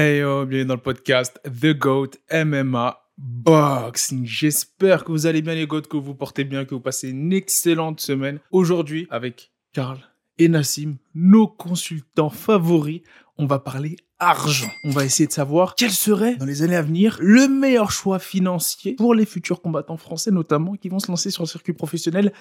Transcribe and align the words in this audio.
Hey 0.00 0.20
yo, 0.20 0.46
bienvenue 0.46 0.64
dans 0.64 0.74
le 0.74 0.80
podcast 0.80 1.40
The 1.42 1.76
Goat 1.76 2.10
MMA 2.30 3.00
Boxing. 3.16 4.24
J'espère 4.24 5.02
que 5.02 5.10
vous 5.10 5.26
allez 5.26 5.42
bien 5.42 5.56
les 5.56 5.66
goats, 5.66 5.82
que 5.82 5.96
vous 5.96 6.14
portez 6.14 6.44
bien, 6.44 6.64
que 6.64 6.76
vous 6.76 6.80
passez 6.80 7.08
une 7.08 7.32
excellente 7.32 7.98
semaine. 7.98 8.38
Aujourd'hui, 8.52 9.08
avec 9.10 9.50
Karl 9.72 9.98
et 10.38 10.46
Nassim, 10.46 10.98
nos 11.16 11.48
consultants 11.48 12.30
favoris, 12.30 13.00
on 13.38 13.46
va 13.46 13.58
parler 13.58 13.96
argent. 14.20 14.70
On 14.84 14.90
va 14.90 15.04
essayer 15.04 15.26
de 15.26 15.32
savoir 15.32 15.74
quel 15.74 15.90
serait, 15.90 16.36
dans 16.36 16.46
les 16.46 16.62
années 16.62 16.76
à 16.76 16.82
venir, 16.82 17.18
le 17.20 17.48
meilleur 17.48 17.90
choix 17.90 18.20
financier 18.20 18.94
pour 18.94 19.16
les 19.16 19.26
futurs 19.26 19.60
combattants 19.60 19.96
français, 19.96 20.30
notamment, 20.30 20.76
qui 20.76 20.88
vont 20.88 21.00
se 21.00 21.08
lancer 21.08 21.32
sur 21.32 21.42
le 21.42 21.48
circuit 21.48 21.72
professionnel 21.72 22.32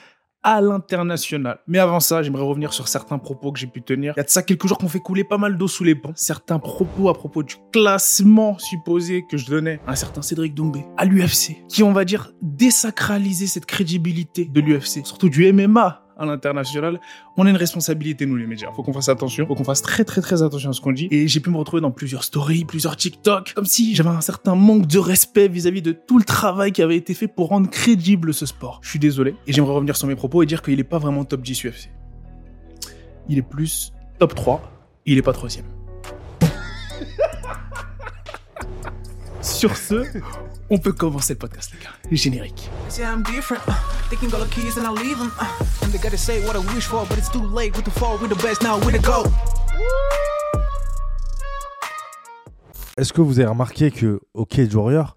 à 0.44 0.62
l'international. 0.62 1.60
Mais 1.68 1.80
avant 1.80 2.00
ça, 2.00 2.24
j'aimerais 2.24 2.44
revenir 2.44 2.74
sur 2.74 2.88
certains 2.88 3.18
propos 3.18 3.52
que 3.52 3.60
j'ai 3.60 3.68
pu 3.68 3.82
tenir. 3.82 4.14
Il 4.16 4.20
y 4.20 4.22
a 4.22 4.24
de 4.24 4.30
ça 4.30 4.44
quelques 4.44 4.68
jours 4.68 4.78
qu'on 4.78 4.88
fait 4.88 5.00
couler 5.00 5.24
pas 5.24 5.38
mal 5.38 5.58
d'eau 5.58 5.68
sous 5.68 5.84
les 5.84 5.96
ponts. 5.96 6.14
Certains 6.16 6.60
propos 6.60 7.10
à 7.10 7.14
propos 7.14 7.44
du 7.44 7.56
classement 7.72 8.58
supposé 8.60 9.26
que 9.30 9.38
je 9.38 9.46
donnais 9.48 9.80
à 9.88 9.92
un 9.92 9.96
certain 9.96 10.22
Cédric 10.22 10.54
Doumbé 10.54 10.86
à 10.98 11.06
l'UFC, 11.06 11.58
qui 11.70 11.84
on 11.84 11.92
va 11.92 12.06
dire 12.06 12.32
désacraliser 12.42 13.48
cette 13.48 13.66
crédibilité 13.66 14.46
de 14.46 14.62
l'UFC, 14.62 15.06
surtout 15.06 15.30
du 15.30 15.52
MMA 15.52 16.07
à 16.18 16.26
l'international, 16.26 17.00
on 17.36 17.46
a 17.46 17.50
une 17.50 17.56
responsabilité, 17.56 18.26
nous 18.26 18.36
les 18.36 18.48
médias. 18.48 18.72
Faut 18.72 18.84
qu'on 18.84 18.94
fasse 18.94 19.10
attention, 19.10 19.46
faut 19.46 19.56
qu'on 19.56 19.64
fasse 19.64 19.82
très 19.82 20.04
très 20.04 20.22
très 20.22 20.42
attention 20.42 20.70
à 20.72 20.74
ce 20.74 20.82
qu'on 20.82 20.92
dit. 20.92 21.08
Et 21.12 21.28
j'ai 21.28 21.40
pu 21.40 21.50
me 21.50 21.58
retrouver 21.58 21.82
dans 21.82 21.92
plusieurs 21.92 22.24
stories, 22.24 22.66
plusieurs 22.66 22.96
TikTok, 22.96 23.54
comme 23.54 23.66
si 23.66 23.96
j'avais 23.96 24.10
un 24.10 24.22
certain 24.22 24.56
manque 24.56 24.88
de 24.88 25.00
respect 25.00 25.48
vis-à-vis 25.48 25.82
de 25.82 25.92
tout 25.92 26.18
le 26.18 26.24
travail 26.24 26.72
qui 26.72 26.82
avait 26.82 26.98
été 26.98 27.14
fait 27.14 27.28
pour 27.28 27.50
rendre 27.50 27.70
crédible 27.70 28.34
ce 28.34 28.46
sport. 28.46 28.80
Je 28.82 28.90
suis 28.90 29.00
désolé, 29.00 29.36
et 29.46 29.54
j'aimerais 29.54 29.74
revenir 29.74 29.96
sur 29.96 30.08
mes 30.08 30.16
propos 30.16 30.44
et 30.44 30.46
dire 30.46 30.62
qu'il 30.62 30.80
est 30.80 30.84
pas 30.84 31.00
vraiment 31.00 31.26
top 31.26 31.42
10 31.42 31.66
UFC. 31.66 31.90
Il 33.30 33.38
est 33.38 33.44
plus 33.44 33.94
top 34.20 34.34
3, 34.36 34.62
il 35.06 35.18
est 35.18 35.22
pas 35.22 35.34
troisième. 35.34 35.66
Sur 39.42 39.78
ce, 39.78 40.04
on 40.70 40.78
peut 40.78 40.92
commencer 40.92 41.34
le 41.34 41.40
podcast, 41.40 41.72
les 41.74 41.84
gars. 41.84 41.92
Générique. 42.12 42.70
Say 42.90 43.04
I'm 43.04 43.24
different. 43.24 43.62
Uh, 43.68 43.74
they 44.10 44.18
can 44.18 44.28
go 44.30 44.44
the 44.44 44.50
keys 44.50 44.78
and 44.78 44.86
I 44.86 44.92
leave 45.02 45.18
them. 45.18 45.32
And 45.84 45.92
they 45.92 46.00
gotta 46.00 46.18
say 46.18 46.42
what 46.46 46.56
I 46.56 46.76
wish 46.76 46.86
for, 46.86 47.06
but 47.08 47.18
it's 47.18 47.30
too 47.30 47.46
late. 47.46 47.76
With 47.76 47.86
the 47.86 47.92
fall, 47.92 48.18
we 48.22 48.28
the 48.28 48.42
best 48.42 48.62
now, 48.62 48.78
we 48.86 48.92
the 48.92 49.02
go. 49.02 49.24
Est-ce 52.98 53.14
que 53.14 53.22
vous 53.22 53.40
avez 53.40 53.48
remarqué 53.48 53.92
que 53.92 54.20
au 54.34 54.46
Cage 54.46 54.74
Warrior, 54.74 55.16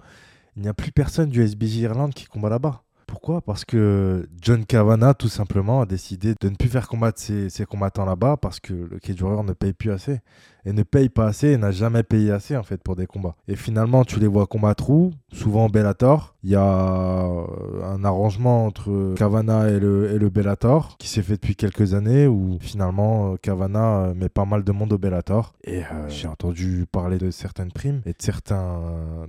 il 0.56 0.62
n'y 0.62 0.68
a 0.68 0.74
plus 0.74 0.92
personne 0.92 1.30
du 1.30 1.42
SBJ 1.42 1.76
Irlande 1.76 2.12
qui 2.12 2.26
combat 2.26 2.50
là-bas? 2.50 2.82
Pourquoi? 3.06 3.40
Parce 3.40 3.64
que 3.64 4.28
John 4.40 4.64
Kavanagh, 4.64 5.16
tout 5.18 5.28
simplement, 5.28 5.80
a 5.80 5.86
décidé 5.86 6.34
de 6.40 6.48
ne 6.48 6.54
plus 6.54 6.68
faire 6.68 6.86
combattre 6.86 7.18
ses, 7.20 7.50
ses 7.50 7.64
combattants 7.64 8.04
là-bas 8.04 8.36
parce 8.36 8.60
que 8.60 8.72
le 8.72 8.98
Cage 9.00 9.20
Warrior 9.20 9.42
ne 9.42 9.52
paye 9.52 9.72
plus 9.72 9.90
assez. 9.90 10.20
Et 10.64 10.72
ne 10.72 10.82
paye 10.82 11.08
pas 11.08 11.26
assez 11.26 11.48
et 11.48 11.56
n'a 11.56 11.70
jamais 11.70 12.02
payé 12.02 12.30
assez, 12.32 12.56
en 12.56 12.62
fait, 12.62 12.82
pour 12.82 12.96
des 12.96 13.06
combats. 13.06 13.34
Et 13.48 13.56
finalement, 13.56 14.04
tu 14.04 14.20
les 14.20 14.26
vois 14.26 14.46
combattre 14.46 14.90
où? 14.90 15.12
Souvent 15.32 15.68
Bellator. 15.68 16.34
Il 16.42 16.50
y 16.50 16.56
a 16.56 16.62
euh, 16.62 17.84
un 17.84 18.04
arrangement 18.04 18.66
entre 18.66 19.14
Kavanagh 19.14 19.70
et 19.70 19.80
le, 19.80 20.12
et 20.12 20.18
le 20.18 20.30
Bellator 20.30 20.96
qui 20.98 21.08
s'est 21.08 21.22
fait 21.22 21.34
depuis 21.34 21.54
quelques 21.54 21.94
années 21.94 22.26
où 22.26 22.58
finalement 22.60 23.32
euh, 23.32 23.36
Kavanagh 23.36 24.10
euh, 24.10 24.14
met 24.14 24.28
pas 24.28 24.44
mal 24.44 24.64
de 24.64 24.72
monde 24.72 24.92
au 24.92 24.98
Bellator. 24.98 25.52
Et 25.64 25.82
j'ai 26.08 26.28
entendu 26.28 26.86
parler 26.90 27.18
de 27.18 27.30
certaines 27.30 27.72
primes 27.72 28.02
et 28.06 28.12
de 28.12 28.22
certains, 28.22 28.80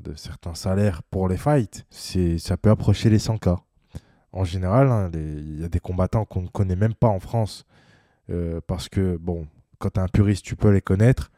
de 0.04 0.16
certains 0.16 0.56
salaires 0.56 1.04
pour 1.04 1.28
les 1.28 1.38
fights. 1.38 1.86
Ça 1.90 2.58
peut 2.58 2.70
approcher 2.70 3.10
les 3.10 3.20
100K. 3.20 3.58
En 4.34 4.46
général, 4.46 4.88
hein, 4.88 5.12
il 5.14 5.60
y 5.60 5.64
a 5.64 5.70
des 5.70 5.80
combattants 5.80 6.26
qu'on 6.26 6.44
ne 6.44 6.48
connaît 6.48 6.76
même 6.76 6.94
pas 6.94 7.10
en 7.10 7.20
France 7.20 7.66
parce 8.66 8.88
que, 8.88 9.18
bon, 9.18 9.46
quand 9.82 9.90
tu 9.90 10.00
es 10.00 10.04
un 10.04 10.08
puriste, 10.08 10.46
tu 10.46 10.56
peux 10.56 10.70
les 10.70 10.82
connaître. 10.82 11.32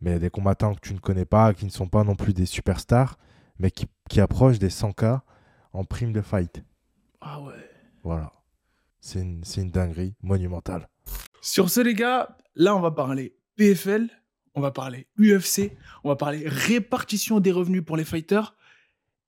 Mais 0.00 0.10
il 0.10 0.12
y 0.14 0.16
a 0.16 0.20
des 0.20 0.30
combattants 0.30 0.74
que 0.74 0.80
tu 0.80 0.94
ne 0.94 0.98
connais 0.98 1.26
pas, 1.26 1.52
qui 1.52 1.66
ne 1.66 1.70
sont 1.70 1.88
pas 1.88 2.04
non 2.04 2.16
plus 2.16 2.32
des 2.32 2.46
superstars, 2.46 3.18
mais 3.58 3.70
qui, 3.70 3.86
qui 4.08 4.20
approchent 4.20 4.58
des 4.58 4.70
100K 4.70 5.20
en 5.72 5.84
prime 5.84 6.12
de 6.12 6.22
fight. 6.22 6.64
Ah 7.20 7.40
ouais. 7.42 7.52
Voilà. 8.02 8.32
C'est 9.00 9.20
une, 9.20 9.44
c'est 9.44 9.60
une 9.60 9.70
dinguerie 9.70 10.14
monumentale. 10.22 10.88
Sur 11.42 11.70
ce, 11.70 11.80
les 11.80 11.94
gars, 11.94 12.36
là, 12.54 12.74
on 12.74 12.80
va 12.80 12.90
parler 12.90 13.36
PFL, 13.56 14.08
on 14.54 14.60
va 14.60 14.70
parler 14.70 15.06
UFC, 15.18 15.72
on 16.02 16.08
va 16.08 16.16
parler 16.16 16.44
répartition 16.46 17.40
des 17.40 17.52
revenus 17.52 17.84
pour 17.84 17.96
les 17.96 18.04
fighters. 18.04 18.56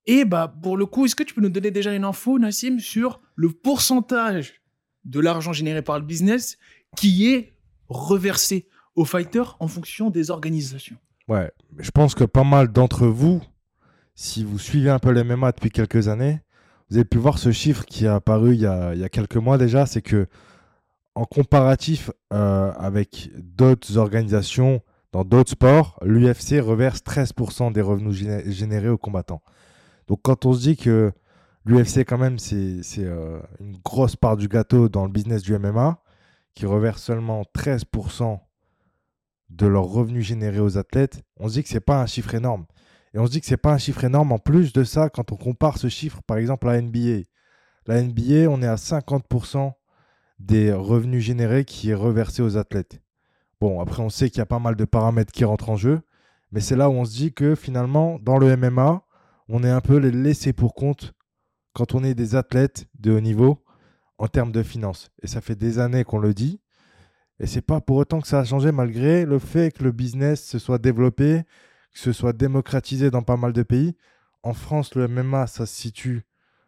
Et 0.06 0.24
bah, 0.24 0.52
pour 0.62 0.76
le 0.76 0.86
coup, 0.86 1.04
est-ce 1.04 1.14
que 1.14 1.22
tu 1.22 1.34
peux 1.34 1.42
nous 1.42 1.50
donner 1.50 1.70
déjà 1.70 1.94
une 1.94 2.04
info, 2.04 2.38
Nassim, 2.38 2.78
sur 2.80 3.20
le 3.36 3.50
pourcentage 3.50 4.62
de 5.04 5.20
l'argent 5.20 5.52
généré 5.52 5.82
par 5.82 5.98
le 5.98 6.04
business 6.04 6.58
qui 6.96 7.28
est 7.28 7.51
reversé 7.92 8.66
aux 8.96 9.04
fighters 9.04 9.56
en 9.60 9.68
fonction 9.68 10.10
des 10.10 10.30
organisations 10.30 10.96
Ouais, 11.28 11.50
je 11.78 11.90
pense 11.90 12.14
que 12.14 12.24
pas 12.24 12.44
mal 12.44 12.68
d'entre 12.72 13.06
vous, 13.06 13.40
si 14.14 14.44
vous 14.44 14.58
suivez 14.58 14.90
un 14.90 14.98
peu 14.98 15.10
les 15.10 15.22
MMA 15.24 15.52
depuis 15.52 15.70
quelques 15.70 16.08
années, 16.08 16.40
vous 16.90 16.96
avez 16.96 17.04
pu 17.04 17.16
voir 17.18 17.38
ce 17.38 17.52
chiffre 17.52 17.84
qui 17.86 18.04
est 18.04 18.08
apparu 18.08 18.54
il 18.54 18.60
y 18.60 18.66
a, 18.66 18.94
il 18.94 19.00
y 19.00 19.04
a 19.04 19.08
quelques 19.08 19.36
mois 19.36 19.56
déjà, 19.56 19.86
c'est 19.86 20.02
que 20.02 20.26
en 21.14 21.24
comparatif 21.24 22.10
euh, 22.32 22.72
avec 22.72 23.30
d'autres 23.36 23.96
organisations 23.98 24.82
dans 25.12 25.24
d'autres 25.24 25.50
sports, 25.52 25.98
l'UFC 26.02 26.60
reverse 26.60 27.00
13% 27.00 27.72
des 27.72 27.82
revenus 27.82 28.14
géné- 28.22 28.50
générés 28.50 28.88
aux 28.88 28.98
combattants. 28.98 29.42
Donc 30.08 30.20
quand 30.22 30.46
on 30.46 30.52
se 30.54 30.60
dit 30.60 30.76
que 30.76 31.12
l'UFC 31.64 31.98
quand 31.98 32.18
même 32.18 32.38
c'est 32.38 32.82
c'est, 32.82 33.04
euh, 33.04 33.38
une 33.60 33.76
grosse 33.84 34.16
part 34.16 34.36
du 34.36 34.48
gâteau 34.48 34.88
dans 34.88 35.04
le 35.04 35.12
business 35.12 35.42
du 35.42 35.56
MMA, 35.56 36.01
qui 36.54 36.66
reverse 36.66 37.02
seulement 37.02 37.44
13% 37.56 38.40
de 39.50 39.66
leurs 39.66 39.84
revenus 39.84 40.24
générés 40.24 40.60
aux 40.60 40.78
athlètes, 40.78 41.22
on 41.38 41.48
se 41.48 41.54
dit 41.54 41.62
que 41.62 41.68
c'est 41.68 41.80
pas 41.80 42.00
un 42.00 42.06
chiffre 42.06 42.34
énorme. 42.34 42.66
Et 43.14 43.18
on 43.18 43.26
se 43.26 43.32
dit 43.32 43.40
que 43.40 43.46
c'est 43.46 43.56
pas 43.56 43.72
un 43.72 43.78
chiffre 43.78 44.04
énorme 44.04 44.32
en 44.32 44.38
plus 44.38 44.72
de 44.72 44.84
ça 44.84 45.10
quand 45.10 45.32
on 45.32 45.36
compare 45.36 45.78
ce 45.78 45.88
chiffre 45.88 46.22
par 46.22 46.38
exemple 46.38 46.68
à 46.68 46.72
la 46.72 46.82
NBA. 46.82 47.24
La 47.86 48.02
NBA, 48.02 48.48
on 48.48 48.62
est 48.62 48.66
à 48.66 48.76
50% 48.76 49.72
des 50.38 50.72
revenus 50.72 51.22
générés 51.22 51.64
qui 51.64 51.90
est 51.90 51.94
reversé 51.94 52.42
aux 52.42 52.56
athlètes. 52.56 53.00
Bon, 53.60 53.80
après 53.80 54.02
on 54.02 54.08
sait 54.08 54.30
qu'il 54.30 54.38
y 54.38 54.42
a 54.42 54.46
pas 54.46 54.58
mal 54.58 54.76
de 54.76 54.84
paramètres 54.84 55.32
qui 55.32 55.44
rentrent 55.44 55.70
en 55.70 55.76
jeu, 55.76 56.00
mais 56.50 56.60
c'est 56.60 56.76
là 56.76 56.88
où 56.88 56.94
on 56.94 57.04
se 57.04 57.12
dit 57.12 57.32
que 57.32 57.54
finalement 57.54 58.18
dans 58.20 58.38
le 58.38 58.56
MMA, 58.56 59.02
on 59.48 59.62
est 59.62 59.70
un 59.70 59.80
peu 59.80 59.98
les 59.98 60.10
laissés 60.10 60.52
pour 60.52 60.74
compte 60.74 61.12
quand 61.74 61.94
on 61.94 62.04
est 62.04 62.14
des 62.14 62.34
athlètes 62.34 62.86
de 62.98 63.12
haut 63.12 63.20
niveau 63.20 63.62
en 64.18 64.28
termes 64.28 64.52
de 64.52 64.62
finances. 64.62 65.10
Et 65.22 65.26
ça 65.26 65.40
fait 65.40 65.56
des 65.56 65.78
années 65.78 66.04
qu'on 66.04 66.18
le 66.18 66.34
dit. 66.34 66.60
Et 67.40 67.46
c'est 67.46 67.62
pas 67.62 67.80
pour 67.80 67.96
autant 67.96 68.20
que 68.20 68.28
ça 68.28 68.40
a 68.40 68.44
changé 68.44 68.70
malgré 68.72 69.24
le 69.24 69.38
fait 69.38 69.72
que 69.72 69.82
le 69.82 69.92
business 69.92 70.44
se 70.44 70.58
soit 70.58 70.78
développé, 70.78 71.42
que 71.92 71.98
ce 71.98 72.12
soit 72.12 72.32
démocratisé 72.32 73.10
dans 73.10 73.22
pas 73.22 73.36
mal 73.36 73.52
de 73.52 73.62
pays. 73.62 73.96
En 74.42 74.54
France, 74.54 74.94
le 74.94 75.08
MMA, 75.08 75.46
ça 75.46 75.66
se 75.66 75.74
situe 75.74 76.24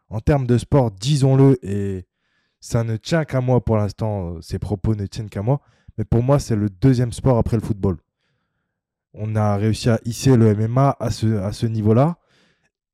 en 0.09 0.21
termes 0.21 0.47
de 0.47 0.59
sport, 0.59 0.91
disons-le, 0.91 1.59
et 1.63 2.07
ça 2.61 2.85
ne 2.85 2.97
tient 2.97 3.25
qu'à 3.25 3.41
moi 3.41 3.65
pour 3.65 3.77
l'instant, 3.77 4.35
euh, 4.35 4.41
ces 4.41 4.59
propos 4.59 4.95
ne 4.95 5.07
tiennent 5.07 5.31
qu'à 5.31 5.43
moi, 5.43 5.61
mais 5.99 6.05
pour 6.05 6.23
moi, 6.23 6.39
c'est 6.39 6.57
le 6.57 6.71
deuxième 6.71 7.13
sport 7.13 7.39
après 7.39 7.57
le 7.57 7.63
football. 7.63 7.99
On 9.13 9.37
a 9.37 9.57
réussi 9.57 9.91
à 9.91 10.01
hisser 10.05 10.37
le 10.37 10.55
MMA 10.55 10.97
à 10.99 11.11
ce, 11.11 11.39
à 11.39 11.53
ce 11.53 11.67
niveau-là, 11.67 12.19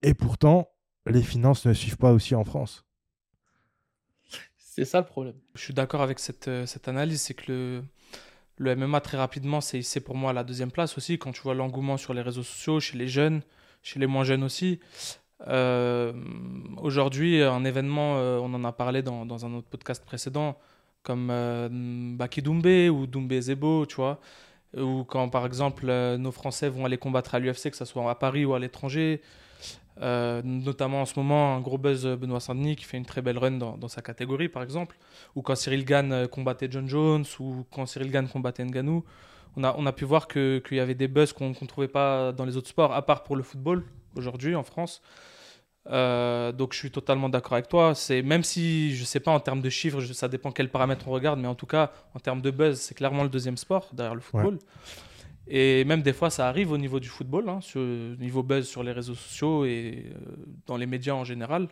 et 0.03 0.15
pourtant, 0.15 0.69
les 1.07 1.23
finances 1.23 1.67
ne 1.67 1.73
suivent 1.73 1.99
pas 1.99 2.13
aussi 2.13 2.35
en 2.35 2.45
France. 2.45 2.85
C'est 4.81 4.93
ça 4.93 5.01
le 5.01 5.05
problème. 5.05 5.35
Je 5.55 5.61
suis 5.61 5.75
d'accord 5.75 6.01
avec 6.01 6.19
cette, 6.19 6.49
euh, 6.49 6.65
cette 6.65 6.89
analyse, 6.89 7.21
c'est 7.21 7.35
que 7.35 7.53
le, 7.53 7.83
le 8.57 8.77
MMA 8.77 9.03
très 9.03 9.19
rapidement, 9.19 9.61
c'est 9.61 10.01
pour 10.01 10.15
moi 10.15 10.33
la 10.33 10.43
deuxième 10.43 10.71
place 10.71 10.97
aussi, 10.97 11.19
quand 11.19 11.33
tu 11.33 11.43
vois 11.43 11.53
l'engouement 11.55 11.99
sur 11.99 12.15
les 12.15 12.23
réseaux 12.23 12.43
sociaux, 12.43 12.81
chez 12.81 12.97
les 12.97 13.07
jeunes, 13.07 13.43
chez 13.83 13.99
les 14.01 14.07
moins 14.07 14.25
jeunes 14.25 14.43
aussi. 14.43 14.81
Euh, 15.49 16.15
Aujourd'hui, 16.79 17.43
un 17.43 17.63
événement, 17.67 18.17
euh, 18.17 18.39
on 18.39 18.55
en 18.55 18.65
a 18.65 18.73
parlé 18.73 19.03
dans, 19.03 19.27
dans 19.27 19.45
un 19.45 19.53
autre 19.53 19.69
podcast 19.69 20.03
précédent, 20.03 20.59
comme 21.03 21.29
euh, 21.31 21.69
Baki 22.17 22.41
Doumbé 22.41 22.89
ou 22.89 23.07
Doumbé 23.07 23.43
Zebo, 23.43 23.85
tu 23.85 23.97
vois, 23.97 24.19
ou 24.75 25.05
quand 25.05 25.29
par 25.29 25.45
exemple 25.45 25.87
nos 26.17 26.33
Français 26.33 26.71
vont 26.71 26.87
aller 26.87 26.97
combattre 26.97 27.35
à 27.35 27.39
l'UFC, 27.39 27.71
que 27.71 27.77
ce 27.77 27.85
soit 27.85 28.11
à 28.11 28.15
Paris 28.15 28.47
ou 28.47 28.55
à 28.55 28.59
l'étranger. 28.59 29.21
Euh, 30.01 30.41
notamment 30.45 31.03
en 31.03 31.05
ce 31.05 31.19
moment, 31.19 31.55
un 31.57 31.61
gros 31.61 31.77
buzz 31.77 32.07
euh, 32.07 32.17
Benoît 32.17 32.41
Saint-Denis 32.41 32.75
qui 32.77 32.85
fait 32.85 32.97
une 32.97 33.05
très 33.05 33.21
belle 33.21 33.37
run 33.37 33.53
dans, 33.53 33.77
dans 33.77 33.89
sa 33.89 34.01
catégorie, 34.01 34.49
par 34.49 34.63
exemple. 34.63 34.97
Ou 35.37 35.43
quand 35.43 35.55
Cyril 35.55 35.85
Gann 35.85 36.11
euh, 36.13 36.27
combattait 36.27 36.69
John 36.71 36.89
Jones, 36.89 37.25
ou 37.39 37.65
quand 37.71 37.85
Cyril 37.87 38.11
Gann 38.11 38.27
combattait 38.29 38.65
Ngannou. 38.65 39.05
On 39.57 39.65
a, 39.65 39.75
on 39.77 39.85
a 39.85 39.93
pu 39.93 40.05
voir 40.07 40.27
qu'il 40.29 40.63
y 40.73 40.81
avait 40.81 40.95
des 40.95 41.09
buzz 41.09 41.33
qu'on 41.33 41.51
ne 41.51 41.67
trouvait 41.67 41.89
pas 41.89 42.33
dans 42.33 42.45
les 42.47 42.57
autres 42.57 42.69
sports, 42.69 42.93
à 42.95 43.03
part 43.05 43.25
pour 43.25 43.37
le 43.37 43.43
football, 43.43 43.85
aujourd'hui, 44.17 44.55
en 44.55 44.63
France. 44.63 45.03
Euh, 45.91 46.53
donc 46.53 46.73
je 46.75 46.79
suis 46.79 46.91
totalement 46.91 47.29
d'accord 47.29 47.55
avec 47.55 47.69
toi. 47.69 47.95
C'est 47.95 48.23
même 48.23 48.45
si 48.45 48.95
je 48.95 49.03
sais 49.05 49.19
pas 49.21 49.33
en 49.33 49.41
termes 49.41 49.61
de 49.63 49.71
chiffres, 49.71 50.01
je- 50.01 50.13
ça 50.13 50.29
dépend 50.29 50.53
quels 50.53 50.69
paramètres 50.71 51.09
on 51.09 51.11
regarde, 51.11 51.41
mais 51.41 51.49
en 51.49 51.55
tout 51.55 51.67
cas 51.67 51.91
en 52.15 52.21
termes 52.21 52.43
de 52.43 52.51
buzz, 52.51 52.79
c'est 52.79 52.95
clairement 52.95 53.23
le 53.23 53.29
deuxième 53.31 53.57
sport 53.57 53.89
derrière 53.93 54.15
le 54.15 54.21
football. 54.21 54.59
Et 55.49 55.85
même 55.85 56.03
des 56.03 56.13
fois, 56.13 56.31
ça 56.31 56.49
arrive 56.49 56.71
au 56.71 56.79
niveau 56.79 57.01
du 57.01 57.09
football, 57.09 57.49
hein, 57.49 57.61
sur 57.61 57.81
niveau 57.81 58.43
buzz 58.43 58.69
sur 58.69 58.83
les 58.83 58.93
réseaux 58.93 59.15
sociaux 59.15 59.65
et 59.65 60.05
euh, 60.15 60.21
dans 60.67 60.77
les 60.77 60.87
médias 60.87 61.15
en 61.15 61.25
général. 61.25 61.69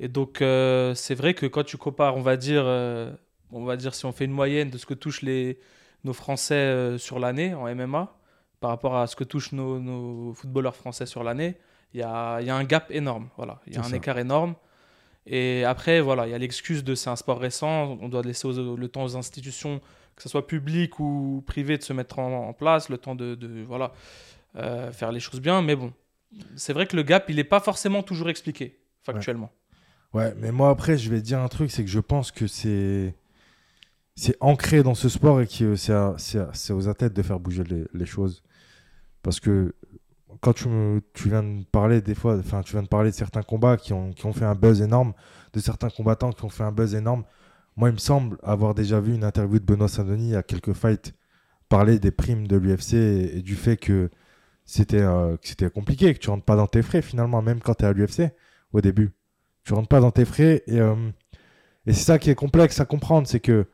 Et 0.00 0.08
donc 0.08 0.40
euh, 0.42 0.94
c'est 0.94 1.14
vrai 1.14 1.34
que 1.34 1.46
quand 1.46 1.64
tu 1.64 1.76
compares, 1.76 2.16
on 2.16 2.22
va 2.22 2.36
dire, 2.36 2.62
euh, 2.64 3.12
on 3.52 3.64
va 3.64 3.76
dire 3.76 3.94
si 3.94 4.06
on 4.06 4.12
fait 4.12 4.24
une 4.24 4.32
moyenne 4.32 4.70
de 4.70 4.78
ce 4.78 4.86
que 4.86 4.94
touchent 4.94 5.22
les 5.22 5.58
nos 6.04 6.12
Français 6.14 6.98
sur 6.98 7.20
l'année 7.20 7.54
en 7.54 7.72
MMA 7.72 8.16
par 8.58 8.70
rapport 8.70 8.96
à 8.96 9.06
ce 9.06 9.14
que 9.16 9.22
touchent 9.24 9.52
nos, 9.52 9.78
nos 9.78 10.32
footballeurs 10.34 10.74
français 10.74 11.06
sur 11.06 11.22
l'année, 11.22 11.54
il 11.94 12.00
y 12.00 12.02
a, 12.02 12.40
il 12.40 12.46
y 12.46 12.50
a 12.50 12.56
un 12.56 12.64
gap 12.64 12.90
énorme. 12.90 13.28
Voilà, 13.36 13.60
il 13.66 13.74
y 13.74 13.76
a 13.76 13.80
un 13.80 13.84
ça. 13.84 13.96
écart 13.96 14.18
énorme. 14.18 14.54
Et 15.26 15.62
après, 15.64 16.00
voilà, 16.00 16.26
il 16.26 16.30
y 16.30 16.34
a 16.34 16.38
l'excuse 16.38 16.82
de 16.82 16.94
c'est 16.96 17.10
un 17.10 17.14
sport 17.16 17.38
récent, 17.38 17.96
on 18.00 18.08
doit 18.08 18.22
laisser 18.22 18.48
aux- 18.48 18.76
le 18.76 18.88
temps 18.88 19.04
aux 19.04 19.16
institutions, 19.16 19.80
que 20.16 20.22
ce 20.22 20.28
soit 20.28 20.46
public 20.46 21.00
ou 21.00 21.42
privé, 21.46 21.78
de 21.78 21.82
se 21.82 21.92
mettre 21.92 22.18
en, 22.18 22.52
place, 22.52 22.88
le 22.88 22.98
temps 22.98 23.14
de, 23.14 23.34
de, 23.34 23.62
voilà, 23.62 23.92
euh, 24.56 24.92
faire 24.92 25.12
les 25.12 25.20
choses 25.20 25.40
bien. 25.40 25.62
Mais 25.62 25.76
bon, 25.76 25.92
c'est 26.56 26.72
vrai 26.72 26.86
que 26.86 26.96
le 26.96 27.02
gap, 27.02 27.26
il 27.28 27.36
n'est 27.36 27.44
pas 27.44 27.60
forcément 27.60 28.02
toujours 28.02 28.28
expliqué, 28.30 28.78
factuellement. 29.02 29.50
Ouais, 30.12 30.34
mais 30.36 30.52
moi 30.52 30.70
après, 30.70 30.98
je 30.98 31.10
vais 31.10 31.22
dire 31.22 31.40
un 31.40 31.48
truc, 31.48 31.70
c'est 31.70 31.84
que 31.84 31.90
je 31.90 32.00
pense 32.00 32.30
que 32.30 32.46
c'est 32.46 33.14
c'est 34.14 34.36
ancré 34.40 34.82
dans 34.82 34.94
ce 34.94 35.08
sport 35.08 35.40
et 35.40 35.46
que 35.46 35.74
c'est 35.74 36.72
aux 36.72 36.88
athlètes 36.88 37.14
de 37.14 37.22
faire 37.22 37.40
bouger 37.40 37.64
les, 37.64 37.84
les 37.94 38.06
choses. 38.06 38.42
Parce 39.22 39.40
que 39.40 39.74
quand 40.40 40.52
tu, 40.52 40.68
me- 40.68 41.00
tu 41.14 41.28
viens 41.28 41.42
de 41.42 41.64
parler 41.64 42.00
des 42.02 42.14
fois, 42.14 42.36
enfin 42.38 42.62
tu 42.62 42.72
viens 42.72 42.82
de 42.82 42.88
parler 42.88 43.10
de 43.10 43.14
certains 43.16 43.42
combats 43.42 43.76
qui 43.76 43.92
ont, 43.92 44.12
qui 44.12 44.26
ont 44.26 44.32
fait 44.32 44.44
un 44.44 44.54
buzz 44.54 44.82
énorme, 44.82 45.14
de 45.52 45.60
certains 45.60 45.88
combattants 45.88 46.32
qui 46.32 46.44
ont 46.44 46.48
fait 46.50 46.64
un 46.64 46.72
buzz 46.72 46.94
énorme. 46.94 47.24
Moi, 47.76 47.88
il 47.88 47.92
me 47.92 47.98
semble 47.98 48.38
avoir 48.42 48.74
déjà 48.74 49.00
vu 49.00 49.14
une 49.14 49.24
interview 49.24 49.58
de 49.58 49.64
Benoît 49.64 49.88
Saint-Denis 49.88 50.36
à 50.36 50.42
quelques 50.42 50.74
fights 50.74 51.14
parler 51.68 51.98
des 51.98 52.10
primes 52.10 52.46
de 52.46 52.56
l'UFC 52.56 52.94
et, 52.94 53.42
du 53.42 53.56
fait 53.56 53.78
que 53.78 54.10
c'était 54.66 55.00
euh, 55.00 55.36
que 55.38 55.48
c'était 55.48 55.70
compliqué, 55.70 56.12
que 56.12 56.18
tu 56.18 56.28
rentres 56.28 56.44
pas 56.44 56.56
dans 56.56 56.66
tes 56.66 56.82
frais 56.82 57.00
finalement, 57.02 57.40
même 57.40 57.60
quand 57.60 57.74
tu 57.74 57.84
es 57.84 57.88
à 57.88 57.92
l'UFC 57.92 58.30
au 58.72 58.80
début. 58.82 59.12
Tu 59.64 59.72
rentres 59.72 59.88
pas 59.88 60.00
dans 60.00 60.10
tes 60.10 60.26
frais 60.26 60.62
et, 60.66 60.80
euh, 60.80 60.94
et 61.86 61.94
c'est 61.94 62.04
ça 62.04 62.18
qui 62.18 62.30
est 62.30 62.34
complexe 62.34 62.78
à 62.80 62.84
comprendre, 62.84 63.26
c'est 63.26 63.40
que 63.40 63.66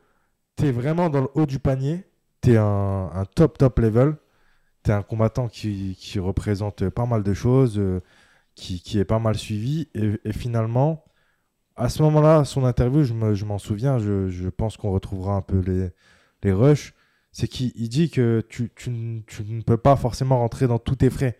tu 0.57 0.67
es 0.67 0.73
vraiment 0.73 1.11
dans 1.11 1.23
le 1.23 1.29
haut 1.35 1.47
du 1.47 1.59
panier, 1.59 2.05
tu 2.43 2.53
es 2.53 2.57
un, 2.57 3.25
top 3.35 3.59
top 3.59 3.79
level, 3.81 4.17
tu 4.85 4.91
es 4.91 4.95
un 4.95 5.03
combattant 5.03 5.49
qui, 5.49 5.97
qui 5.99 6.21
représente 6.21 6.89
pas 6.91 7.07
mal 7.07 7.25
de 7.25 7.35
choses, 7.35 7.79
euh, 7.79 8.01
qui, 8.55 8.81
qui 8.81 8.99
est 9.01 9.05
pas 9.05 9.19
mal 9.19 9.37
suivi 9.37 9.89
et 9.95 10.33
finalement, 10.33 11.05
à 11.79 11.89
ce 11.89 12.03
moment-là, 12.03 12.45
son 12.45 12.65
interview, 12.65 13.05
je 13.05 13.15
me- 13.15 13.35
je 13.35 13.45
m'en 13.45 13.59
souviens, 13.59 13.99
je, 13.99 14.49
pense 14.51 14.77
qu'on 14.77 14.91
retrouvera 14.93 15.35
un 15.35 15.43
peu 15.43 15.61
les, 15.61 16.53
rushs, 16.53 16.95
c'est 17.33 17.49
qu'il 17.49 17.73
il 17.77 17.89
dit 17.89 18.11
que 18.11 18.45
tu, 18.49 18.71
ne 18.91 19.63
peux 19.63 19.77
pas 19.77 19.97
forcément 19.97 20.39
rentrer 20.39 20.67
dans 20.67 20.79
tous 20.79 20.97
tes 20.97 21.11
frais 21.11 21.39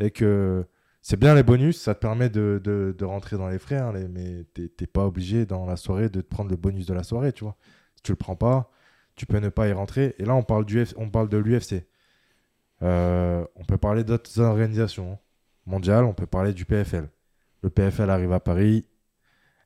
et 0.00 0.10
que 0.10 0.64
c'est 1.02 1.18
bien 1.18 1.34
les 1.34 1.42
bonus, 1.42 1.80
ça 1.80 1.94
te 1.94 2.00
permet 2.00 2.28
de, 2.30 2.94
rentrer 3.02 3.36
dans 3.36 3.48
les 3.48 3.58
frais, 3.58 3.76
hein, 3.78 3.92
les- 3.92 4.08
mais 4.08 4.44
t'es 4.54 4.86
pas 4.86 5.06
obligé 5.06 5.46
dans 5.46 5.66
la 5.66 5.76
soirée 5.76 6.08
de 6.08 6.20
te 6.20 6.26
prendre 6.28 6.50
le 6.50 6.56
bonus 6.56 6.86
de 6.86 6.94
la 6.94 7.02
soirée, 7.02 7.32
tu 7.32 7.44
vois. 7.44 7.56
Si 7.96 8.02
tu 8.02 8.12
le 8.12 8.16
prends 8.16 8.36
pas, 8.36 8.70
tu 9.16 9.26
peux 9.26 9.38
ne 9.38 9.48
pas 9.50 9.68
y 9.68 9.72
rentrer. 9.72 10.14
Et 10.18 10.24
là, 10.24 10.34
on 10.34 10.42
parle, 10.42 10.64
du 10.64 10.82
F- 10.82 11.28
de 11.28 11.36
l'UFC. 11.38 11.86
Euh, 12.82 13.44
on 13.56 13.64
peut 13.64 13.78
parler 13.78 14.04
d'autres 14.04 14.40
organisations 14.40 15.18
mondiales, 15.66 16.04
on 16.04 16.14
peut 16.14 16.26
parler 16.26 16.52
du 16.54 16.64
PFL. 16.64 17.08
Le 17.62 17.70
PFL 17.70 18.10
arrive 18.10 18.32
à 18.32 18.40
Paris. 18.40 18.86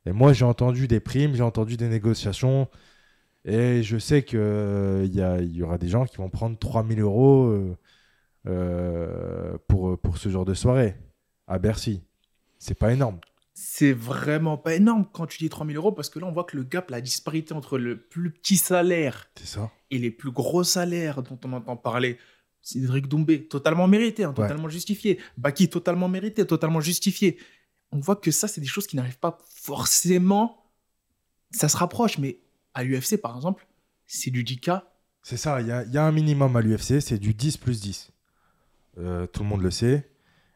Et 0.06 0.12
moi, 0.12 0.32
j'ai 0.32 0.44
entendu 0.44 0.86
des 0.88 1.00
primes, 1.00 1.34
j'ai 1.34 1.42
entendu 1.42 1.76
des 1.76 1.88
négociations. 1.88 2.68
Et 3.44 3.82
je 3.82 3.98
sais 3.98 4.22
qu'il 4.24 4.38
y, 4.38 5.20
a- 5.20 5.40
il 5.40 5.52
y 5.56 5.62
aura 5.62 5.78
des 5.78 5.88
gens 5.88 6.04
qui 6.06 6.16
vont 6.16 6.30
prendre 6.30 6.58
3000 6.58 7.00
euros 7.00 7.46
euh, 7.46 7.76
euh, 8.46 9.56
pour, 9.68 9.98
pour 9.98 10.18
ce 10.18 10.28
genre 10.28 10.44
de 10.44 10.54
soirée 10.54 10.96
à 11.46 11.58
Bercy. 11.58 12.02
C'est 12.58 12.74
pas 12.78 12.92
énorme. 12.92 13.18
C'est 13.54 13.92
vraiment 13.92 14.56
pas 14.56 14.74
énorme 14.74 15.06
quand 15.12 15.26
tu 15.26 15.38
dis 15.38 15.48
3000 15.48 15.76
euros 15.76 15.92
parce 15.92 16.10
que 16.10 16.18
là, 16.18 16.26
on 16.26 16.32
voit 16.32 16.44
que 16.44 16.56
le 16.56 16.64
gap, 16.64 16.90
la 16.90 17.00
disparité 17.00 17.54
entre 17.54 17.78
le 17.78 17.98
plus 17.98 18.30
petit 18.30 18.56
salaire 18.56 19.30
ça 19.42 19.70
et 19.90 19.98
les 19.98 20.10
plus 20.10 20.32
gros 20.32 20.64
salaires 20.64 21.22
dont 21.22 21.38
on 21.44 21.52
entend 21.52 21.76
parler, 21.76 22.18
Cédric 22.62 23.06
Doumbé, 23.06 23.46
totalement 23.46 23.86
mérité, 23.86 24.24
hein, 24.24 24.30
Ouais. 24.30 24.34
totalement 24.48 24.68
justifié. 24.68 25.20
Baki, 25.38 25.68
totalement 25.68 26.08
mérité, 26.08 26.44
totalement 26.46 26.80
justifié. 26.80 27.38
On 27.94 28.00
voit 28.00 28.16
que 28.16 28.30
ça, 28.30 28.48
c'est 28.48 28.60
des 28.60 28.66
choses 28.66 28.86
qui 28.86 28.96
n'arrivent 28.96 29.18
pas 29.18 29.38
forcément. 29.54 30.64
Ça 31.50 31.68
se 31.68 31.76
rapproche, 31.76 32.18
mais 32.18 32.40
à 32.74 32.82
l'UFC, 32.84 33.16
par 33.20 33.34
exemple, 33.36 33.66
c'est 34.06 34.30
du 34.30 34.44
10K. 34.44 34.82
C'est 35.22 35.36
ça, 35.36 35.60
il 35.60 35.68
y 35.68 35.72
a, 35.72 35.84
il 35.84 35.92
y 35.92 35.96
a 35.98 36.04
un 36.04 36.12
minimum 36.12 36.54
à 36.56 36.60
l'UFC, 36.60 37.00
c'est 37.00 37.18
du 37.18 37.32
10 37.32 37.56
plus 37.56 37.80
10. 37.80 38.10
Euh, 38.98 39.26
tout 39.26 39.42
le 39.42 39.48
monde 39.48 39.62
le 39.62 39.70
sait. 39.70 40.10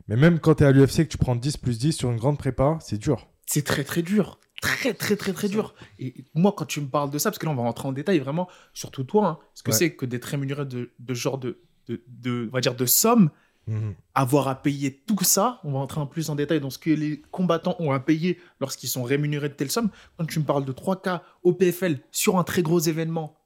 Mais 0.09 0.17
même 0.17 0.41
quand 0.41 0.57
tu 0.57 0.65
es 0.65 0.67
à 0.67 0.73
l'UFC 0.73 0.97
que 1.05 1.13
tu 1.13 1.19
prends 1.19 1.37
10 1.37 1.57
plus 1.59 1.79
10 1.79 1.93
sur 1.93 2.11
une 2.11 2.19
grande 2.19 2.39
prépa, 2.39 2.77
c'est 2.81 2.99
dur. 2.99 3.29
C'est 3.47 3.65
très, 3.65 3.85
très 3.85 4.03
dur. 4.03 4.39
Très, 4.61 4.93
très, 4.93 5.15
très, 5.17 5.33
très 5.33 5.49
dur. 5.49 5.75
Et 6.01 6.25
moi, 6.35 6.53
quand 6.57 6.65
tu 6.67 6.81
me 6.81 6.89
parles 6.89 7.11
de 7.11 7.19
ça, 7.19 7.31
parce 7.31 7.39
que 7.39 7.47
là, 7.47 7.53
on 7.53 7.55
va 7.55 7.63
rentrer 7.63 7.87
en 7.87 7.93
détail 7.93 8.19
vraiment, 8.19 8.49
surtout 8.75 9.05
toi, 9.05 9.27
hein, 9.29 9.39
ce 9.55 9.63
que 9.63 9.71
Ouais. 9.71 9.77
c'est 9.77 9.95
que 9.95 10.05
d'être 10.05 10.25
rémunéré 10.25 10.67
de, 10.67 10.91
de 10.99 11.15
genre 11.15 11.39
de, 11.39 11.61
de, 11.87 12.03
de- 12.09 12.49
on 12.51 12.53
va 12.55 12.61
dire, 12.61 12.75
de 12.75 12.85
somme, 12.87 13.31
Mhm. 13.69 13.95
avoir 14.15 14.49
à 14.49 14.55
payer 14.63 15.01
tout 15.07 15.23
ça, 15.23 15.61
on 15.63 15.73
va 15.73 15.79
entrer 15.79 16.01
en 16.01 16.07
plus 16.07 16.31
en 16.31 16.35
détail 16.35 16.59
dans 16.61 16.71
ce 16.71 16.79
que 16.79 16.91
les 16.91 17.21
combattants 17.31 17.77
ont 17.79 17.93
à 17.93 18.01
payer 18.01 18.39
lorsqu'ils 18.61 18.89
sont 18.89 19.03
rémunérés 19.03 19.49
de 19.51 19.55
telle 19.55 19.71
somme. 19.71 19.91
Quand 20.17 20.25
tu 20.27 20.39
me 20.41 20.45
parles 20.45 20.65
de 20.65 20.73
3K 20.73 21.21
au 21.43 21.53
PFL 21.53 22.01
sur 22.11 22.39
un 22.39 22.45
très 22.45 22.63
gros 22.63 22.81
événement, 22.81 23.37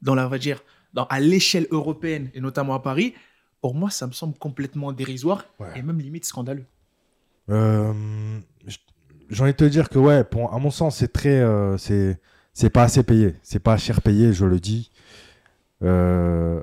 dans 0.00 0.14
la, 0.14 0.26
on 0.26 0.30
va 0.30 0.38
dire, 0.38 0.62
dans, 0.94 1.04
à 1.06 1.18
l'échelle 1.20 1.66
européenne 1.72 2.30
et 2.34 2.40
notamment 2.40 2.74
à 2.74 2.80
Paris, 2.80 3.14
pour 3.60 3.74
moi, 3.74 3.90
ça 3.90 4.06
me 4.06 4.12
semble 4.12 4.38
complètement 4.38 4.92
dérisoire 4.92 5.44
Ouais. 5.58 5.76
et 5.76 5.82
même 5.82 5.98
limite 5.98 6.24
scandaleux. 6.24 6.64
Euh, 7.50 7.92
J'ai 9.30 9.42
envie 9.42 9.52
de 9.52 9.56
te 9.56 9.64
dire 9.64 9.88
que, 9.88 9.98
ouais, 9.98 10.22
pour, 10.24 10.54
à 10.54 10.58
mon 10.58 10.70
sens, 10.70 10.96
c'est 10.98 11.12
très. 11.12 11.40
euh, 11.40 11.76
c'est 11.78 12.70
pas 12.70 12.84
assez 12.84 13.02
payé. 13.02 13.34
C'est 13.42 13.58
pas 13.58 13.76
cher 13.76 14.00
payé, 14.02 14.32
je 14.32 14.44
le 14.44 14.60
dis. 14.60 14.90
Euh, 15.82 16.62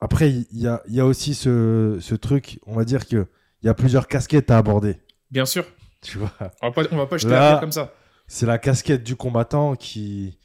après, 0.00 0.30
il 0.30 0.46
y, 0.52 0.66
a, 0.66 0.82
il 0.88 0.94
y 0.94 1.00
a 1.00 1.06
aussi 1.06 1.34
ce, 1.34 1.98
ce 2.00 2.14
truc, 2.14 2.60
on 2.66 2.74
va 2.74 2.84
dire 2.84 3.06
qu'il 3.06 3.26
y 3.62 3.68
a 3.68 3.74
plusieurs 3.74 4.06
casquettes 4.08 4.50
à 4.50 4.58
aborder. 4.58 4.96
Bien 5.30 5.44
sûr, 5.46 5.64
Tu 6.02 6.18
vois 6.18 6.32
on 6.62 6.70
va 6.70 6.72
pas, 6.72 6.82
on 6.92 6.96
va 6.96 7.06
pas 7.06 7.18
jeter 7.18 7.30
Là- 7.32 7.54
la 7.54 7.58
comme 7.60 7.72
ça. 7.72 7.92
c'est 8.26 8.46
la 8.46 8.58
casquette 8.58 9.02
du 9.02 9.16
combattant 9.16 9.74
qui, 9.76 10.38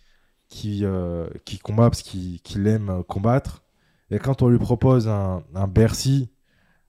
qui, 0.50 0.82
euh, 0.84 1.28
qui 1.46 1.60
combat 1.60 1.90
parce 1.90 2.02
qu'il 2.02 2.68
aime 2.68 3.04
combattre. 3.08 3.64
Et 4.12 4.20
quand 4.20 4.42
on 4.42 4.50
lui 4.50 4.60
propose 4.60 5.08
un, 5.08 5.44
un 5.56 5.68
Bercy 5.68 6.30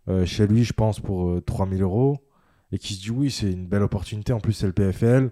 euh, 0.08 0.26
chez 0.26 0.46
lui, 0.46 0.64
je 0.64 0.72
pense, 0.72 1.00
pour 1.00 1.28
euh, 1.28 1.40
3000 1.40 1.82
euros, 1.82 2.18
et 2.72 2.78
qui 2.78 2.94
se 2.94 3.00
dit 3.02 3.10
oui, 3.10 3.30
c'est 3.30 3.50
une 3.50 3.66
belle 3.66 3.82
opportunité, 3.82 4.32
en 4.32 4.40
plus 4.40 4.52
c'est 4.52 4.66
le 4.66 4.72
PFL, 4.72 5.30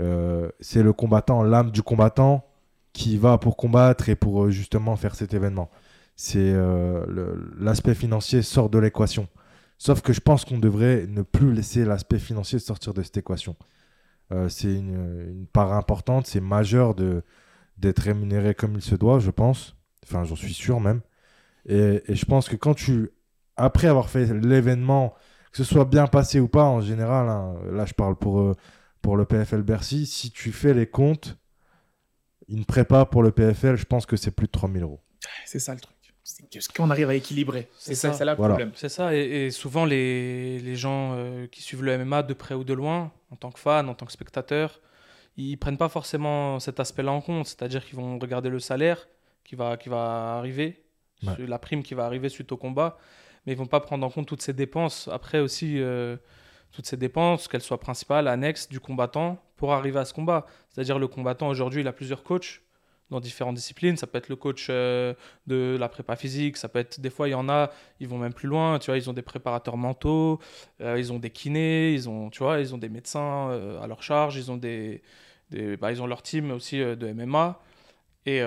euh, 0.00 0.50
c'est 0.60 0.82
le 0.82 0.92
combattant, 0.92 1.42
l'âme 1.42 1.70
du 1.70 1.82
combattant 1.82 2.46
qui 2.92 3.16
va 3.16 3.38
pour 3.38 3.56
combattre 3.56 4.08
et 4.08 4.16
pour 4.16 4.50
justement 4.50 4.96
faire 4.96 5.14
cet 5.14 5.34
événement. 5.34 5.70
C'est 6.16 6.52
euh, 6.52 7.36
l'aspect 7.58 7.94
financier 7.94 8.42
sort 8.42 8.70
de 8.70 8.78
l'équation. 8.78 9.28
Sauf 9.78 10.02
que 10.02 10.12
je 10.12 10.20
pense 10.20 10.44
qu'on 10.44 10.58
devrait 10.58 11.06
ne 11.08 11.22
plus 11.22 11.52
laisser 11.52 11.84
l'aspect 11.84 12.18
financier 12.18 12.58
sortir 12.58 12.94
de 12.94 13.02
cette 13.02 13.16
équation. 13.16 13.56
Euh, 14.30 14.48
c'est 14.48 14.72
une, 14.72 15.46
part 15.52 15.72
importante, 15.72 16.26
c'est 16.26 16.40
majeur 16.40 16.94
d'être 16.94 17.98
rémunéré 17.98 18.54
comme 18.54 18.74
il 18.74 18.82
se 18.82 18.94
doit, 18.94 19.18
je 19.18 19.30
pense. 19.30 19.76
Enfin, 20.04 20.24
j'en 20.24 20.36
suis 20.36 20.54
sûr 20.54 20.80
même. 20.80 21.00
Et, 21.66 22.02
et 22.06 22.14
je 22.14 22.24
pense 22.24 22.48
que 22.48 22.56
quand 22.56 22.74
tu, 22.74 23.10
après 23.56 23.88
avoir 23.88 24.08
fait 24.08 24.32
l'événement, 24.32 25.14
que 25.52 25.58
ce 25.58 25.64
soit 25.64 25.84
bien 25.84 26.06
passé 26.06 26.40
ou 26.40 26.48
pas, 26.48 26.64
en 26.64 26.80
général, 26.80 27.28
hein, 27.28 27.54
là 27.70 27.84
je 27.84 27.92
parle 27.92 28.16
pour, 28.16 28.40
euh, 28.40 28.54
pour 29.02 29.16
le 29.16 29.26
PFL 29.26 29.62
Bercy, 29.62 30.06
si 30.06 30.30
tu 30.30 30.50
fais 30.50 30.72
les 30.72 30.86
comptes, 30.86 31.36
une 32.48 32.64
prépa 32.64 33.04
pour 33.04 33.22
le 33.22 33.30
PFL, 33.30 33.76
je 33.76 33.84
pense 33.84 34.06
que 34.06 34.16
c'est 34.16 34.30
plus 34.30 34.46
de 34.46 34.52
3000 34.52 34.82
euros. 34.82 35.00
C'est 35.44 35.58
ça 35.58 35.74
le 35.74 35.80
truc. 35.80 35.96
C'est 36.24 36.48
que- 36.48 36.60
ce 36.60 36.68
qu'on 36.68 36.90
arrive 36.90 37.10
à 37.10 37.14
équilibrer. 37.14 37.68
C'est 37.78 37.94
ça, 37.94 38.12
ça. 38.12 38.18
c'est 38.18 38.24
là 38.24 38.32
le 38.32 38.36
Voilà. 38.36 38.54
problème. 38.54 38.72
C'est 38.76 38.88
ça, 38.88 39.14
et, 39.14 39.46
et 39.46 39.50
souvent 39.50 39.84
les, 39.84 40.58
les 40.60 40.76
gens 40.76 41.14
euh, 41.16 41.46
qui 41.48 41.62
suivent 41.62 41.82
le 41.82 41.98
MMA 42.04 42.22
de 42.22 42.34
près 42.34 42.54
ou 42.54 42.62
de 42.64 42.72
loin, 42.74 43.10
en 43.30 43.36
tant 43.36 43.50
que 43.50 43.58
fan, 43.58 43.88
en 43.88 43.94
tant 43.94 44.06
que 44.06 44.12
spectateur, 44.12 44.80
ils 45.36 45.56
prennent 45.56 45.78
pas 45.78 45.88
forcément 45.88 46.60
cet 46.60 46.78
aspect-là 46.78 47.10
en 47.12 47.20
compte. 47.20 47.46
C'est-à-dire 47.46 47.84
qu'ils 47.84 47.96
vont 47.96 48.18
regarder 48.18 48.50
le 48.50 48.60
salaire 48.60 49.08
qui 49.44 49.56
va, 49.56 49.76
qui 49.76 49.88
va 49.88 50.36
arriver, 50.38 50.78
Ouais. 51.24 51.34
la 51.46 51.58
prime 51.58 51.82
qui 51.84 51.94
va 51.94 52.04
arriver 52.04 52.28
suite 52.28 52.50
au 52.52 52.56
combat, 52.56 52.98
mais 53.46 53.52
ils 53.52 53.58
vont 53.58 53.66
pas 53.66 53.78
prendre 53.80 54.04
en 54.06 54.10
compte 54.10 54.26
toutes 54.26 54.42
ces 54.42 54.52
dépenses. 54.52 55.08
Après 55.12 55.38
aussi, 55.40 55.80
euh, 55.80 56.16
toutes 56.72 56.86
ces 56.86 56.96
dépenses, 56.96 57.46
qu'elles 57.48 57.60
soient 57.62 57.78
principales, 57.78 58.26
annexes 58.28 58.68
du 58.68 58.80
combattant, 58.80 59.38
pour 59.56 59.72
arriver 59.72 59.98
à 60.00 60.04
ce 60.04 60.12
combat. 60.14 60.46
C'est-à-dire 60.70 60.98
le 60.98 61.06
combattant 61.08 61.48
aujourd'hui, 61.48 61.82
il 61.82 61.86
a 61.88 61.92
plusieurs 61.92 62.22
coachs 62.24 62.61
dans 63.12 63.20
différentes 63.20 63.54
disciplines. 63.54 63.96
Ça 63.96 64.06
peut 64.08 64.18
être 64.18 64.28
le 64.28 64.36
coach 64.36 64.66
euh, 64.70 65.14
de 65.46 65.76
la 65.78 65.88
prépa 65.88 66.16
physique, 66.16 66.56
ça 66.56 66.68
peut 66.68 66.80
être 66.80 67.00
des 67.00 67.10
fois 67.10 67.28
il 67.28 67.32
y 67.32 67.34
en 67.34 67.48
a, 67.48 67.70
ils 68.00 68.08
vont 68.08 68.18
même 68.18 68.32
plus 68.34 68.48
loin, 68.48 68.78
tu 68.80 68.86
vois, 68.90 68.96
ils 68.98 69.08
ont 69.08 69.12
des 69.12 69.22
préparateurs 69.22 69.76
mentaux, 69.76 70.40
euh, 70.80 70.98
ils 70.98 71.12
ont 71.12 71.18
des 71.20 71.30
kinés, 71.30 71.92
ils 71.92 72.08
ont, 72.08 72.30
tu 72.30 72.42
vois, 72.42 72.58
ils 72.58 72.74
ont 72.74 72.78
des 72.78 72.88
médecins 72.88 73.50
euh, 73.50 73.80
à 73.80 73.86
leur 73.86 74.02
charge, 74.02 74.36
ils 74.36 74.50
ont 74.50 74.56
des, 74.56 75.02
des- 75.50 75.76
bah, 75.76 75.92
ils 75.92 76.02
ont 76.02 76.06
leur 76.06 76.22
team 76.22 76.50
aussi 76.50 76.78
de 76.78 77.06
MMA. 77.12 77.60
Et 78.24 78.40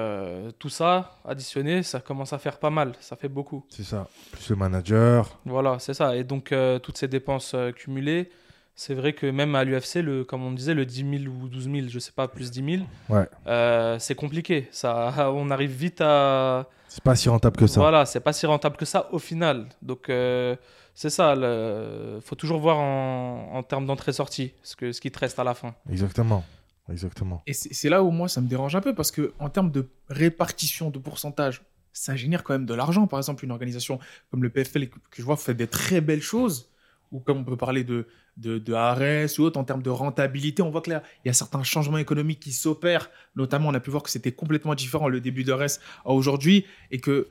tout 0.57 0.69
ça 0.69 1.17
additionné, 1.25 1.83
ça 1.83 1.99
commence 1.99 2.31
à 2.31 2.37
faire 2.37 2.59
pas 2.59 2.69
mal, 2.69 2.93
ça 3.01 3.17
fait 3.17 3.27
beaucoup. 3.27 3.65
C'est 3.67 3.83
ça. 3.83 4.07
Plus 4.31 4.49
le 4.51 4.55
manager. 4.55 5.37
Voilà, 5.45 5.79
c'est 5.79 5.93
ça. 5.93 6.15
Et 6.15 6.23
donc, 6.23 6.53
toutes 6.81 6.97
ces 6.97 7.09
dépenses 7.09 7.53
cumulées, 7.75 8.29
C'est 8.77 8.93
vrai 8.93 9.13
que 9.13 9.25
même 9.25 9.55
à 9.55 9.63
l'UFC, 9.63 9.95
le, 10.01 10.23
comme 10.25 10.43
on 10.43 10.51
disait, 10.51 10.73
le 10.73 10.85
10 10.85 11.19
000 11.23 11.33
ou 11.33 11.47
12 11.47 11.63
000, 11.71 11.87
je 11.87 11.97
sais 11.99 12.11
pas, 12.11 12.27
plus 12.27 12.51
10 12.51 12.77
000, 12.79 12.83
Ouais. 13.09 13.27
euh, 13.47 13.97
c'est 13.99 14.15
compliqué. 14.15 14.67
Ça, 14.71 15.31
on 15.33 15.49
arrive 15.49 15.71
vite 15.71 16.01
à. 16.01 16.67
C'est 16.89 17.03
pas 17.03 17.15
si 17.15 17.29
rentable 17.29 17.55
que 17.57 17.67
ça. 17.67 17.79
Voilà, 17.79 18.05
c'est 18.05 18.19
pas 18.19 18.33
si 18.33 18.45
rentable 18.45 18.75
que 18.77 18.85
ça 18.85 19.07
au 19.13 19.19
final. 19.19 19.67
Donc, 19.81 20.09
euh, 20.09 20.55
c'est 20.93 21.09
ça. 21.09 21.33
Il 21.35 22.21
faut 22.21 22.35
toujours 22.35 22.59
voir 22.59 22.77
en, 22.79 23.49
en 23.53 23.63
termes 23.63 23.85
d'entrée-sortie 23.85 24.53
ce, 24.63 24.75
que, 24.75 24.91
ce 24.91 24.99
qui 25.01 25.09
te 25.11 25.19
reste 25.19 25.39
à 25.39 25.43
la 25.45 25.53
fin. 25.53 25.73
Exactement. 25.89 26.43
Exactement. 26.91 27.41
Et 27.47 27.53
c'est 27.53 27.89
là 27.89 28.03
où 28.03 28.11
moi 28.11 28.27
ça 28.27 28.41
me 28.41 28.47
dérange 28.47 28.75
un 28.75 28.81
peu 28.81 28.93
parce 28.93 29.09
que 29.09 29.33
en 29.39 29.49
termes 29.49 29.71
de 29.71 29.89
répartition 30.09 30.91
de 30.91 30.99
pourcentage, 30.99 31.63
ça 31.93 32.15
génère 32.15 32.43
quand 32.43 32.53
même 32.53 32.65
de 32.67 32.73
l'argent. 32.75 33.07
Par 33.07 33.17
exemple, 33.19 33.43
une 33.43 33.51
organisation 33.51 33.99
comme 34.29 34.43
le 34.43 34.49
PFL 34.49 34.89
que 34.89 34.95
que 34.99 35.17
je 35.17 35.23
vois 35.23 35.37
fait 35.37 35.55
des 35.55 35.65
très 35.67 35.99
belles 36.01 36.21
choses, 36.21 36.69
ou 37.11 37.19
comme 37.19 37.39
on 37.39 37.43
peut 37.43 37.57
parler 37.57 37.83
de, 37.83 38.07
de, 38.37 38.57
de 38.57 38.73
ARS 38.73 39.29
ou 39.39 39.43
autre, 39.43 39.59
en 39.59 39.63
termes 39.63 39.81
de 39.81 39.89
rentabilité, 39.89 40.61
on 40.61 40.69
voit 40.69 40.81
que 40.81 40.89
là, 40.89 41.03
il 41.23 41.27
y 41.27 41.31
a 41.31 41.33
certains 41.33 41.63
changements 41.63 41.97
économiques 41.97 42.39
qui 42.39 42.51
s'opèrent. 42.51 43.09
Notamment, 43.35 43.69
on 43.69 43.73
a 43.73 43.79
pu 43.79 43.91
voir 43.91 44.03
que 44.03 44.09
c'était 44.09 44.31
complètement 44.31 44.75
différent 44.75 45.07
le 45.07 45.21
début 45.21 45.43
d'ARS 45.43 45.79
à 46.03 46.11
aujourd'hui 46.11 46.65
et 46.91 46.99
que. 46.99 47.27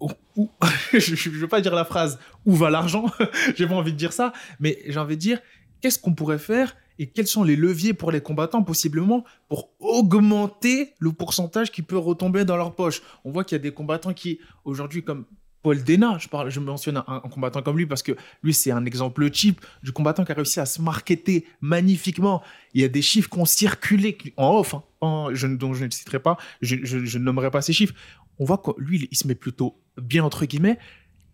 je 0.92 1.28
ne 1.28 1.34
veux 1.34 1.48
pas 1.48 1.60
dire 1.60 1.74
la 1.74 1.84
phrase 1.84 2.20
où 2.46 2.54
va 2.54 2.70
l'argent, 2.70 3.06
j'ai 3.56 3.66
pas 3.66 3.74
envie 3.74 3.92
de 3.92 3.96
dire 3.96 4.12
ça, 4.12 4.32
mais 4.60 4.78
j'ai 4.86 5.00
envie 5.00 5.16
de 5.16 5.20
dire 5.20 5.40
qu'est-ce 5.80 5.98
qu'on 5.98 6.14
pourrait 6.14 6.38
faire 6.38 6.76
et 6.98 7.08
quels 7.08 7.26
sont 7.26 7.44
les 7.44 7.56
leviers 7.56 7.94
pour 7.94 8.10
les 8.10 8.20
combattants 8.20 8.62
possiblement 8.62 9.24
pour 9.48 9.70
augmenter 9.78 10.94
le 10.98 11.12
pourcentage 11.12 11.70
qui 11.70 11.82
peut 11.82 11.98
retomber 11.98 12.44
dans 12.44 12.56
leur 12.56 12.74
poche? 12.74 13.02
On 13.24 13.30
voit 13.30 13.44
qu'il 13.44 13.56
y 13.56 13.60
a 13.60 13.62
des 13.62 13.72
combattants 13.72 14.12
qui 14.12 14.40
aujourd'hui 14.64 15.02
comme 15.02 15.24
Paul 15.62 15.82
Dena, 15.82 16.18
je, 16.18 16.28
parle, 16.28 16.50
je 16.50 16.60
mentionne 16.60 17.02
un, 17.06 17.20
combattant 17.20 17.62
comme 17.62 17.76
lui 17.76 17.86
parce 17.86 18.02
que 18.02 18.12
lui 18.42 18.54
c'est 18.54 18.70
un 18.70 18.84
exemple 18.84 19.28
type 19.30 19.60
du 19.82 19.92
combattant 19.92 20.24
qui 20.24 20.32
a 20.32 20.34
réussi 20.34 20.60
à 20.60 20.66
se 20.66 20.80
marketer 20.80 21.46
magnifiquement. 21.60 22.42
Il 22.74 22.80
y 22.80 22.84
a 22.84 22.88
des 22.88 23.02
chiffres 23.02 23.28
qui 23.28 23.38
ont 23.38 23.44
circulé 23.44 24.16
en 24.36 24.58
off, 24.58 24.74
hein, 25.02 25.28
je, 25.32 25.46
dont 25.46 25.74
je 25.74 25.84
ne 25.84 25.90
citerai 25.90 26.20
pas, 26.20 26.36
je, 26.60 26.76
ne 26.96 27.18
nommerai 27.18 27.50
pas 27.50 27.60
ces 27.60 27.72
chiffres. 27.72 27.94
On 28.38 28.44
voit 28.44 28.58
que 28.58 28.70
lui 28.78 29.08
il 29.10 29.16
se 29.16 29.26
met 29.26 29.34
plutôt 29.34 29.80
bien 30.00 30.22
entre 30.24 30.44
guillemets. 30.46 30.78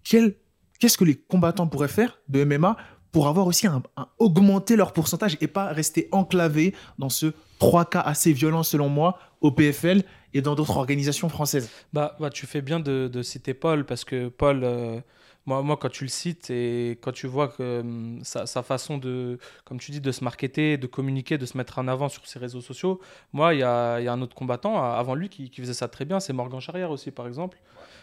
Qu'est-ce 0.04 0.98
que 0.98 1.04
les 1.04 1.16
combattants 1.16 1.66
pourraient 1.66 1.88
faire 1.88 2.18
de 2.28 2.44
MMA 2.44 2.76
pour 3.12 3.28
avoir 3.28 3.46
aussi 3.46 3.66
un- 3.68 3.82
augmenter 4.18 4.74
leur 4.74 4.92
pourcentage 4.92 5.36
et 5.40 5.46
pas 5.46 5.72
rester 5.72 6.08
enclavés 6.10 6.74
dans 6.98 7.08
ce 7.10 7.32
3 7.60 7.84
cas 7.84 8.00
assez 8.00 8.32
violent 8.32 8.62
selon 8.62 8.88
moi 8.88 9.18
au 9.44 9.50
PFL 9.50 10.02
et 10.32 10.40
dans 10.40 10.54
d'autres 10.54 10.78
organisations 10.78 11.28
françaises. 11.28 11.70
Bah, 11.92 12.16
bah, 12.18 12.30
tu 12.30 12.46
fais 12.46 12.62
bien 12.62 12.80
de, 12.80 13.10
de 13.12 13.22
citer 13.22 13.52
Paul 13.52 13.84
parce 13.84 14.02
que 14.02 14.28
Paul, 14.28 14.64
euh, 14.64 15.00
moi, 15.44 15.60
moi, 15.62 15.76
quand 15.76 15.90
tu 15.90 16.04
le 16.04 16.08
cites 16.08 16.48
et 16.48 16.98
quand 17.02 17.12
tu 17.12 17.26
vois 17.26 17.48
que 17.48 17.80
hum, 17.80 18.20
sa, 18.22 18.46
sa 18.46 18.62
façon 18.62 18.96
de, 18.96 19.38
comme 19.66 19.78
tu 19.78 19.90
dis, 19.90 20.00
de 20.00 20.12
se 20.12 20.24
marketer, 20.24 20.78
de 20.78 20.86
communiquer, 20.86 21.36
de 21.36 21.44
se 21.44 21.58
mettre 21.58 21.78
en 21.78 21.88
avant 21.88 22.08
sur 22.08 22.26
ses 22.26 22.38
réseaux 22.38 22.62
sociaux, 22.62 23.02
moi, 23.34 23.52
il 23.52 23.60
y 23.60 23.62
a, 23.62 24.00
il 24.00 24.04
y 24.04 24.08
a 24.08 24.14
un 24.14 24.22
autre 24.22 24.34
combattant 24.34 24.78
euh, 24.78 24.98
avant 24.98 25.14
lui 25.14 25.28
qui, 25.28 25.50
qui 25.50 25.60
faisait 25.60 25.74
ça 25.74 25.88
très 25.88 26.06
bien, 26.06 26.20
c'est 26.20 26.32
Morgan 26.32 26.60
Charrière 26.60 26.90
aussi, 26.90 27.10
par 27.10 27.26
exemple, 27.26 27.60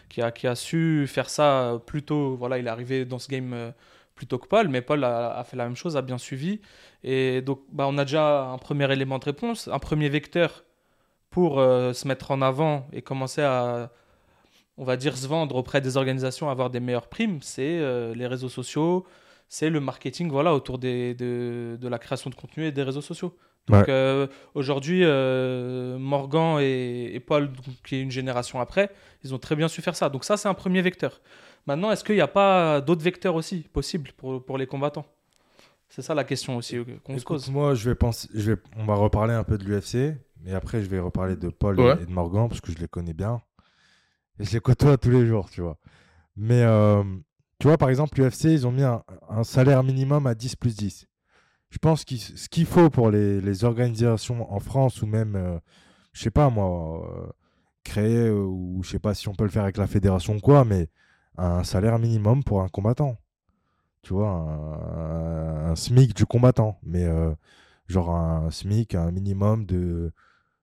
qui 0.08 0.22
a, 0.22 0.30
qui 0.30 0.46
a 0.46 0.54
su 0.54 1.06
faire 1.08 1.28
ça 1.28 1.80
plus 1.86 2.04
tôt. 2.04 2.36
Voilà, 2.36 2.58
il 2.58 2.68
est 2.68 2.70
arrivé 2.70 3.04
dans 3.04 3.18
ce 3.18 3.28
game 3.28 3.52
euh, 3.52 3.72
plus 4.14 4.28
tôt 4.28 4.38
que 4.38 4.46
Paul, 4.46 4.68
mais 4.68 4.80
Paul 4.80 5.02
a, 5.02 5.36
a 5.36 5.42
fait 5.42 5.56
la 5.56 5.64
même 5.64 5.76
chose, 5.76 5.96
a 5.96 6.02
bien 6.02 6.18
suivi. 6.18 6.60
Et 7.02 7.42
donc, 7.42 7.62
bah, 7.72 7.86
on 7.88 7.98
a 7.98 8.04
déjà 8.04 8.44
un 8.44 8.58
premier 8.58 8.92
élément 8.92 9.18
de 9.18 9.24
réponse, 9.24 9.66
un 9.66 9.80
premier 9.80 10.08
vecteur 10.08 10.62
pour 11.32 11.58
euh, 11.58 11.92
se 11.92 12.06
mettre 12.06 12.30
en 12.30 12.40
avant 12.42 12.86
et 12.92 13.02
commencer 13.02 13.42
à, 13.42 13.90
on 14.76 14.84
va 14.84 14.96
dire, 14.96 15.16
se 15.16 15.26
vendre 15.26 15.56
auprès 15.56 15.80
des 15.80 15.96
organisations, 15.96 16.48
avoir 16.48 16.70
des 16.70 16.78
meilleures 16.80 17.08
primes, 17.08 17.40
c'est 17.42 17.78
euh, 17.80 18.14
les 18.14 18.26
réseaux 18.28 18.48
sociaux, 18.48 19.04
c'est 19.48 19.68
le 19.70 19.80
marketing 19.80 20.30
voilà, 20.30 20.54
autour 20.54 20.78
des, 20.78 21.14
de, 21.14 21.76
de 21.80 21.88
la 21.88 21.98
création 21.98 22.30
de 22.30 22.34
contenu 22.36 22.64
et 22.66 22.70
des 22.72 22.82
réseaux 22.84 23.00
sociaux. 23.00 23.36
Donc 23.68 23.86
Ouais. 23.86 23.92
euh, 23.92 24.26
aujourd'hui, 24.54 25.04
Morgan 25.98 26.58
et, 26.60 27.14
et 27.14 27.20
Paul, 27.20 27.50
qui 27.86 27.96
est 27.96 28.00
une 28.02 28.10
génération 28.10 28.60
après, 28.60 28.90
ils 29.24 29.34
ont 29.34 29.38
très 29.38 29.56
bien 29.56 29.68
su 29.68 29.82
faire 29.82 29.96
ça. 29.96 30.08
Donc 30.08 30.24
ça, 30.24 30.36
c'est 30.36 30.48
un 30.48 30.54
premier 30.54 30.82
vecteur. 30.82 31.20
Maintenant, 31.66 31.90
est-ce 31.92 32.02
qu'il 32.04 32.16
n'y 32.16 32.20
a 32.20 32.26
pas 32.28 32.80
d'autres 32.80 33.02
vecteurs 33.04 33.34
aussi 33.36 33.58
possibles 33.72 34.10
pour, 34.16 34.44
pour 34.44 34.58
les 34.58 34.66
combattants? 34.66 35.06
C'est 35.88 36.02
ça 36.02 36.14
la 36.14 36.24
question 36.24 36.56
aussi 36.56 36.78
qu'on 37.04 37.18
se 37.18 37.24
pose. 37.24 37.50
moi, 37.50 37.74
je 37.74 37.88
vais 37.90 37.94
penser, 37.94 38.26
je 38.34 38.52
vais, 38.52 38.58
on 38.78 38.84
va 38.86 38.94
reparler 38.94 39.34
un 39.34 39.44
peu 39.44 39.58
de 39.58 39.64
l'UFC, 39.64 40.16
mais 40.42 40.52
après, 40.52 40.82
je 40.82 40.88
vais 40.88 40.98
reparler 41.00 41.36
de 41.36 41.48
Paul 41.48 41.78
et- 41.78 41.82
Ouais. 41.82 42.02
et, 42.02 42.06
de 42.06 42.10
Morgan 42.10 42.48
parce 42.48 42.60
que 42.60 42.72
je 42.72 42.78
les 42.78 42.88
connais 42.88 43.12
bien. 43.14 43.40
Et 44.38 44.44
je 44.44 44.52
les 44.52 44.60
côtoie 44.60 44.96
tous 44.96 45.10
les 45.10 45.26
jours, 45.26 45.50
tu 45.50 45.60
vois. 45.60 45.78
Mais, 46.36 46.62
euh, 46.62 47.02
tu 47.58 47.66
vois, 47.68 47.78
par 47.78 47.90
exemple, 47.90 48.18
l'UFC, 48.20 48.44
ils 48.52 48.66
ont 48.66 48.72
mis 48.72 48.82
un, 48.82 49.02
un 49.28 49.44
salaire 49.44 49.82
minimum 49.82 50.26
à 50.26 50.34
10 50.34 50.56
plus 50.56 50.74
10. 50.76 51.06
Je 51.70 51.78
pense 51.78 52.04
que 52.04 52.16
ce 52.16 52.48
qu'il 52.48 52.66
faut 52.66 52.90
pour 52.90 53.10
les, 53.10 53.40
les 53.40 53.64
organisations 53.64 54.52
en 54.52 54.58
France 54.60 55.00
ou 55.02 55.06
même, 55.06 55.36
euh, 55.36 55.58
je 56.12 56.22
sais 56.22 56.30
pas 56.30 56.50
moi, 56.50 57.06
euh, 57.06 57.26
créer, 57.84 58.30
ou 58.30 58.80
je 58.82 58.90
sais 58.90 58.98
pas 58.98 59.14
si 59.14 59.28
on 59.28 59.34
peut 59.34 59.44
le 59.44 59.50
faire 59.50 59.62
avec 59.62 59.76
la 59.76 59.86
fédération 59.86 60.34
ou 60.36 60.40
quoi, 60.40 60.64
mais 60.64 60.88
un 61.38 61.64
salaire 61.64 61.98
minimum 61.98 62.42
pour 62.44 62.62
un 62.62 62.68
combattant. 62.68 63.16
Tu 64.02 64.12
vois, 64.12 64.28
un, 64.28 65.70
un 65.70 65.76
SMIC 65.76 66.14
du 66.14 66.26
combattant. 66.26 66.78
Mais 66.82 67.04
euh, 67.04 67.32
genre 67.86 68.10
un 68.10 68.50
SMIC, 68.50 68.94
un 68.94 69.10
minimum 69.10 69.64
de, 69.64 70.12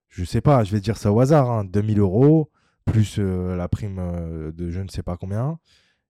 je 0.10 0.24
sais 0.26 0.42
pas, 0.42 0.64
je 0.64 0.72
vais 0.72 0.82
dire 0.82 0.98
ça 0.98 1.12
au 1.12 1.20
hasard, 1.20 1.50
hein, 1.50 1.64
2000 1.66 2.00
euros, 2.00 2.52
plus 2.86 3.18
euh, 3.20 3.56
la 3.56 3.68
prime 3.68 4.00
euh, 4.00 4.52
de 4.52 4.72
je 4.72 4.82
ne 4.82 4.88
sais 4.88 5.04
pas 5.04 5.18
combien. 5.18 5.60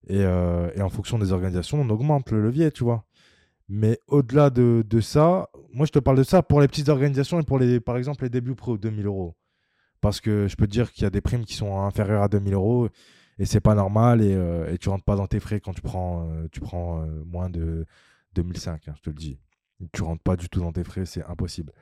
Et, 0.08 0.24
euh, 0.24 0.70
et 0.74 0.82
en 0.82 0.88
fonction 0.88 1.18
des 1.18 1.32
organisations, 1.32 1.80
on 1.80 1.90
augmente 1.90 2.30
le 2.30 2.42
levier, 2.42 2.72
tu 2.72 2.84
vois. 2.84 3.04
Mais 3.68 4.00
au-delà 4.08 4.50
de, 4.50 4.84
ça, 5.00 5.48
moi 5.72 5.86
je 5.86 5.92
te 5.92 5.98
parle 6.00 6.16
de 6.16 6.24
ça 6.24 6.42
pour 6.42 6.60
les 6.60 6.68
petites 6.68 6.88
organisations 6.88 7.40
et 7.40 7.44
pour 7.44 7.58
les, 7.58 7.78
par 7.80 7.96
exemple 7.96 8.24
les 8.24 8.30
débuts 8.30 8.56
pro, 8.56 8.78
2000 8.78 9.06
euros. 9.06 9.36
Parce 10.00 10.20
que 10.20 10.48
je 10.48 10.56
peux 10.56 10.66
te 10.66 10.72
dire 10.72 10.90
qu'il 10.92 11.04
y 11.04 11.06
a 11.06 11.10
des 11.10 11.20
primes 11.20 11.44
qui 11.44 11.54
sont 11.54 11.80
inférieures 11.82 12.22
à 12.22 12.28
2000 12.28 12.54
euros 12.54 12.88
et 13.38 13.44
c'est 13.44 13.60
pas 13.60 13.74
normal 13.74 14.22
et, 14.22 14.32
et 14.72 14.78
tu 14.78 14.88
rentres 14.88 15.04
pas 15.04 15.14
dans 15.14 15.26
tes 15.26 15.40
frais 15.40 15.60
quand 15.60 15.74
tu 15.74 15.82
prends, 15.82 16.28
tu 16.50 16.60
prends 16.60 17.06
moins 17.26 17.50
de 17.50 17.86
2005, 18.34 18.88
hein, 18.88 18.94
je 18.96 19.02
te 19.02 19.10
le 19.10 19.14
dis. 19.14 19.38
Tu 19.92 20.02
rentres 20.02 20.22
pas 20.22 20.36
du 20.36 20.48
tout 20.48 20.60
dans 20.60 20.72
tes 20.72 20.84
frais, 20.84 21.04
c'est 21.04 21.24
impossible. 21.24 21.72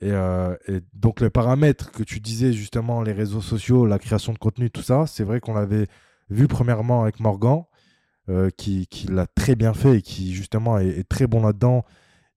Et, 0.00 0.12
euh, 0.12 0.56
et 0.66 0.80
donc 0.94 1.20
le 1.20 1.30
paramètre 1.30 1.90
que 1.92 2.02
tu 2.02 2.20
disais 2.20 2.52
justement, 2.52 3.02
les 3.02 3.12
réseaux 3.12 3.42
sociaux, 3.42 3.86
la 3.86 3.98
création 3.98 4.32
de 4.32 4.38
contenu, 4.38 4.70
tout 4.70 4.82
ça, 4.82 5.06
c'est 5.06 5.24
vrai 5.24 5.40
qu'on 5.40 5.54
l'avait 5.54 5.86
vu 6.30 6.48
premièrement 6.48 7.02
avec 7.02 7.20
Morgan, 7.20 7.64
euh, 8.30 8.50
qui, 8.50 8.86
qui 8.86 9.08
l'a 9.08 9.26
très 9.26 9.56
bien 9.56 9.74
fait 9.74 9.98
et 9.98 10.02
qui 10.02 10.32
justement 10.34 10.78
est, 10.78 11.04
très 11.08 11.26
bon 11.26 11.42
là-dedans. 11.42 11.84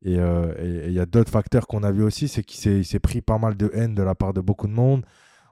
Et 0.04 0.20
euh, 0.20 0.54
et- 0.60 0.88
il 0.90 0.94
y 0.94 1.00
a 1.00 1.06
d'autres 1.06 1.32
facteurs 1.32 1.68
qu'on 1.68 1.84
a 1.84 1.92
vu 1.92 2.04
aussi, 2.04 2.28
c'est 2.28 2.44
qu'il 2.44 2.86
s'est 2.86 3.00
pris 3.00 3.22
pas 3.22 3.38
mal 3.38 3.56
de 3.58 3.72
haine 3.74 3.96
de 3.96 4.04
la 4.04 4.16
part 4.16 4.34
de 4.34 4.42
beaucoup 4.42 4.68
de 4.68 4.74
monde. 4.74 5.06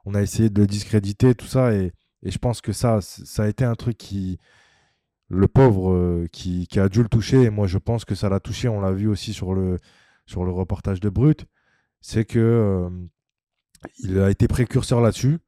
On 0.05 0.15
a 0.15 0.21
essayé 0.21 0.49
de 0.49 0.61
le 0.61 0.67
discréditer, 0.67 1.35
tout 1.35 1.47
ça. 1.47 1.73
Et, 1.73 1.93
je 2.23 2.37
pense 2.37 2.61
que 2.61 2.73
ça, 2.73 2.99
ça 3.01 3.43
a 3.43 3.47
été 3.47 3.65
un 3.65 3.75
truc 3.75 3.97
qui, 3.97 4.39
le 5.29 5.47
pauvre, 5.47 6.27
qui, 6.31 6.67
qui 6.67 6.79
a 6.79 6.89
dû 6.89 7.01
le 7.03 7.09
toucher. 7.09 7.43
Et 7.43 7.49
moi, 7.49 7.67
je 7.67 7.77
pense 7.79 8.05
que 8.05 8.15
ça 8.15 8.29
l'a 8.29 8.39
touché. 8.39 8.67
On 8.69 8.81
l'a 8.81 8.91
vu 8.91 9.07
aussi 9.07 9.33
sur 9.33 9.53
le, 9.55 9.79
sur 10.27 10.43
le 10.45 10.51
reportage 10.51 10.99
de 10.99 11.09
Brut. 11.09 11.45
C'est 12.01 12.25
que 12.25 12.39
euh, 12.39 12.89
il 13.99 14.19
a 14.19 14.29
été 14.29 14.47
précurseur 14.47 15.01
là-dessus, 15.01 15.39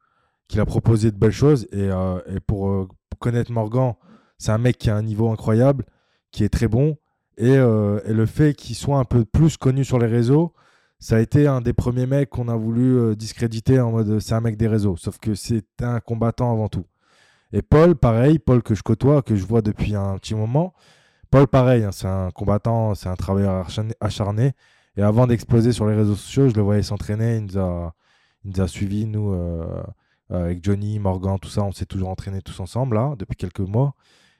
qu'il 0.48 0.60
a 0.60 0.66
proposé 0.66 1.12
de 1.12 1.18
belles 1.18 1.32
choses. 1.32 1.68
Et, 1.72 1.90
euh, 1.90 2.20
et 2.28 2.40
pour 2.40 2.70
euh, 2.70 2.88
connaître 3.20 3.52
Morgan, 3.52 3.96
c'est 4.38 4.52
un 4.52 4.58
mec 4.58 4.78
qui 4.78 4.90
a 4.90 4.96
un 4.96 5.02
niveau 5.02 5.30
incroyable, 5.32 5.86
qui 6.32 6.44
est 6.44 6.50
très 6.50 6.68
bon. 6.68 6.98
Et, 7.38 7.54
et 7.54 8.14
le 8.14 8.26
fait 8.28 8.54
qu'il 8.54 8.76
soit 8.76 9.00
un 9.00 9.06
peu 9.06 9.26
plus 9.26 9.58
connu 9.58 9.84
sur 9.84 9.98
les 9.98 10.06
réseaux, 10.06 10.54
ça 11.00 11.16
a 11.16 11.20
été 11.20 11.48
un 11.48 11.62
des 11.62 11.74
premiers 11.74 12.06
mecs 12.06 12.30
qu'on 12.30 12.48
a 12.48 12.56
voulu 12.56 13.16
discréditer 13.16 13.80
en 13.80 13.92
mode 13.92 14.20
c'est 14.20 14.36
un 14.36 14.42
mec 14.42 14.56
des 14.56 14.68
réseaux. 14.68 14.98
Sauf 14.98 15.18
que 15.18 15.34
c'est 15.34 15.66
un 15.82 16.00
combattant 16.00 16.52
avant 16.52 16.70
tout. 16.70 16.86
Et 17.52 17.64
Paul, 17.64 17.96
pareil, 17.96 18.38
Paul 18.38 18.62
que 18.62 18.76
je 18.76 18.84
côtoie, 18.84 19.24
que 19.24 19.36
je 19.36 19.46
vois 19.46 19.62
depuis 19.64 19.96
un 19.96 20.18
petit 20.18 20.36
moment. 20.36 20.74
Paul, 21.32 21.48
pareil, 21.48 21.84
hein, 21.84 21.92
c'est 21.92 22.08
un 22.08 22.30
combattant, 22.30 22.94
c'est 22.94 23.10
un 23.10 23.16
travailleur 23.16 23.66
acharné. 24.00 24.54
Et 24.96 25.02
avant 25.02 25.28
d'exploser 25.28 25.72
sur 25.72 25.88
les 25.88 25.96
réseaux 25.96 26.16
sociaux, 26.16 26.50
je 26.50 26.56
le 26.56 26.62
voyais 26.62 26.84
s'entraîner. 26.84 27.38
Il 27.38 27.46
nous 27.46 27.58
a, 27.58 27.94
il 28.46 28.52
nous 28.56 28.68
suivis, 28.68 29.06
nous, 29.06 29.34
euh, 29.34 29.84
avec 30.30 30.64
Johnny, 30.64 31.00
Morgan, 31.00 31.40
tout 31.40 31.50
ça. 31.50 31.64
On 31.64 31.72
s'est 31.72 31.86
toujours 31.86 32.10
entraînés 32.10 32.42
tous 32.42 32.60
ensemble, 32.60 32.96
là, 32.96 33.16
depuis 33.18 33.36
quelques 33.36 33.60
mois. 33.60 33.96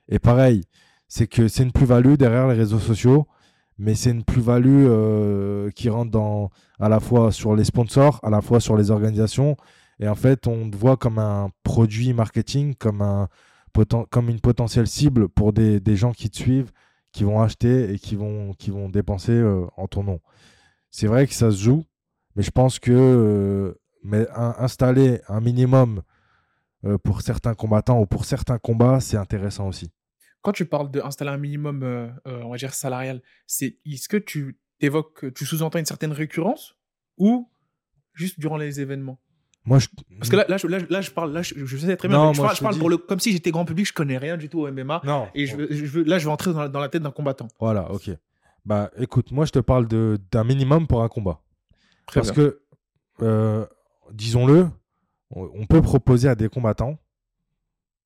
Et 0.10 0.20
pareil, 0.20 0.64
c'est 1.08 1.28
que 1.28 1.48
c'est 1.48 1.64
une 1.64 1.72
plus-value 1.72 2.16
derrière 2.16 2.48
les 2.48 2.56
réseaux 2.56 2.80
sociaux, 2.80 3.28
mais 3.80 3.96
c'est 3.96 4.12
une 4.12 4.24
plus-value 4.24 4.86
euh, 4.88 5.72
qui 5.72 5.90
rentre 5.90 6.12
dans, 6.12 6.52
à 6.80 6.90
la 6.90 7.00
fois 7.00 7.32
sur 7.32 7.56
les 7.56 7.64
sponsors, 7.64 8.20
à 8.24 8.30
la 8.30 8.42
fois 8.42 8.60
sur 8.60 8.78
les 8.78 8.92
organisations. 8.92 9.58
Et 10.00 10.08
en 10.08 10.16
fait, 10.16 10.48
on 10.48 10.70
te 10.70 10.78
voit 10.78 10.98
comme 10.98 11.18
un 11.18 11.50
produit 11.64 12.14
marketing, 12.14 12.76
comme, 12.76 13.02
un 13.02 13.30
comme 14.12 14.30
une 14.30 14.40
potentielle 14.40 14.86
cible 14.86 15.30
pour 15.30 15.52
des 15.52 15.96
gens 15.96 16.12
qui 16.12 16.30
te 16.30 16.38
suivent, 16.38 16.72
qui 17.14 17.24
vont 17.24 17.42
acheter 17.42 17.94
et 17.94 18.00
qui 18.00 18.16
vont, 18.16 18.54
qui 18.54 18.72
vont 18.72 18.90
dépenser 18.90 19.32
euh, 19.32 19.66
en 19.78 19.88
ton 19.88 20.04
nom. 20.04 20.20
C'est 20.92 21.08
vrai 21.08 21.28
que 21.28 21.34
ça 21.34 21.52
se 21.52 21.58
joue, 21.58 21.86
mais 22.36 22.44
je 22.44 22.52
pense 22.52 22.80
que 22.80 22.92
euh, 22.92 23.80
mais 24.04 24.28
un- 24.36 24.56
installer 24.60 25.22
un 25.30 25.40
minimum 25.42 26.02
euh, 26.86 26.98
pour 26.98 27.22
certains 27.22 27.54
combattants 27.56 28.00
ou 28.02 28.06
pour 28.06 28.26
certains 28.26 28.60
combats, 28.60 29.00
c'est 29.00 29.18
intéressant 29.18 29.68
aussi. 29.70 29.92
quand 30.42 30.52
tu 30.52 30.66
parles 30.66 30.92
d'installer 30.92 31.32
un 31.32 31.38
minimum, 31.38 31.84
on 32.26 32.50
va 32.50 32.58
dire, 32.58 32.74
salarial, 32.74 33.22
c'est 33.48 33.78
est-ce 33.86 34.10
que 34.10 34.18
tu 34.18 34.60
évoques, 34.82 35.34
tu 35.34 35.46
sous-entends 35.46 35.80
une 35.80 35.86
certaine 35.86 36.12
récurrence 36.12 36.76
ou 37.18 37.50
juste 38.14 38.40
durant 38.40 38.58
les 38.58 38.82
événements? 38.82 39.20
Moi, 39.66 39.80
je... 39.80 39.88
Parce 40.18 40.30
que 40.30 40.36
là, 40.36 40.46
là, 40.50 40.58
je, 40.58 40.68
là, 40.68 40.80
je- 40.80 40.86
là, 40.90 41.00
je 41.02 41.12
parle, 41.12 41.32
là, 41.32 41.42
je, 41.42 41.54
je 41.66 41.78
sais 41.78 41.96
très 41.96 42.08
bien, 42.10 42.18
Non, 42.18 42.34
je 42.34 42.40
moi, 42.40 42.48
parle, 42.48 42.56
je 42.56 42.60
je 42.60 42.64
parle 42.64 42.78
pour 42.80 42.90
le, 42.90 42.98
comme 42.98 43.20
si 43.22 43.32
j'étais 43.32 43.52
grand 43.52 43.64
public, 43.66 43.86
je 43.88 43.94
connais 43.94 44.18
rien 44.18 44.36
du 44.36 44.50
tout 44.50 44.60
au 44.60 44.68
MMA. 44.72 45.02
Non. 45.06 45.28
Et 45.36 45.46
je, 45.46 45.56
veux- 45.56 45.68
je 45.72 45.86
veux- 45.86 46.04
là, 46.04 46.20
je 46.20 46.26
vais 46.26 46.32
entrer 46.32 46.52
dans 46.52 46.60
la, 46.62 46.68
dans 46.68 46.80
la 46.82 46.90
tête 46.90 47.02
d'un 47.02 47.12
combattant. 47.12 47.48
Voilà, 47.60 47.90
ok. 47.92 48.10
Bah, 48.66 48.92
écoute, 48.98 49.32
moi, 49.32 49.46
je 49.46 49.52
te 49.52 49.60
parle 49.60 49.88
de- 49.88 50.20
d'un 50.32 50.44
minimum 50.44 50.86
pour 50.88 51.02
un 51.04 51.08
combat. 51.08 51.42
Très 52.08 52.20
Parce 52.20 52.34
bien. 52.34 52.44
que, 52.50 52.62
euh, 53.22 53.66
disons-le, 54.12 54.68
on 55.32 55.50
on 55.54 55.66
peut 55.66 55.82
proposer 55.82 56.28
à 56.28 56.36
des 56.36 56.50
combattants 56.50 56.98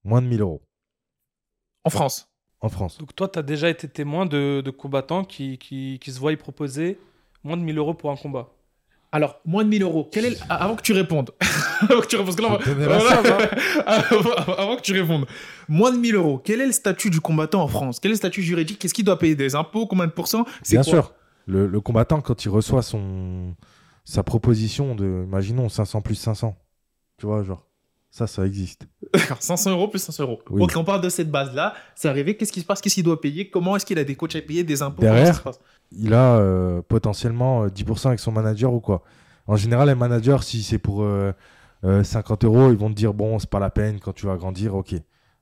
moins 0.03 0.21
de 0.21 0.27
1000 0.27 0.41
euros 0.41 0.61
En 1.83 1.89
France. 1.89 2.29
en 2.61 2.69
France. 2.69 2.97
Donc 2.99 3.15
toi, 3.15 3.27
tu 3.27 3.39
as 3.39 3.43
déjà 3.43 3.69
été 3.69 3.87
témoin 3.87 4.25
de, 4.25 4.61
de 4.61 4.71
combattants 4.71 5.23
qui, 5.23 5.57
qui, 5.57 5.97
qui 5.99 6.11
se 6.11 6.19
voient 6.19 6.31
y 6.33 6.37
proposer 6.37 6.99
moins 7.43 7.57
de 7.57 7.61
1000 7.63 7.77
euros 7.77 7.93
pour 7.93 8.11
un 8.11 8.15
combat. 8.15 8.49
Alors, 9.17 9.41
moins 9.45 9.63
de 9.63 9.69
1000 9.69 9.81
euros. 9.81 10.07
Quel 10.11 10.25
est 10.25 10.29
le- 10.29 10.35
ah, 10.47 10.63
Avant 10.63 10.75
que 10.75 10.83
tu 10.83 10.93
répondes. 10.93 11.31
avant 11.89 12.01
que 12.01 12.05
tu 12.05 12.17
répondes. 12.17 12.39
Là, 12.39 12.59
avant, 14.59 14.75
que 14.75 14.81
tu. 14.81 14.93
Moins 15.67 15.91
de 15.91 15.97
1000 15.97 16.13
euros. 16.13 16.39
Quel 16.43 16.61
est 16.61 16.67
le 16.67 16.71
statut 16.71 17.09
du 17.09 17.19
combattant 17.19 17.63
en 17.63 17.67
France? 17.67 17.99
Quel 17.99 18.11
est 18.11 18.13
le 18.13 18.17
statut 18.17 18.43
juridique? 18.43 18.77
Qu'est-ce 18.77 18.93
qu'il 18.93 19.05
doit 19.05 19.17
payer? 19.17 19.33
Des 19.35 19.55
impôts? 19.55 19.87
Combien 19.87 20.05
de 20.05 20.11
pourcents? 20.11 20.45
Bien 20.69 20.83
sûr, 20.83 21.13
le, 21.47 21.65
le 21.65 21.81
combattant, 21.81 22.21
quand 22.21 22.45
il 22.45 22.49
reçoit 22.49 22.83
son, 22.83 23.55
sa 24.05 24.21
proposition 24.21 24.93
de, 24.93 25.23
imaginons, 25.25 25.67
500 25.67 26.01
plus 26.01 26.13
500, 26.13 26.55
tu 27.17 27.25
vois, 27.25 27.41
genre, 27.41 27.65
ça, 28.17 28.27
ça 28.27 28.45
existe. 28.45 28.87
D'accord, 29.13 29.37
500 29.39 29.71
euros 29.71 29.87
plus 29.87 29.99
500 29.99 30.23
euros. 30.23 30.39
Oui. 30.49 30.63
Ok, 30.63 30.73
on 30.75 30.83
parle 30.83 31.01
de 31.01 31.09
cette 31.09 31.29
base-là. 31.29 31.73
C'est 31.95 32.09
arrivé. 32.09 32.35
Qu'est-ce 32.35 32.51
qui 32.51 32.61
se 32.61 32.65
passe? 32.65 32.81
Qu'est-ce 32.81 32.95
qu'il 32.95 33.03
doit 33.03 33.21
payer? 33.21 33.49
Comment 33.49 33.75
est-ce 33.75 33.85
qu'il 33.85 33.99
a 33.99 34.03
des 34.03 34.15
coachs 34.15 34.35
à 34.35 34.41
payer 34.41 34.63
Des 34.63 34.81
impôts? 34.81 35.01
Derrière, 35.01 35.43
Il 35.91 36.13
a 36.13 36.37
euh, 36.37 36.81
potentiellement 36.81 37.63
euh, 37.63 37.67
10% 37.67 38.07
avec 38.07 38.19
son 38.19 38.31
manager 38.31 38.73
ou 38.73 38.79
quoi? 38.79 39.03
En 39.45 39.55
général, 39.55 39.87
les 39.87 39.95
managers, 39.95 40.39
si 40.41 40.63
c'est 40.63 40.79
pour 40.79 41.03
euh, 41.03 41.31
euh, 41.85 42.03
50 42.03 42.43
euros, 42.43 42.71
ils 42.71 42.77
vont 42.77 42.89
te 42.89 42.95
dire, 42.95 43.13
bon, 43.13 43.37
c'est 43.39 43.49
pas 43.49 43.59
la 43.59 43.69
peine, 43.69 43.99
quand 43.99 44.13
tu 44.13 44.25
vas 44.25 44.35
grandir, 44.35 44.75
ok. 44.75 44.95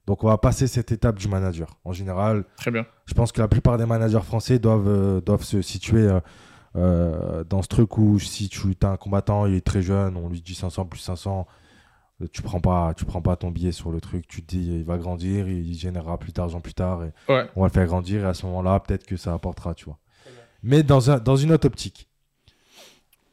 Donc, 0.05 0.23
on 0.23 0.27
va 0.27 0.37
passer 0.37 0.67
cette 0.67 0.91
étape 0.91 1.17
du 1.17 1.27
manager. 1.27 1.79
En 1.85 1.93
général, 1.93 2.43
Très 2.57 2.71
bien. 2.71 2.85
Je 3.05 3.13
pense 3.13 3.31
que 3.31 3.41
la 3.41 3.47
plupart 3.47 3.77
des 3.77 3.85
managers 3.85 4.21
français 4.21 4.59
doivent, 4.59 4.87
euh, 4.87 5.21
doivent 5.21 5.43
se 5.43 5.61
situer 5.63 6.01
euh, 6.07 6.19
euh, 6.75 7.43
dans 7.45 7.61
ce 7.61 7.67
truc 7.67 7.97
où 7.97 8.19
si 8.19 8.49
tu 8.49 8.75
as 8.83 8.89
un 8.89 8.97
combattant, 8.97 9.45
il 9.45 9.55
est 9.55 9.65
très 9.65 9.81
jeune, 9.81 10.17
on 10.17 10.29
lui 10.29 10.41
dit 10.41 10.53
500 10.55 10.85
plus 10.85 10.99
500, 10.99 11.47
euh, 11.47 11.51
tu 12.31 12.41
prends 12.41 12.61
pas, 12.61 12.93
tu 12.93 13.03
prends 13.05 13.21
pas 13.21 13.35
ton 13.35 13.51
billet 13.51 13.71
sur 13.71 13.91
le 13.91 13.99
truc, 13.99 14.27
tu 14.27 14.41
te 14.41 14.47
dis 14.55 14.77
il 14.77 14.83
va 14.85 14.97
grandir, 14.97 15.47
il 15.49 15.73
générera 15.73 16.17
plus 16.17 16.31
d'argent 16.33 16.61
plus 16.61 16.73
tard, 16.73 17.03
et 17.03 17.11
Ouais. 17.29 17.49
on 17.55 17.61
va 17.61 17.67
le 17.67 17.73
faire 17.73 17.85
grandir 17.87 18.23
et 18.23 18.27
à 18.27 18.33
ce 18.33 18.45
moment-là, 18.45 18.79
peut-être 18.79 19.05
que 19.05 19.17
ça 19.17 19.33
apportera, 19.33 19.73
tu 19.73 19.85
vois. 19.85 19.97
Mais 20.63 20.81
dans, 20.83 21.11
un, 21.11 21.19
dans 21.19 21.35
une 21.35 21.51
autre 21.51 21.67
optique, 21.67 22.09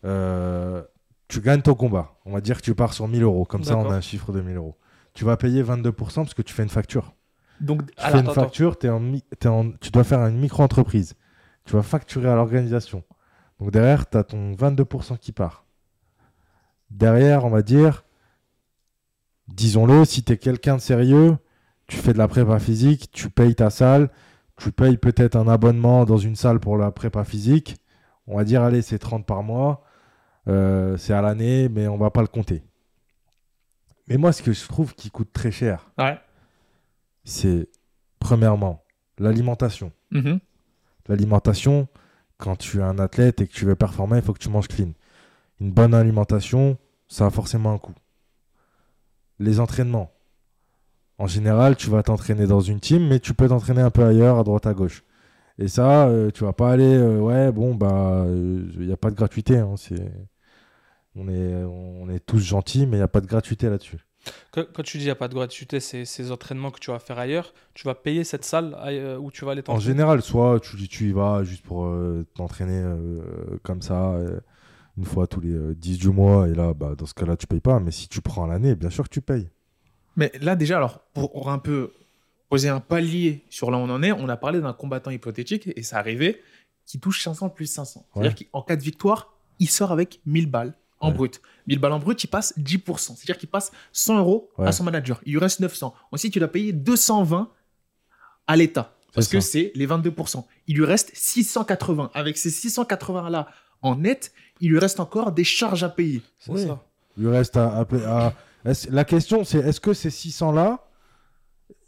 euh, 0.05 0.83
tu 1.29 1.41
gagnes 1.41 1.63
ton 1.63 1.75
combat. 1.75 2.15
On 2.27 2.33
va 2.33 2.41
dire 2.41 2.57
que 2.59 2.63
tu 2.63 2.75
pars 2.75 2.93
sur 2.93 3.09
1000 3.09 3.23
euros, 3.23 3.45
comme 3.45 3.65
ça 3.65 3.77
on 3.77 3.89
a 3.91 3.95
un 3.95 4.01
chiffre 4.01 4.33
de 4.33 4.41
1000 4.41 4.57
euros. 4.57 4.77
Tu 5.15 5.25
vas 5.25 5.37
payer 5.37 5.63
22% 5.63 5.93
parce 6.17 6.35
que 6.35 6.43
tu 6.43 6.53
fais 6.53 6.63
une 6.63 6.69
facture. 6.69 7.15
Donc, 7.61 7.87
Tu 7.87 7.93
alors, 7.99 8.11
fais 8.11 8.19
une 8.19 8.23
attends, 8.25 8.33
attends. 8.33 8.41
facture, 8.43 8.79
t'es 8.79 8.89
en 8.89 9.71
tu 9.81 9.91
dois 9.91 10.05
faire 10.05 10.21
une 10.27 10.39
micro-entreprise. 10.39 11.15
Tu 11.65 11.75
vas 11.75 11.83
facturer 11.83 12.29
à 12.29 12.35
l'organisation. 12.35 13.05
Donc 13.61 13.71
derrière, 13.71 14.11
tu 14.11 14.19
as 14.19 14.25
ton 14.25 14.53
22% 14.53 15.17
qui 15.19 15.31
part. 15.33 15.65
Derrière, 16.91 17.45
on 17.45 17.51
va 17.51 17.63
dire, 17.63 18.05
disons-le, 19.55 20.05
si 20.05 20.23
tu 20.23 20.33
es 20.33 20.37
quelqu'un 20.39 20.77
de 20.77 20.81
sérieux, 20.81 21.37
tu 21.87 21.97
fais 21.97 22.13
de 22.13 22.19
la 22.19 22.29
prépa 22.29 22.59
physique, 22.59 23.11
tu 23.13 23.31
payes 23.31 23.55
ta 23.55 23.71
salle, 23.71 24.11
tu 24.57 24.73
payes 24.73 24.97
peut-être 24.97 25.37
un 25.37 25.49
abonnement 25.49 26.05
dans 26.05 26.17
une 26.19 26.37
salle 26.37 26.61
pour 26.61 26.77
la 26.77 26.91
prépa 26.91 27.25
physique. 27.25 27.77
On 28.27 28.37
va 28.37 28.45
dire, 28.45 28.63
allez, 28.63 28.83
c'est 28.83 28.99
30 28.99 29.27
par 29.27 29.43
mois, 29.43 29.85
euh, 30.49 30.97
c'est 30.97 31.13
à 31.13 31.21
l'année, 31.23 31.69
mais 31.69 31.89
on 31.89 31.97
va 31.99 32.11
pas 32.11 32.21
le 32.23 32.29
compter. 32.29 32.63
Mais 34.09 34.17
moi, 34.17 34.33
ce 34.33 34.43
que 34.43 34.53
je 34.53 34.67
trouve 34.67 34.95
qui 34.95 35.11
coûte 35.11 35.33
très 35.33 35.51
cher, 35.51 35.91
Ouais. 35.99 36.19
c'est 37.25 37.69
premièrement 38.19 38.85
l'alimentation. 39.19 39.93
Mhm. 40.11 40.39
L'alimentation, 41.09 41.89
quand 42.39 42.57
tu 42.57 42.79
es 42.79 42.83
un 42.83 42.99
athlète 42.99 43.41
et 43.41 43.47
que 43.47 43.53
tu 43.53 43.65
veux 43.65 43.75
performer, 43.77 44.19
il 44.19 44.23
faut 44.23 44.33
que 44.33 44.39
tu 44.39 44.49
manges 44.49 44.69
clean. 44.69 44.93
Une 45.61 45.71
bonne 45.73 45.95
alimentation, 45.95 46.77
ça 47.09 47.27
a 47.27 47.31
forcément 47.31 47.73
un 47.73 47.79
coût. 47.79 47.95
Les 49.39 49.61
entraînements. 49.61 50.13
En 51.19 51.27
général, 51.27 51.77
tu 51.77 51.91
vas 51.91 52.03
t'entraîner 52.03 52.47
dans 52.47 52.61
une 52.61 52.81
team, 52.81 53.07
mais 53.09 53.21
tu 53.21 53.35
peux 53.35 53.49
t'entraîner 53.49 53.83
un 53.83 53.91
peu 53.91 54.05
ailleurs, 54.05 54.39
à 54.39 54.45
droite, 54.45 54.67
à 54.67 54.75
gauche. 54.75 55.05
Et 55.59 55.69
ça, 55.69 56.09
euh, 56.09 56.31
tu 56.31 56.45
vas 56.45 56.53
pas 56.53 56.73
aller, 56.73 56.95
euh, 56.95 57.19
ouais, 57.21 57.53
bon, 57.53 57.75
bah, 57.75 58.25
il 58.29 58.87
n'y 58.87 58.93
a 58.93 58.97
pas 58.97 59.11
de 59.11 59.17
gratuité. 59.17 59.59
hein, 59.59 59.75
c'est... 59.77 60.13
on, 61.15 61.29
est, 61.29 61.65
on 61.65 62.09
est 62.09 62.21
tous 62.21 62.39
gentils, 62.41 62.87
mais 62.87 62.97
il 62.97 63.01
n'y 63.01 63.05
a 63.05 63.09
pas 63.09 63.21
de 63.21 63.27
gratuité 63.27 63.69
là-dessus. 63.69 63.99
Quand, 64.53 64.65
tu 64.85 64.99
dis 64.99 65.05
qu'il 65.05 65.05
n'y 65.05 65.11
a 65.11 65.17
pas 65.17 65.29
de 65.29 65.35
gratuité, 65.35 65.81
c'est 65.81 66.05
ces 66.05 66.31
entraînements 66.31 66.71
que 66.71 66.79
tu 66.79 66.91
vas 66.93 67.01
faire 67.01 67.19
ailleurs, 67.19 67.53
tu 67.75 67.85
vas 67.89 67.95
payer 67.97 68.23
cette 68.25 68.45
salle 68.45 68.77
euh, 68.87 69.17
où 69.19 69.31
tu 69.33 69.45
vas 69.45 69.51
aller 69.53 69.63
En 69.67 69.79
t'entraîner? 69.79 69.85
général, 69.85 70.23
soit 70.23 70.61
tu, 70.61 70.77
tu 70.89 71.09
y 71.09 71.13
vas 71.13 71.43
juste 71.43 71.65
pour 71.65 71.87
euh, 71.87 72.25
t'entraîner 72.35 72.81
euh, 72.85 73.21
comme 73.65 73.83
ça, 73.83 74.13
euh, 74.13 74.39
une 74.99 75.05
fois 75.05 75.27
tous 75.27 75.41
les 75.41 75.53
euh, 75.53 75.75
10 75.75 75.99
du 75.99 76.09
mois, 76.11 76.49
et 76.49 76.55
là, 76.55 76.75
bah, 76.75 76.95
dans 76.97 77.07
ce 77.07 77.15
cas-là, 77.15 77.37
tu 77.37 77.47
payes 77.47 77.61
pas. 77.61 77.81
Mais 77.81 77.91
si 77.91 78.09
tu 78.09 78.21
prends 78.21 78.47
l'année, 78.47 78.75
bien 78.75 78.91
sûr 78.91 79.05
que 79.05 79.09
tu 79.11 79.21
payes. 79.23 79.49
Mais 80.17 80.31
là, 80.41 80.57
déjà, 80.57 80.77
alors, 80.77 81.01
pour 81.15 81.51
un 81.51 81.59
peu 81.59 81.93
poser 82.51 82.69
un 82.69 82.81
palier 82.81 83.45
sur 83.49 83.71
là 83.71 83.79
où 83.79 83.81
on 83.81 83.89
en 83.91 84.03
est, 84.03 84.13
on 84.13 84.29
a 84.29 84.37
parlé 84.37 84.61
d'un 84.61 84.75
combattant 84.75 85.11
hypothétique 85.11 85.71
et 85.75 85.83
ça 85.83 85.99
arrivait 85.99 86.43
qui 86.85 87.01
touche 87.01 87.23
500 87.25 87.49
plus 87.49 87.65
500. 87.67 88.07
C'est-à-dire 88.13 88.35
qu'en 88.53 88.61
cas 88.61 88.77
de 88.77 88.83
victoire, 88.83 89.33
il 89.59 89.71
sort 89.71 89.91
avec 89.93 90.21
1000 90.27 90.51
balles 90.51 90.75
en 91.01 91.09
Ouais. 91.09 91.15
brut. 91.15 91.41
1000 91.67 91.79
balles 91.79 91.93
en 91.93 91.99
brut, 91.99 92.23
il 92.23 92.27
passe 92.27 92.53
10%. 92.59 93.17
C'est-à-dire 93.17 93.39
qu'il 93.39 93.49
passe 93.49 93.73
100 93.93 94.19
euros 94.19 94.51
à 94.59 94.71
son 94.73 94.85
manager. 94.85 95.21
Il 95.25 95.33
lui 95.33 95.39
reste 95.39 95.61
900. 95.61 95.95
Ensuite, 96.11 96.37
il 96.37 96.43
a 96.45 96.49
payé 96.49 96.73
220 96.75 97.49
à 98.47 98.57
l'État. 98.57 98.95
Parce 99.15 99.29
que 99.29 99.41
c'est 99.41 99.73
les 99.75 99.87
22%. 99.87 100.45
Il 100.67 100.77
lui 100.77 100.85
reste 100.85 101.11
680. 101.15 102.11
Avec 102.15 102.37
ces 102.37 102.51
680-là 102.51 103.49
en 103.81 103.97
net, 103.97 104.33
il 104.61 104.71
lui 104.71 104.79
reste 104.79 105.01
encore 105.01 105.33
des 105.33 105.45
charges 105.45 105.83
à 105.85 105.89
payer. 105.89 106.23
C'est 106.39 106.53
Oui. 106.53 106.67
ça. 106.67 106.81
Il 107.17 107.25
lui 107.25 107.31
reste 107.31 107.57
à, 107.57 107.81
à- 107.81 108.33
La 108.91 109.05
question, 109.05 109.45
c'est 109.45 109.59
est-ce 109.59 109.81
que 109.81 109.93
ces 109.93 110.11
600-là, 110.11 110.85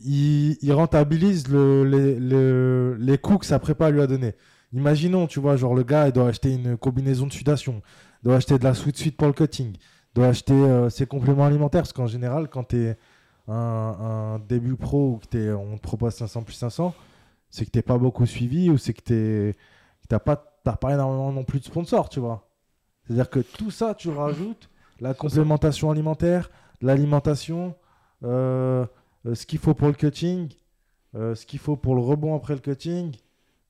ils, 0.00 0.56
ils 0.62 0.72
rentabilisent 0.72 1.48
le- 1.48 1.84
les, 1.84 2.18
le- 2.18 2.96
les 2.98 3.18
coûts 3.18 3.38
que 3.38 3.46
sa 3.46 3.58
prépa 3.58 3.90
lui 3.90 4.00
a 4.00 4.06
donné 4.06 4.34
Imaginons, 4.72 5.28
tu 5.28 5.38
vois, 5.38 5.56
genre 5.56 5.74
le 5.74 5.84
gars, 5.84 6.08
il 6.08 6.12
doit 6.12 6.26
acheter 6.26 6.52
une 6.52 6.76
combinaison 6.76 7.26
de 7.28 7.32
sudation, 7.32 7.80
il 8.22 8.26
doit 8.26 8.36
acheter 8.36 8.58
de 8.58 8.64
la 8.64 8.74
sweet 8.74 8.96
suite 8.96 9.16
pour 9.16 9.28
le 9.28 9.32
cutting, 9.32 9.76
il 9.76 10.14
doit 10.16 10.26
acheter 10.26 10.52
euh, 10.52 10.90
ses 10.90 11.06
compléments 11.06 11.44
alimentaires, 11.46 11.82
parce 11.82 11.92
qu'en 11.92 12.08
général, 12.08 12.48
quand 12.48 12.64
tu 12.64 12.78
es 12.86 12.98
un, 13.46 13.54
un 13.54 14.38
début 14.40 14.74
pro 14.74 15.12
ou 15.12 15.16
que 15.18 15.26
t'es- 15.26 15.52
on 15.52 15.76
te 15.76 15.82
propose 15.82 16.14
500 16.14 16.42
plus 16.42 16.54
500, 16.54 16.92
c'est 17.50 17.64
que 17.66 17.70
tu 17.70 17.82
pas 17.82 17.98
beaucoup 17.98 18.26
suivi 18.26 18.68
ou 18.68 18.76
c'est 18.76 18.94
que 18.94 19.02
tu 19.04 19.56
n'as 20.10 20.18
pas, 20.18 20.44
t'as 20.64 20.74
pas 20.76 20.92
énormément 20.92 21.30
non 21.30 21.44
plus 21.44 21.60
de 21.60 21.64
sponsors, 21.66 22.08
tu 22.08 22.18
vois. 22.18 22.48
C'est-à-dire 23.06 23.28
que 23.30 23.40
tout 23.40 23.70
ça, 23.70 23.94
tu 23.94 24.08
rajoutes 24.08 24.68
la 25.00 25.14
complémentation 25.14 25.90
alimentaire, 25.90 26.50
l'alimentation, 26.80 27.74
euh, 28.24 28.84
euh, 29.26 29.34
ce 29.34 29.46
qu'il 29.46 29.58
faut 29.58 29.74
pour 29.74 29.88
le 29.88 29.94
cutting, 29.94 30.48
euh, 31.14 31.34
ce 31.34 31.44
qu'il 31.46 31.58
faut 31.58 31.76
pour 31.76 31.94
le 31.94 32.00
rebond 32.00 32.34
après 32.36 32.54
le 32.54 32.60
cutting. 32.60 33.12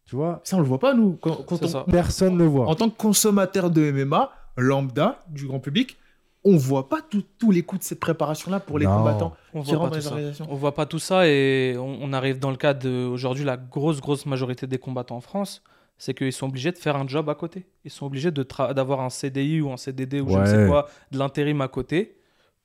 Tu 0.07 0.16
vois, 0.16 0.40
Ça, 0.44 0.57
on 0.57 0.61
le 0.61 0.66
voit 0.66 0.79
pas, 0.79 0.92
nous. 0.94 1.12
Quand, 1.20 1.38
on- 1.51 1.85
personne 1.90 2.35
ne 2.35 2.38
le 2.38 2.44
voit. 2.47 2.66
En 2.68 2.75
tant 2.75 2.90
que 2.90 2.97
consommateur 2.97 3.70
de 3.70 3.90
MMA, 3.90 4.31
lambda, 4.57 5.20
du 5.31 5.47
grand 5.47 5.61
public, 5.61 5.97
on 6.44 6.57
voit 6.59 6.90
pas 6.90 6.99
tous 7.38 7.51
les 7.51 7.62
coûts 7.62 7.79
de 7.79 7.83
cette 7.83 8.01
préparation-là 8.01 8.61
pour 8.61 8.79
les 8.79 8.85
Non. 8.85 8.99
combattants 8.99 9.35
On 9.55 9.62
qui 9.62 9.75
voit 9.75 9.85
pas 9.88 10.01
tout 10.01 10.14
les 10.16 10.33
ça. 10.35 10.44
On 10.51 10.55
voit 10.57 10.75
pas 10.75 10.85
tout 10.85 10.99
ça 10.99 11.27
et 11.27 11.75
on, 11.79 11.99
on 12.03 12.12
arrive 12.12 12.38
dans 12.38 12.51
le 12.51 12.59
cas 12.59 12.75
de 12.75 13.07
aujourd'hui 13.07 13.44
la 13.44 13.57
grosse 13.57 14.03
grosse 14.03 14.27
majorité 14.27 14.66
des 14.66 14.77
combattants 14.79 15.16
en 15.16 15.20
France, 15.23 15.62
c'est 15.98 16.14
qu'ils 16.14 16.33
sont 16.33 16.48
obligés 16.48 16.72
de 16.72 16.78
faire 16.78 16.96
un 16.96 17.07
job 17.07 17.28
à 17.28 17.35
côté. 17.35 17.66
Ils 17.85 17.90
sont 17.90 18.07
obligés 18.07 18.30
d'avoir 18.30 19.00
un 19.00 19.11
CDI 19.11 19.61
ou 19.61 19.72
un 19.72 19.76
CDD 19.76 20.20
ou 20.20 20.28
je 20.30 20.38
ne 20.38 20.46
sais 20.46 20.66
quoi, 20.66 20.88
de 21.11 21.18
l'intérim 21.18 21.61
à 21.61 21.68
côté 21.68 22.16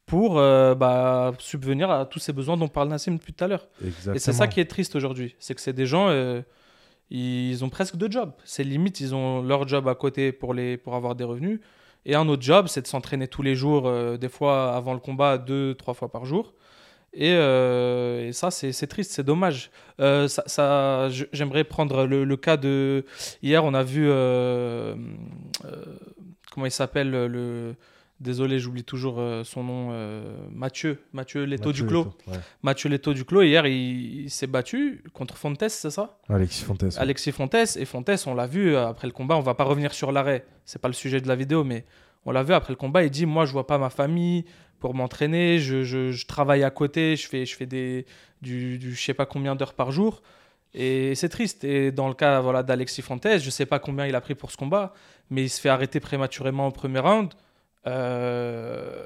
pour 0.06 0.40
euh, 0.40 0.74
bah, 0.74 1.34
subvenir 1.38 1.92
à 1.92 2.06
tous 2.06 2.18
ces 2.18 2.34
besoins 2.34 2.58
dont 2.58 2.68
parle 2.68 2.90
Nassim 2.90 3.14
depuis 3.16 3.32
tout 3.32 3.44
à 3.44 3.48
l'heure. 3.48 3.68
Et 4.14 4.20
c'est 4.20 4.34
ça 4.34 4.48
qui 4.48 4.60
est 4.60 4.66
triste 4.66 4.96
aujourd'hui, 4.96 5.36
c'est 5.40 5.54
que 5.54 5.62
c'est 5.62 5.74
des 5.74 5.86
gens, 5.86 6.10
euh, 6.10 6.42
ils 7.12 7.64
ont 7.64 7.70
presque 7.70 7.96
deux 7.96 8.10
jobs. 8.10 8.32
C'est 8.44 8.64
limite, 8.64 9.00
ils 9.00 9.14
ont 9.14 9.44
leur 9.44 9.68
job 9.68 9.88
à 9.88 9.96
côté 9.96 10.32
pour, 10.32 10.54
les, 10.56 10.78
pour 10.78 10.96
avoir 10.96 11.16
des 11.16 11.24
revenus. 11.24 11.60
Et 12.06 12.16
un 12.16 12.28
autre 12.28 12.42
job, 12.42 12.68
c'est 12.68 12.82
de 12.82 12.88
s'entraîner 12.88 13.28
tous 13.28 13.44
les 13.44 13.56
jours, 13.56 13.88
euh, 13.88 14.18
des 14.18 14.30
fois 14.30 14.76
avant 14.76 14.94
le 14.94 15.00
combat, 15.00 15.38
deux, 15.38 15.76
trois 15.76 15.94
fois 15.94 16.12
par 16.12 16.26
jour. 16.26 16.54
Et, 17.14 17.34
euh, 17.34 18.28
et 18.28 18.32
ça, 18.34 18.52
c'est 18.52 18.88
triste, 18.88 19.12
c'est 19.12 19.24
dommage. 19.24 19.72
Euh, 20.00 20.28
ça, 20.28 21.10
J'aimerais 21.34 21.64
prendre 21.64 22.06
le, 22.06 22.24
le 22.24 22.38
cas 22.38 22.56
de... 22.58 23.04
Hier, 23.42 23.64
on 23.66 23.74
a 23.74 23.84
vu... 23.84 24.06
euh, 24.08 24.96
comment 26.52 26.66
il 26.66 26.72
s'appelle 26.72 27.10
le 27.12 27.76
Désolé, 28.20 28.60
j'oublie 28.60 28.84
toujours 28.84 29.24
son 29.46 29.64
nom. 29.64 29.94
Mathieu. 30.52 31.00
Mathieu 31.14 31.46
Leto 31.46 31.70
Mathieu 31.70 31.84
du 31.84 31.88
Clos. 31.90 32.04
Leto, 32.04 32.18
ouais. 32.28 32.38
Mathieu 32.64 32.90
Leto 32.90 33.14
du 33.14 33.24
Clos. 33.24 33.44
Hier, 33.44 33.66
il, 33.66 34.24
il 34.24 34.30
s'est 34.30 34.46
battu 34.46 35.06
contre 35.14 35.38
Fontes, 35.38 35.70
c'est 35.70 35.90
ça? 35.90 36.18
Alexis 36.28 36.66
Fontes. 36.66 36.84
ouais. 36.84 36.98
Alexis 36.98 37.32
Fontes. 37.32 37.56
Et 37.78 37.86
Fontes, 37.86 38.10
on 38.28 38.34
l'a 38.36 38.46
vu 38.46 38.76
après 38.76 39.08
le 39.08 39.14
combat. 39.14 39.38
On 39.38 39.42
va 39.42 39.54
pas 39.54 39.64
revenir 39.64 39.94
sur 39.94 40.12
l'arrêt. 40.12 40.46
C'est 40.66 40.82
pas 40.82 40.90
le 40.90 40.94
sujet 40.94 41.22
de 41.22 41.30
la 41.30 41.36
vidéo, 41.38 41.64
mais 41.64 41.86
on 42.26 42.32
l'a 42.32 42.44
vu 42.44 42.54
après 42.54 42.74
le 42.74 42.78
combat. 42.78 43.04
Il 43.04 43.10
dit 43.10 43.26
Moi, 43.26 43.46
je 43.46 43.54
vois 43.54 43.66
pas 43.66 43.78
ma 43.78 43.90
famille 43.90 44.44
pour 44.80 44.94
m'entraîner. 44.96 45.60
Je, 45.60 45.84
je- 45.84 46.12
je 46.12 46.26
travaille 46.26 46.64
à 46.64 46.70
côté. 46.72 47.16
Je 47.16 47.28
fais, 47.28 47.46
je 47.46 47.56
fais 47.56 47.66
des, 47.66 48.06
du, 48.42 48.78
du 48.78 48.94
je 48.96 49.02
sais 49.02 49.14
pas 49.14 49.26
combien 49.26 49.56
d'heures 49.56 49.74
par 49.74 49.92
jour. 49.92 50.22
Et 50.74 51.16
c'est 51.16 51.30
triste. 51.30 51.64
Et 51.64 51.92
dans 51.92 52.08
le 52.08 52.14
cas 52.14 52.40
voilà, 52.42 52.64
d'Alexis 52.64 53.02
Fontes, 53.02 53.26
je 53.40 53.50
sais 53.50 53.66
pas 53.66 53.80
combien 53.80 54.06
il 54.06 54.16
a 54.16 54.22
pris 54.22 54.36
pour 54.36 54.52
ce 54.52 54.58
combat, 54.58 54.94
mais 55.30 55.44
il 55.44 55.50
se 55.50 55.60
fait 55.60 55.70
arrêter 55.70 56.00
prématurément 56.00 56.68
au 56.68 56.72
premier 56.72 57.00
round. 57.00 57.32
Euh, 57.88 59.06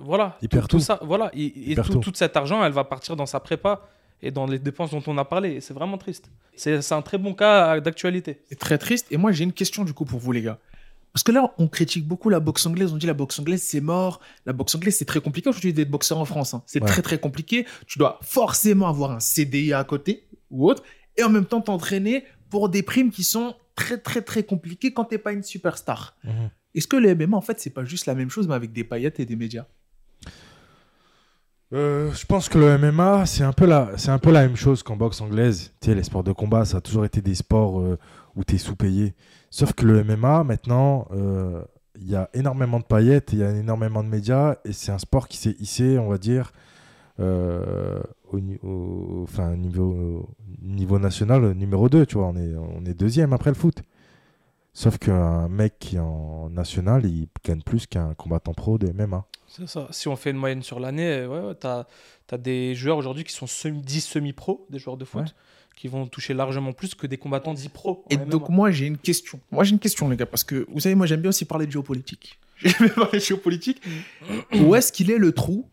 voilà. 0.00 0.36
Il 0.42 0.48
perd 0.48 0.68
tout. 0.68 0.80
ça. 0.80 0.98
Voilà. 1.02 1.30
Et, 1.34 1.72
et 1.72 1.74
perd 1.74 2.00
tout, 2.00 2.12
cet 2.14 2.36
argent, 2.36 2.64
elle 2.64 2.72
va 2.72 2.84
partir 2.84 3.16
dans 3.16 3.26
sa 3.26 3.40
prépa 3.40 3.82
et 4.22 4.30
dans 4.30 4.46
les 4.46 4.58
dépenses 4.58 4.90
dont 4.90 5.02
on 5.06 5.18
a 5.18 5.24
parlé. 5.24 5.52
Et 5.54 5.60
C'est 5.60 5.74
vraiment 5.74 5.98
triste. 5.98 6.30
C'est 6.54 6.80
c'est 6.82 6.94
un 6.94 7.02
très 7.02 7.18
bon 7.18 7.34
cas 7.34 7.80
d'actualité. 7.80 8.40
C'est 8.48 8.58
très 8.58 8.78
triste. 8.78 9.06
Et 9.10 9.16
moi, 9.16 9.32
j'ai 9.32 9.44
une 9.44 9.52
question 9.52 9.84
du 9.84 9.92
coup 9.92 10.04
pour 10.04 10.18
vous, 10.20 10.32
les 10.32 10.42
gars. 10.42 10.58
Parce 11.16 11.22
que 11.24 11.32
là, 11.32 11.54
on 11.56 11.66
critique 11.66 12.06
beaucoup 12.06 12.28
la 12.28 12.40
boxe 12.40 12.66
anglaise. 12.66 12.92
On 12.92 12.98
dit 12.98 13.06
la 13.06 13.14
boxe 13.14 13.38
anglaise, 13.38 13.62
c'est 13.62 13.80
mort. 13.80 14.20
La 14.44 14.52
boxe 14.52 14.74
anglaise, 14.74 14.96
c'est 14.98 15.06
très 15.06 15.22
compliqué 15.22 15.48
aujourd'hui 15.48 15.72
d'être 15.72 15.90
boxeur 15.90 16.18
en 16.18 16.26
France. 16.26 16.52
hein. 16.52 16.62
C'est 16.66 16.82
Ouais. 16.82 16.86
très, 16.90 17.00
très 17.00 17.18
compliqué. 17.18 17.64
Tu 17.86 17.98
dois 17.98 18.18
forcément 18.20 18.86
avoir 18.86 19.12
un 19.12 19.18
CDI 19.20 19.72
à 19.72 19.82
côté 19.82 20.28
ou 20.50 20.68
autre. 20.68 20.82
Et 21.16 21.22
en 21.24 21.30
même 21.30 21.46
temps, 21.46 21.62
t'entraîner 21.62 22.24
pour 22.50 22.68
des 22.68 22.82
primes 22.82 23.10
qui 23.10 23.24
sont 23.24 23.54
très, 23.76 23.96
très, 23.96 24.20
très 24.20 24.42
compliquées 24.42 24.92
quand 24.92 25.06
t'es 25.06 25.16
pas 25.16 25.32
une 25.32 25.42
superstar. 25.42 26.18
Mhm. 26.22 26.50
Est-ce 26.74 26.86
que 26.86 26.96
le 26.96 27.14
MMA, 27.14 27.34
en 27.34 27.40
fait, 27.40 27.58
c'est 27.60 27.70
pas 27.70 27.86
juste 27.86 28.04
la 28.04 28.14
même 28.14 28.28
chose, 28.28 28.46
mais 28.46 28.54
avec 28.54 28.74
des 28.74 28.84
paillettes 28.84 29.18
et 29.18 29.24
des 29.24 29.36
médias? 29.36 29.64
Euh, 31.72 32.12
je 32.12 32.26
pense 32.26 32.50
que 32.50 32.58
le 32.58 32.76
MMA, 32.76 33.24
c'est 33.24 33.42
un, 33.42 33.54
peu 33.54 33.64
la, 33.64 33.92
c'est 33.96 34.10
un 34.10 34.18
peu 34.18 34.30
la 34.30 34.42
même 34.42 34.56
chose 34.56 34.82
qu'en 34.82 34.96
boxe 34.96 35.22
anglaise. 35.22 35.72
Tu 35.80 35.88
sais, 35.88 35.94
les 35.94 36.02
sports 36.04 36.24
de 36.24 36.32
combat, 36.32 36.66
ça 36.66 36.76
a 36.76 36.80
toujours 36.82 37.06
été 37.06 37.22
des 37.22 37.34
sports 37.34 37.80
euh, 37.80 37.98
où 38.34 38.44
tu 38.44 38.56
es 38.56 38.58
sous-payé. 38.58 39.14
Sauf 39.58 39.72
que 39.72 39.86
le 39.86 40.04
MMA, 40.04 40.44
maintenant, 40.44 41.08
euh, 41.12 41.62
il 41.98 42.10
y 42.10 42.14
a 42.14 42.28
énormément 42.34 42.78
de 42.78 42.84
paillettes, 42.84 43.32
il 43.32 43.38
y 43.38 43.42
a 43.42 43.50
énormément 43.50 44.02
de 44.04 44.08
médias, 44.08 44.56
et 44.66 44.72
c'est 44.74 44.92
un 44.92 44.98
sport 44.98 45.28
qui 45.28 45.38
s'est 45.38 45.56
hissé, 45.60 45.98
on 45.98 46.08
va 46.08 46.18
dire, 46.18 46.52
euh, 47.20 48.02
au, 48.30 48.38
ni- 48.40 48.58
au- 48.62 49.20
enfin, 49.22 49.56
niveau, 49.56 50.28
niveau 50.60 50.98
national, 50.98 51.52
numéro 51.52 51.88
2, 51.88 52.04
tu 52.04 52.16
vois. 52.18 52.26
On 52.26 52.36
est, 52.36 52.54
on 52.54 52.84
est 52.84 52.92
deuxième 52.92 53.32
après 53.32 53.48
le 53.48 53.54
foot. 53.56 53.78
Sauf 54.74 54.98
qu'un 54.98 55.48
mec 55.48 55.78
qui 55.78 55.96
est 55.96 56.00
en 56.00 56.50
national, 56.50 57.06
il 57.06 57.28
gagne 57.42 57.62
plus 57.62 57.86
qu'un 57.86 58.12
combattant 58.12 58.52
pro 58.52 58.76
de 58.76 58.88
MMA. 58.92 59.24
C'est 59.48 59.66
ça. 59.66 59.88
Si 59.90 60.06
on 60.08 60.16
fait 60.16 60.32
une 60.32 60.36
moyenne 60.36 60.62
sur 60.62 60.80
l'année, 60.80 61.20
euh, 61.20 61.48
ouais, 61.48 61.54
t'as 61.54 61.84
as 62.30 62.36
des 62.36 62.74
joueurs 62.74 62.98
aujourd'hui 62.98 63.24
qui 63.24 63.32
sont 63.32 63.46
semi, 63.46 63.80
10 63.80 64.02
semi-pro, 64.02 64.66
des 64.68 64.78
joueurs 64.78 64.98
de 64.98 65.06
foot, 65.06 65.22
Ouais. 65.22 65.28
Qui 65.76 65.86
vont 65.88 66.06
toucher 66.06 66.34
largement 66.34 66.72
plus 66.72 66.94
que 66.94 67.06
des 67.06 67.18
combattants 67.18 67.54
10 67.54 67.68
pro. 67.68 68.04
Et 68.10 68.16
MMA. 68.16 68.24
donc, 68.26 68.48
moi, 68.48 68.70
j'ai 68.72 68.86
une 68.86 68.96
question. 68.98 69.38
Moi, 69.52 69.62
j'ai 69.62 69.72
une 69.72 69.78
question, 69.78 70.08
les 70.08 70.16
gars, 70.16 70.26
parce 70.26 70.42
que 70.42 70.66
vous 70.72 70.80
savez, 70.80 70.94
moi, 70.96 71.06
j'aime 71.06 71.20
bien 71.20 71.28
aussi 71.28 71.44
parler 71.44 71.66
de 71.66 71.70
géopolitique. 71.72 72.38
J'aime 72.62 72.72
bien 72.80 72.88
parler 72.88 73.18
de 73.18 73.24
géopolitique. 73.24 73.82
Où 74.54 74.74
est-ce 74.74 74.90
qu'il 74.90 75.10
est 75.10 75.18
le 75.18 75.32
trou 75.32 75.68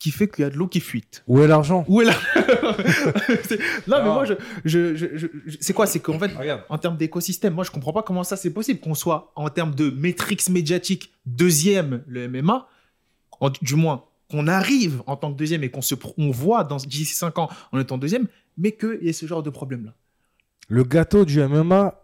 qui 0.00 0.10
fait 0.10 0.28
qu'il 0.28 0.42
y 0.42 0.44
a 0.46 0.50
de 0.50 0.56
l'eau 0.56 0.66
qui 0.66 0.80
fuite? 0.80 1.22
Où 1.28 1.40
est 1.40 1.46
l'argent? 1.46 1.84
Où 1.86 2.02
est 2.02 2.06
là 2.06 2.14
C'est- 3.44 3.60
Non, 3.86 3.98
mais 4.02 4.10
moi, 4.10 4.24
je, 4.24 4.34
je, 4.64 4.96
je- 4.96 5.16
je- 5.16 5.26
je- 5.46 5.56
c'est 5.60 5.72
quoi? 5.72 5.86
C'est 5.86 6.00
qu'en 6.00 6.18
fait, 6.18 6.32
Regarde. 6.36 6.64
en 6.68 6.78
termes 6.78 6.96
d'écosystème, 6.96 7.54
moi, 7.54 7.62
je 7.64 7.70
comprends 7.70 7.92
pas 7.92 8.02
comment 8.02 8.24
ça 8.24 8.36
c'est 8.36 8.52
possible 8.52 8.80
qu'on 8.80 8.94
soit 8.94 9.32
en 9.36 9.48
termes 9.48 9.74
de 9.74 9.90
métriques 9.90 10.48
médiatiques 10.48 11.12
deuxième 11.24 12.02
le 12.08 12.28
MMA, 12.28 12.66
en- 13.40 13.50
du 13.62 13.74
moins 13.76 14.04
qu'on 14.28 14.48
arrive 14.48 15.02
en 15.06 15.14
tant 15.16 15.32
que 15.32 15.36
deuxième 15.38 15.62
et 15.62 15.70
qu'on 15.70 15.82
se 15.82 15.94
on 16.18 16.30
voit 16.32 16.64
dans 16.64 16.78
d'ici 16.78 17.14
5 17.14 17.38
ans 17.38 17.48
en 17.70 17.78
étant 17.78 17.96
deuxième, 17.98 18.26
mais 18.56 18.72
qu'il 18.72 18.98
y 19.02 19.08
ait 19.08 19.12
ce 19.12 19.26
genre 19.26 19.42
de 19.42 19.50
problème 19.50 19.86
là. 19.86 19.94
Le 20.68 20.82
gâteau 20.82 21.24
du 21.24 21.40
MMA, 21.40 21.94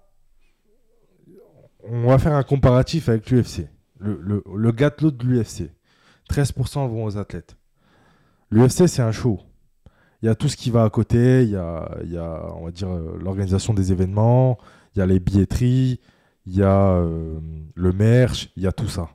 on 1.85 2.07
va 2.07 2.19
faire 2.19 2.35
un 2.35 2.43
comparatif 2.45 3.09
avec 3.09 3.31
l'UFC. 3.31 3.69
Le, 3.99 4.43
le- 4.55 4.73
gâteau 4.73 5.11
de 5.11 5.25
l'UFC. 5.25 5.71
13% 6.31 6.88
vont 6.88 7.05
aux 7.05 7.19
athlètes. 7.19 7.57
L'UFC, 8.51 8.87
c'est 8.87 9.03
un 9.03 9.12
show. 9.12 9.41
Il 10.23 10.27
y 10.27 10.29
a 10.29 10.35
tout 10.35 10.49
ce 10.49 10.57
qui 10.57 10.71
va 10.71 10.85
à 10.85 10.91
côté. 10.91 11.43
Il 11.43 11.51
y 11.51 11.57
a, 11.57 11.97
il 12.05 12.12
y 12.12 12.19
a, 12.19 12.53
on 12.55 12.65
va 12.65 12.71
dire, 12.71 12.88
euh, 12.88 13.19
l'organisation 13.21 13.75
des 13.75 13.91
événements. 13.91 14.59
Il 14.95 15.01
y 15.01 15.03
a 15.03 15.07
les 15.07 15.19
billetteries. 15.19 16.01
Il 16.47 16.55
y 16.55 16.62
a 16.62 16.93
euh, 16.95 17.41
le 17.75 17.93
merch. 17.93 18.51
Il 18.57 18.62
y 18.62 18.67
a 18.67 18.73
tout 18.73 18.88
ça. 18.88 19.11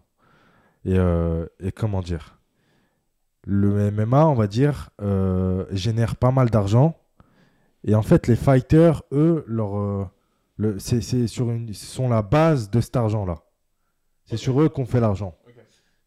Et, 0.86 0.98
euh, 0.98 1.46
et 1.62 1.72
comment 1.72 2.02
dire? 2.02 2.40
Le 3.46 3.92
MMA, 3.92 4.28
on 4.28 4.34
va 4.34 4.48
dire, 4.48 4.90
génère 5.72 6.18
pas 6.18 6.32
mal 6.32 6.50
d'argent. 6.50 7.00
Et 7.88 7.96
en 7.96 8.04
fait, 8.04 8.28
les 8.28 8.36
fighters, 8.36 9.02
eux, 9.12 9.44
leur, 9.48 9.78
euh, 9.78 10.06
le, 10.58 10.78
c'est, 10.80 11.02
c'est 11.02 11.26
sur 11.28 11.50
une, 11.52 11.74
sont 11.74 12.10
la 12.10 12.22
base 12.22 12.70
de 12.70 12.82
cet 12.82 12.96
argent-là. 12.96 13.44
C'est 14.26 14.38
sur 14.38 14.62
eux 14.62 14.70
qu'on 14.70 14.86
fait 14.86 15.00
l'argent. 15.00 15.36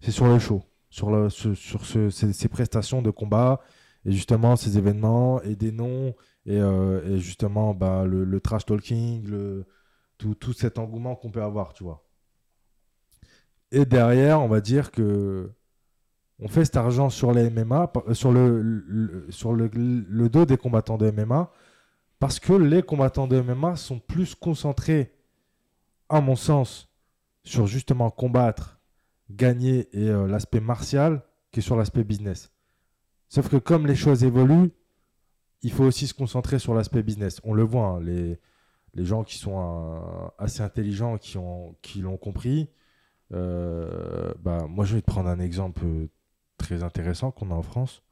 C'est 0.01 0.11
sur 0.13 0.27
le 0.29 0.39
show, 0.39 0.63
sur, 0.91 1.11
le, 1.11 1.29
ce- 1.31 1.55
sur 1.55 1.85
ce- 1.87 2.11
ces, 2.11 2.33
ces 2.33 2.49
prestations 2.49 3.03
de 3.03 3.11
combat, 3.11 3.61
et 4.05 4.13
justement 4.13 4.57
ces 4.57 4.79
événements, 4.79 5.43
et 5.43 5.57
des 5.57 5.73
noms, 5.73 6.15
et, 6.47 6.61
euh, 6.61 7.03
et 7.17 7.19
justement 7.19 7.75
bah, 7.75 8.05
le, 8.07 8.25
le 8.25 8.41
trash 8.41 8.67
talking, 8.67 9.27
le, 9.27 9.67
tout, 10.19 10.35
tout 10.35 10.53
cet 10.53 10.79
engouement 10.79 11.17
qu'on 11.17 11.31
peut 11.31 11.43
avoir, 11.43 11.73
tu 11.73 11.85
vois. 11.85 12.07
Et 13.73 13.85
derrière, 13.85 14.41
on 14.41 14.49
va 14.49 14.61
dire 14.61 14.91
que 14.91 15.51
on 16.39 16.49
fait 16.49 16.65
cet 16.65 16.77
argent 16.77 17.11
sur 17.11 17.33
les 17.33 17.51
MMA, 17.51 17.93
euh, 18.09 18.15
sur 18.15 18.33
le, 18.33 18.63
le- 18.63 19.27
sur 19.31 19.53
le, 19.53 19.71
le 19.75 20.29
dos 20.29 20.47
des 20.47 20.57
combattants 20.57 20.97
de 20.99 21.11
MMA, 21.11 21.51
parce 22.21 22.39
que 22.39 22.53
les 22.53 22.83
combattants 22.83 23.27
de 23.27 23.41
MMA 23.41 23.75
sont 23.77 23.99
plus 23.99 24.37
concentrés, 24.37 25.13
à 26.09 26.21
mon 26.21 26.37
sens, 26.37 26.89
sur 27.43 27.67
justement 27.67 28.11
combattre, 28.11 28.79
gagner 29.31 29.89
et 29.93 30.09
euh, 30.09 30.27
l'aspect 30.29 30.61
martial 30.61 31.23
que 31.51 31.61
sur 31.61 31.77
l'aspect 31.77 32.05
business. 32.05 32.53
Sauf 33.29 33.49
que 33.49 33.57
comme 33.57 33.87
les 33.87 33.97
choses 33.97 34.23
évoluent, 34.25 34.71
il 35.63 35.73
faut 35.73 35.85
aussi 35.85 36.07
se 36.07 36.15
concentrer 36.15 36.59
sur 36.59 36.75
l'aspect 36.75 37.03
business. 37.03 37.41
On 37.45 37.55
le 37.55 37.63
voit, 37.65 37.87
hein, 37.87 38.01
les, 38.01 38.39
les 38.95 39.05
gens 39.05 39.25
qui 39.25 39.39
sont 39.39 39.59
euh, 39.59 40.29
assez 40.39 40.63
intelligents, 40.63 41.19
qui 41.19 41.39
ont 41.39 41.77
qui 41.83 42.01
l'ont 42.01 42.17
compris. 42.19 42.71
euh, 43.33 44.35
bah, 44.41 44.67
moi, 44.69 44.85
je 44.85 44.95
vais 44.97 45.01
te 45.03 45.07
prendre 45.07 45.29
un 45.29 45.39
exemple 45.41 45.83
très 46.59 46.83
intéressant 46.83 47.31
qu'on 47.31 47.51
a 47.51 47.55
en 47.55 47.63
France. 47.63 48.03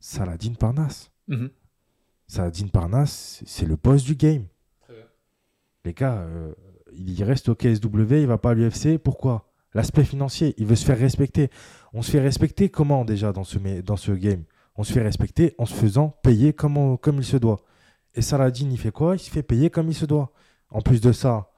Saladin 0.00 0.54
Parnasse. 0.54 1.10
Mhm. 1.28 1.50
Parnasse, 2.72 3.36
c'est- 3.38 3.48
c'est 3.48 3.66
le 3.66 3.76
boss 3.76 4.04
du 4.04 4.14
game. 4.16 4.44
Les 5.84 5.92
gars, 5.92 6.14
euh, 6.22 6.54
il 6.94 7.22
reste 7.24 7.48
au 7.48 7.54
KSW, 7.54 8.20
il 8.22 8.26
va 8.26 8.38
pas 8.38 8.50
à 8.50 8.54
l'UFC. 8.54 8.98
Pourquoi? 8.98 9.50
L'aspect 9.74 10.04
financier, 10.04 10.54
il 10.56 10.66
veut 10.66 10.76
se 10.76 10.84
faire 10.84 10.98
respecter. 10.98 11.50
On 11.92 12.00
se 12.02 12.10
fait 12.10 12.20
respecter 12.20 12.68
comment 12.70 13.04
déjà 13.04 13.32
dans 13.32 13.44
ce, 13.44 13.58
dans 13.82 13.96
ce 13.96 14.12
game? 14.12 14.44
On 14.76 14.82
se 14.84 14.92
fait 14.92 15.02
respecter 15.02 15.54
en 15.58 15.66
se 15.66 15.74
faisant 15.74 16.08
payer 16.22 16.52
comme, 16.52 16.76
on- 16.76 16.96
comme 16.96 17.18
il 17.18 17.24
se 17.24 17.36
doit. 17.36 17.60
Et 18.14 18.22
Saladin, 18.22 18.68
il 18.70 18.78
fait 18.78 18.92
quoi? 18.92 19.16
Il 19.16 19.18
se 19.18 19.30
fait 19.30 19.42
payer 19.42 19.70
comme 19.70 19.88
il 19.88 19.94
se 19.94 20.06
doit. 20.06 20.32
En 20.70 20.80
plus 20.80 21.00
de 21.00 21.12
ça, 21.12 21.50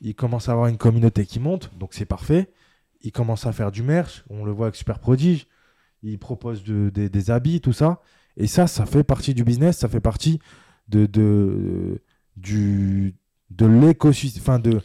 il 0.00 0.14
commence 0.14 0.48
à 0.48 0.52
avoir 0.52 0.68
une 0.68 0.76
communauté 0.78 1.26
qui 1.26 1.40
monte, 1.40 1.76
donc 1.76 1.92
c'est 1.94 2.06
parfait. 2.06 2.50
Il 3.02 3.12
commence 3.12 3.46
à 3.46 3.52
faire 3.52 3.70
du 3.72 3.82
merch, 3.82 4.24
on 4.30 4.44
le 4.44 4.52
voit 4.52 4.66
avec 4.66 4.76
Super 4.76 4.98
Prodige. 4.98 5.46
Il 6.02 6.18
propose 6.18 6.62
de- 6.64 6.90
des- 6.90 7.08
des 7.08 7.30
habits, 7.30 7.60
tout 7.60 7.72
ça. 7.72 8.00
Et 8.36 8.46
ça, 8.46 8.66
ça 8.66 8.86
fait 8.86 9.04
partie 9.04 9.34
du 9.34 9.44
business, 9.44 9.78
ça 9.78 9.88
fait 9.88 10.00
partie 10.00 10.40
de, 10.88 11.06
de, 11.06 12.02
du, 12.36 13.14
de 13.50 13.66
l'écosystème, 13.66 14.42
enfin 14.42 14.58
de 14.58 14.80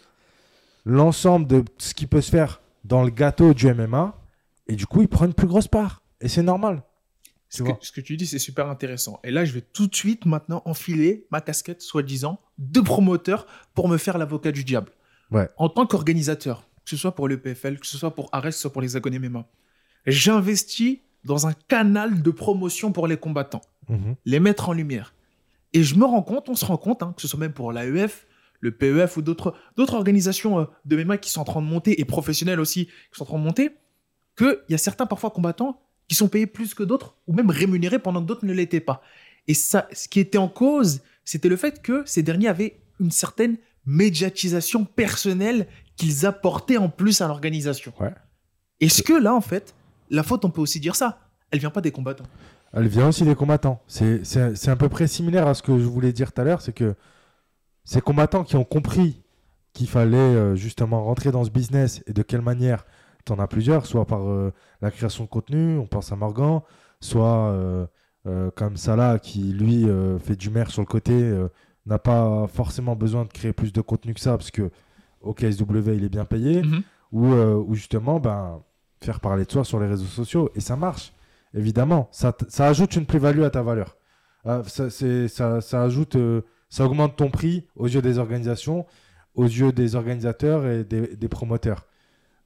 l'ensemble 0.86 1.48
de 1.48 1.64
ce 1.78 1.94
qui 1.94 2.08
peut 2.08 2.22
se 2.22 2.32
faire 2.32 2.62
dans 2.84 3.04
le 3.04 3.10
gâteau 3.10 3.54
du 3.54 3.72
MMA. 3.74 4.18
Et 4.68 4.76
du 4.76 4.86
coup, 4.86 5.02
il 5.02 5.08
prend 5.08 5.26
une 5.26 5.34
plus 5.34 5.48
grosse 5.48 5.68
part. 5.68 6.02
Et 6.22 6.28
c'est 6.28 6.44
normal. 6.44 6.84
Ce 7.50 7.64
que, 7.64 7.68
vois. 7.68 7.80
ce 7.82 7.92
que 7.92 8.00
tu 8.00 8.16
dis, 8.16 8.26
c'est 8.26 8.40
super 8.40 8.70
intéressant. 8.70 9.20
Et 9.26 9.32
là, 9.32 9.44
je 9.44 9.52
vais 9.52 9.62
tout 9.62 9.88
de 9.88 9.96
suite 9.96 10.26
maintenant 10.26 10.62
enfiler 10.66 11.28
ma 11.32 11.42
casquette, 11.42 11.82
soi-disant, 11.82 12.40
de 12.58 12.80
promoteur 12.80 13.46
pour 13.74 13.90
me 13.90 13.98
faire 13.98 14.18
l'avocat 14.18 14.54
du 14.54 14.64
diable. 14.64 14.94
Ouais. 15.32 15.50
En 15.58 15.68
tant 15.68 15.86
qu'organisateur, 15.86 16.70
que 16.86 16.90
ce 16.90 16.96
soit 16.96 17.14
pour 17.14 17.28
le 17.28 17.42
PFL, 17.42 17.80
que 17.80 17.88
ce 17.88 17.98
soit 17.98 18.16
pour 18.16 18.30
Ares, 18.32 18.44
que 18.44 18.52
ce 18.52 18.60
soit 18.60 18.72
pour 18.72 18.82
les 18.82 18.96
Hexagone 18.96 19.20
MMA, 19.20 19.46
j'investis 20.06 21.00
dans 21.26 21.48
un 21.48 21.54
canal 21.68 22.22
de 22.22 22.32
promotion 22.32 22.92
pour 22.92 23.08
les 23.08 23.18
combattants, 23.18 23.62
Mhm. 23.90 24.16
les 24.26 24.40
mettre 24.40 24.70
en 24.70 24.74
lumière. 24.74 25.14
Et 25.74 25.84
je 25.84 25.96
me 25.96 26.06
rends 26.06 26.22
compte, 26.24 26.50
on 26.50 26.56
se 26.56 26.66
rend 26.66 26.78
compte, 26.78 27.04
hein, 27.04 27.14
que 27.16 27.22
ce 27.22 27.28
soit 27.28 27.40
même 27.40 27.54
pour 27.54 27.72
l'AEF, 27.72 28.26
le 28.60 28.72
PEF 28.72 29.18
ou 29.18 29.22
d'autres 29.22 29.56
organisations 29.78 30.60
euh, 30.60 30.66
de 30.86 30.98
MMA 30.98 31.18
qui 31.18 31.30
sont 31.32 31.42
en 31.42 31.46
train 31.46 31.62
de 31.62 31.68
monter, 31.68 32.00
et 32.00 32.06
professionnelles 32.06 32.60
aussi, 32.60 32.86
qui 32.86 32.92
sont 33.14 33.24
en 33.24 33.28
train 33.28 33.40
de 33.40 33.44
monter, 33.44 33.72
qu'il 34.38 34.58
y 34.70 34.74
a 34.74 34.78
certains 34.78 35.06
parfois 35.06 35.32
combattants 35.32 35.80
qui 36.08 36.16
sont 36.16 36.28
payés 36.28 36.46
plus 36.48 36.74
que 36.74 36.84
d'autres, 36.84 37.16
ou 37.28 37.34
même 37.34 37.50
rémunérés 37.50 38.00
pendant 38.00 38.22
que 38.22 38.28
d'autres 38.28 38.46
ne 38.46 38.54
l'étaient 38.54 38.80
pas. 38.82 39.02
Et 39.48 39.54
ça, 39.54 39.88
ce 39.94 40.08
qui 40.08 40.20
était 40.20 40.38
en 40.38 40.48
cause, 40.50 41.02
c'était 41.26 41.50
le 41.50 41.56
fait 41.56 41.82
que 41.82 42.04
ces 42.06 42.22
derniers 42.22 42.48
avaient 42.50 42.80
une 43.00 43.12
certaine 43.12 43.58
médiatisation 43.86 44.86
personnelle 44.86 45.68
qu'ils 45.96 46.26
apportaient 46.26 46.78
en 46.78 46.90
plus 46.90 47.22
à 47.22 47.28
l'organisation. 47.28 47.94
Ouais. 48.00 48.14
Est-ce 48.80 49.04
que 49.04 49.14
là, 49.14 49.34
en 49.34 49.42
fait, 49.42 49.74
la 50.12 50.24
faute, 50.24 50.45
on 50.45 50.50
peut 50.52 50.62
aussi 50.62 50.80
dire 50.80 50.95
ça 50.95 51.19
Elle 51.50 51.60
vient 51.60 51.69
pas 51.71 51.82
des 51.82 51.91
combattants. 51.91 52.26
Elle 52.74 52.88
vient 52.88 53.08
aussi 53.10 53.24
des 53.26 53.36
combattants. 53.36 53.82
C'est 53.88 54.67
à 54.67 54.76
peu 54.76 54.88
près 54.89 55.08
similaire 55.08 55.47
à 55.47 55.54
ce 55.54 55.63
que 55.63 55.78
je 55.78 55.84
voulais 55.86 56.13
dire 56.13 56.32
tout 56.32 56.39
à 56.41 56.43
l'heure, 56.45 56.62
c'est 56.62 56.74
que 56.74 56.95
ces 57.84 58.00
combattants 58.02 58.43
qui 58.43 58.56
ont 58.56 58.63
compris 58.63 59.21
qu'il 59.74 59.88
fallait 59.88 60.17
euh, 60.17 60.56
justement 60.56 61.04
rentrer 61.04 61.32
dans 61.32 61.43
ce 61.43 61.50
business 61.50 62.04
et 62.08 62.13
de 62.13 62.21
quelle 62.21 62.41
manière, 62.41 62.86
tu 63.26 63.32
en 63.34 63.39
as 63.39 63.47
plusieurs, 63.47 63.86
soit 63.86 64.06
par 64.06 64.30
euh, 64.30 64.54
la 64.82 64.91
création 64.91 65.24
de 65.26 65.30
contenu, 65.30 65.78
on 65.78 65.88
pense 65.88 66.12
à 66.12 66.15
Morgan, 66.15 66.62
soit 67.00 67.50
euh, 67.52 67.86
euh, 68.28 68.52
comme 68.56 68.78
Salah 68.78 69.17
qui 69.19 69.39
lui 69.54 69.86
fait 70.19 70.36
du 70.36 70.50
maire 70.50 70.69
sur 70.71 70.82
le 70.82 70.88
côté, 70.88 71.32
n'a 71.86 72.00
pas 72.00 72.47
forcément 72.47 72.95
besoin 72.95 73.24
de 73.26 73.30
créer 73.30 73.54
plus 73.54 73.74
de 73.74 73.82
contenu 73.82 74.13
que 74.13 74.19
ça 74.19 74.38
parce 74.38 74.52
que 74.52 74.69
au 75.21 75.34
KSW 75.34 75.95
il 75.95 76.04
est 76.04 76.10
bien 76.10 76.26
payé, 76.26 76.62
Mhm. 76.62 76.84
ou, 77.12 77.26
ou 77.34 77.74
justement 77.76 78.19
ben, 78.19 78.62
faire 79.02 79.20
parler 79.20 79.46
de 79.46 79.52
soi 79.52 79.64
sur 79.64 79.80
les 79.80 79.88
réseaux 79.88 80.06
sociaux 80.06 80.52
et 80.56 80.62
ça 80.62 80.76
marche. 80.76 81.14
Évidemment, 81.54 82.08
ça, 82.12 82.36
ça 82.48 82.68
ajoute 82.68 82.96
une 82.96 83.06
plus-value 83.06 83.42
à 83.42 83.50
ta 83.50 83.62
valeur. 83.62 83.98
Euh, 84.46 84.64
ça, 84.64 84.90
ça, 84.90 85.62
ça 85.62 85.84
ajoute, 85.84 86.16
euh, 86.16 86.42
ça 86.70 86.86
augmente 86.86 87.18
ton 87.18 87.30
prix 87.30 87.68
aux 87.76 87.88
yeux 87.88 88.02
des 88.02 88.18
organisations, 88.18 88.86
aux 89.36 89.46
yeux 89.46 89.72
des 89.72 89.96
organisateurs 89.96 90.66
et 90.66 90.84
des, 90.84 91.16
des 91.16 91.28
promoteurs. 91.28 91.88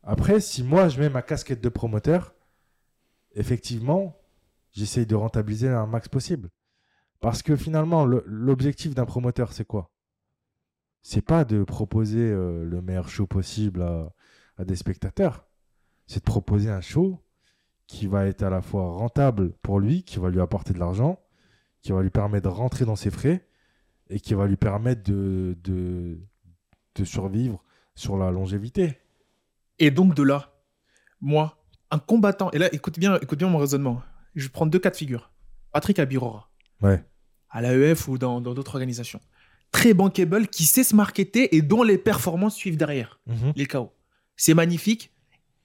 Après, 0.03 0.39
si 0.39 0.63
moi 0.63 0.87
je 0.89 0.99
mets 0.99 1.09
ma 1.09 1.21
casquette 1.21 1.61
de 1.61 1.69
promoteur, 1.69 2.33
effectivement, 3.35 4.17
j'essaye 4.71 5.05
de 5.05 5.15
rentabiliser 5.15 5.69
un 5.69 5.87
max 5.87 6.07
possible. 6.07 6.49
Parce 7.21 7.41
que 7.41 7.55
finalement, 7.55 8.05
le- 8.05 8.23
l'objectif 8.27 8.93
d'un 8.93 9.05
promoteur, 9.05 9.51
c'est 9.53 9.65
quoi? 9.65 9.91
C'est 11.01 11.21
pas 11.21 11.45
de 11.45 11.63
proposer 11.63 12.19
euh, 12.31 12.63
le 12.65 12.81
meilleur 12.81 13.09
show 13.09 13.27
possible 13.27 13.81
à 14.57 14.65
des 14.65 14.75
spectateurs. 14.75 15.44
C'est 16.07 16.19
de 16.19 16.23
proposer 16.25 16.69
un 16.69 16.81
show 16.81 17.19
qui 17.87 18.07
va 18.07 18.25
être 18.25 18.43
à 18.43 18.49
la 18.49 18.61
fois 18.61 18.83
rentable 18.93 19.53
pour 19.61 19.79
lui, 19.79 20.03
qui 20.03 20.19
va 20.19 20.29
lui 20.29 20.39
apporter 20.41 20.73
de 20.73 20.79
l'argent, 20.79 21.19
qui 21.81 21.91
va 21.91 22.01
lui 22.01 22.09
permettre 22.09 22.43
de 22.49 22.53
rentrer 22.53 22.85
dans 22.85 22.95
ses 22.95 23.11
frais 23.11 23.45
et 24.09 24.19
qui 24.19 24.33
va 24.33 24.45
lui 24.47 24.55
permettre 24.57 25.03
de, 25.03 25.57
de, 25.63 26.19
de 26.95 27.03
survivre 27.03 27.63
sur 27.95 28.17
la 28.17 28.31
longévité. 28.31 28.97
Et 29.79 29.91
donc 29.91 30.15
de 30.15 30.23
là, 30.23 30.53
moi, 31.21 31.57
un 31.91 31.99
combattant, 31.99 32.49
et 32.51 32.57
là, 32.57 32.73
écoute 32.73 32.99
bien, 32.99 33.17
écoute 33.19 33.39
bien 33.39 33.49
mon 33.49 33.57
raisonnement. 33.59 34.01
Je 34.35 34.43
vais 34.45 34.51
prendre 34.51 34.71
deux 34.71 34.79
cas 34.79 34.89
de 34.89 34.95
figure. 34.95 35.31
Patrick 35.71 35.99
Abirora, 35.99 36.49
Ouais. 36.81 37.03
à 37.49 37.61
l'AEF 37.61 38.07
ou 38.07 38.17
dans 38.17 38.41
dans 38.41 38.53
d'autres 38.53 38.75
organisations. 38.75 39.19
Très 39.71 39.93
bankable, 39.93 40.47
qui 40.47 40.63
sait 40.65 40.83
se 40.83 40.95
marketer 40.95 41.55
et 41.55 41.61
dont 41.61 41.83
les 41.83 41.97
performances 41.97 42.55
suivent 42.55 42.77
derrière. 42.77 43.19
Mhm. 43.27 43.53
les 43.55 43.65
KO. 43.65 43.91
C'est 44.35 44.53
magnifique. 44.53 45.11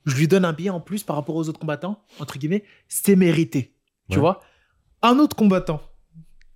Je 0.06 0.16
lui 0.16 0.28
donne 0.28 0.44
un 0.44 0.52
billet 0.52 0.70
en 0.70 0.80
plus 0.80 1.02
par 1.02 1.16
rapport 1.16 1.36
aux 1.36 1.48
autres 1.48 1.60
combattants, 1.60 2.02
entre 2.18 2.38
guillemets, 2.38 2.64
c'est 2.88 3.16
mérité. 3.16 3.74
Tu 4.10 4.16
Ouais. 4.16 4.20
vois? 4.20 4.42
Un 5.02 5.18
autre 5.18 5.36
combattant 5.36 5.80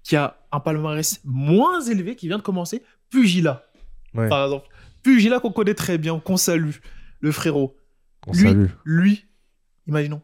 qui 0.03 0.17
a 0.17 0.39
un 0.53 0.61
palmarès 0.61 1.21
moins 1.25 1.81
élevé, 1.83 2.17
qui 2.17 2.29
vient 2.29 2.39
de 2.39 2.43
commencer, 2.43 2.83
Pugila, 3.11 3.65
Ouais. 4.15 4.29
par 4.29 4.45
exemple. 4.45 4.69
Pugila 5.03 5.41
qu'on 5.41 5.53
connaît 5.53 5.75
très 5.75 5.99
bien, 5.99 6.19
qu'on 6.21 6.37
salue, 6.37 6.77
le 7.21 7.33
frérot. 7.33 7.77
On 8.27 8.33
lui, 8.33 8.41
salue. 8.43 8.67
lui, 8.85 9.25
imaginons, 9.87 10.23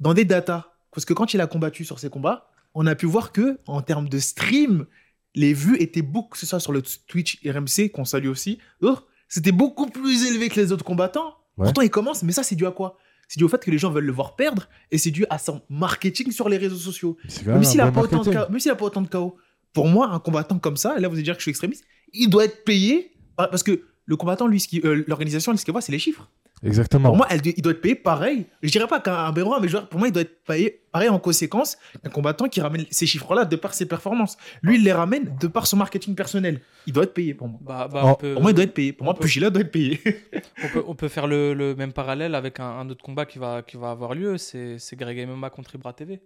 dans 0.00 0.12
des 0.14 0.24
datas, 0.24 0.72
parce 0.92 1.04
que 1.04 1.14
quand 1.14 1.32
il 1.34 1.40
a 1.40 1.46
combattu 1.46 1.84
sur 1.84 1.98
ses 1.98 2.10
combats, 2.10 2.50
on 2.74 2.86
a 2.86 2.94
pu 2.94 3.06
voir 3.06 3.32
que 3.32 3.58
en 3.66 3.80
termes 3.80 4.08
de 4.08 4.18
stream, 4.18 4.86
les 5.34 5.52
vues 5.54 5.76
étaient 5.80 6.02
beaucoup, 6.02 6.30
que 6.30 6.38
ce 6.38 6.46
soit 6.46 6.60
sur 6.60 6.72
le 6.72 6.82
Twitch 6.82 7.38
RMC, 7.46 7.90
qu'on 7.90 8.04
salue 8.04 8.28
aussi, 8.28 8.58
d'autres, 8.80 9.06
c'était 9.28 9.52
beaucoup 9.52 9.88
plus 9.90 10.26
élevé 10.30 10.48
que 10.50 10.60
les 10.60 10.72
autres 10.72 10.84
combattants. 10.84 11.34
Ouais. 11.56 11.64
Pourtant, 11.64 11.82
il 11.82 11.90
commence, 11.90 12.22
mais 12.22 12.32
ça, 12.32 12.42
c'est 12.42 12.54
dû 12.56 12.66
à 12.66 12.70
quoi? 12.70 12.96
C'est 13.28 13.38
dû 13.38 13.44
au 13.44 13.48
fait 13.48 13.62
que 13.64 13.70
les 13.70 13.78
gens 13.78 13.90
veulent 13.90 14.04
le 14.04 14.12
voir 14.12 14.36
perdre, 14.36 14.68
et 14.90 14.98
c'est 14.98 15.10
dû 15.10 15.24
à 15.30 15.38
son 15.38 15.62
marketing 15.68 16.30
sur 16.30 16.48
les 16.48 16.58
réseaux 16.58 16.76
sociaux. 16.76 17.16
Même 17.54 17.64
s'il 17.64 17.78
n'a 17.78 17.84
pas, 17.92 18.00
autant 18.02 18.16
de 18.18 18.24
marketing. 18.30 18.46
KO, 18.46 18.52
même 18.52 18.60
s'il 18.60 18.70
a 18.70 18.76
pas 18.76 18.84
autant 18.84 19.02
de 19.02 19.08
KO, 19.08 19.36
pour 19.72 19.88
moi, 19.88 20.08
un 20.10 20.18
combattant 20.20 20.58
comme 20.58 20.76
ça, 20.76 20.96
et 20.96 21.00
là 21.00 21.08
vous 21.08 21.14
allez 21.14 21.22
dire 21.24 21.34
que 21.34 21.40
je 21.40 21.44
suis 21.44 21.50
extrémiste, 21.50 21.84
il 22.12 22.28
doit 22.30 22.44
être 22.44 22.64
payé 22.64 23.12
par- 23.36 23.50
parce 23.50 23.62
que 23.62 23.82
le 24.04 24.16
combattant, 24.16 24.46
lui, 24.46 24.60
ce 24.60 24.68
qui- 24.68 24.80
euh, 24.84 25.02
l'organisation, 25.08 25.56
ce 25.56 25.64
qu'elle 25.64 25.72
voit, 25.72 25.80
c'est 25.80 25.92
les 25.92 25.98
chiffres. 25.98 26.30
Exactement. 26.62 27.10
Pour 27.10 27.16
moi, 27.18 27.26
elle, 27.30 27.40
il 27.44 27.60
doit 27.62 27.72
être 27.72 27.80
payé 27.80 27.94
pareil. 27.94 28.46
Je 28.62 28.70
dirais 28.70 28.86
pas 28.86 28.98
qu'un 29.00 29.30
Béroin, 29.32 29.60
mais 29.60 29.68
je 29.68 29.74
veux 29.74 29.80
dire, 29.80 29.88
pour 29.88 29.98
moi, 29.98 30.08
il 30.08 30.12
doit 30.12 30.22
être 30.22 30.42
payé 30.44 30.80
pareil 30.90 31.08
en 31.10 31.18
conséquence 31.18 31.76
qu'un 32.02 32.10
combattant 32.10 32.48
qui 32.48 32.60
ramène 32.62 32.86
ces 32.90 33.06
chiffres-là 33.06 33.44
de 33.44 33.56
par 33.56 33.74
ses 33.74 33.86
performances. 33.86 34.36
Lui, 34.62 34.76
il 34.76 34.82
les 34.84 34.92
ramène 34.92 35.36
de 35.38 35.46
par 35.48 35.66
son 35.66 35.76
marketing 35.76 36.14
personnel. 36.14 36.60
Il 36.86 36.92
doit 36.94 37.04
être 37.04 37.12
payé 37.14 37.34
pour 37.34 37.48
moi. 37.48 37.60
Bah, 37.62 37.88
bah, 37.92 38.00
Oh, 38.04 38.08
on, 38.08 38.14
peut, 38.14 38.32
Pour 38.32 38.42
moi, 38.42 38.50
il 38.52 38.54
doit 38.54 38.64
être 38.64 38.74
payé. 38.74 38.92
Pour 38.94 39.04
moi, 39.04 39.14
peut- 39.14 39.20
Pugila 39.20 39.50
doit 39.50 39.60
être 39.62 39.70
payé. 39.70 40.00
on 40.64 40.68
peut- 40.68 40.84
on 40.88 40.94
peut 40.94 41.08
faire 41.08 41.26
le, 41.26 41.52
le 41.52 41.74
même 41.74 41.92
parallèle 41.92 42.34
avec 42.34 42.58
un, 42.58 42.64
un 42.64 42.88
autre 42.88 43.04
combat 43.04 43.26
qui 43.26 43.38
va, 43.38 43.62
qui 43.62 43.76
va 43.76 43.90
avoir 43.90 44.14
lieu, 44.14 44.38
c'est 44.38 44.78
c'est 44.78 44.96
Greg 44.96 45.28
MMA 45.28 45.50
contre 45.50 45.74
Ibra 45.74 45.92
TV. 45.92 46.20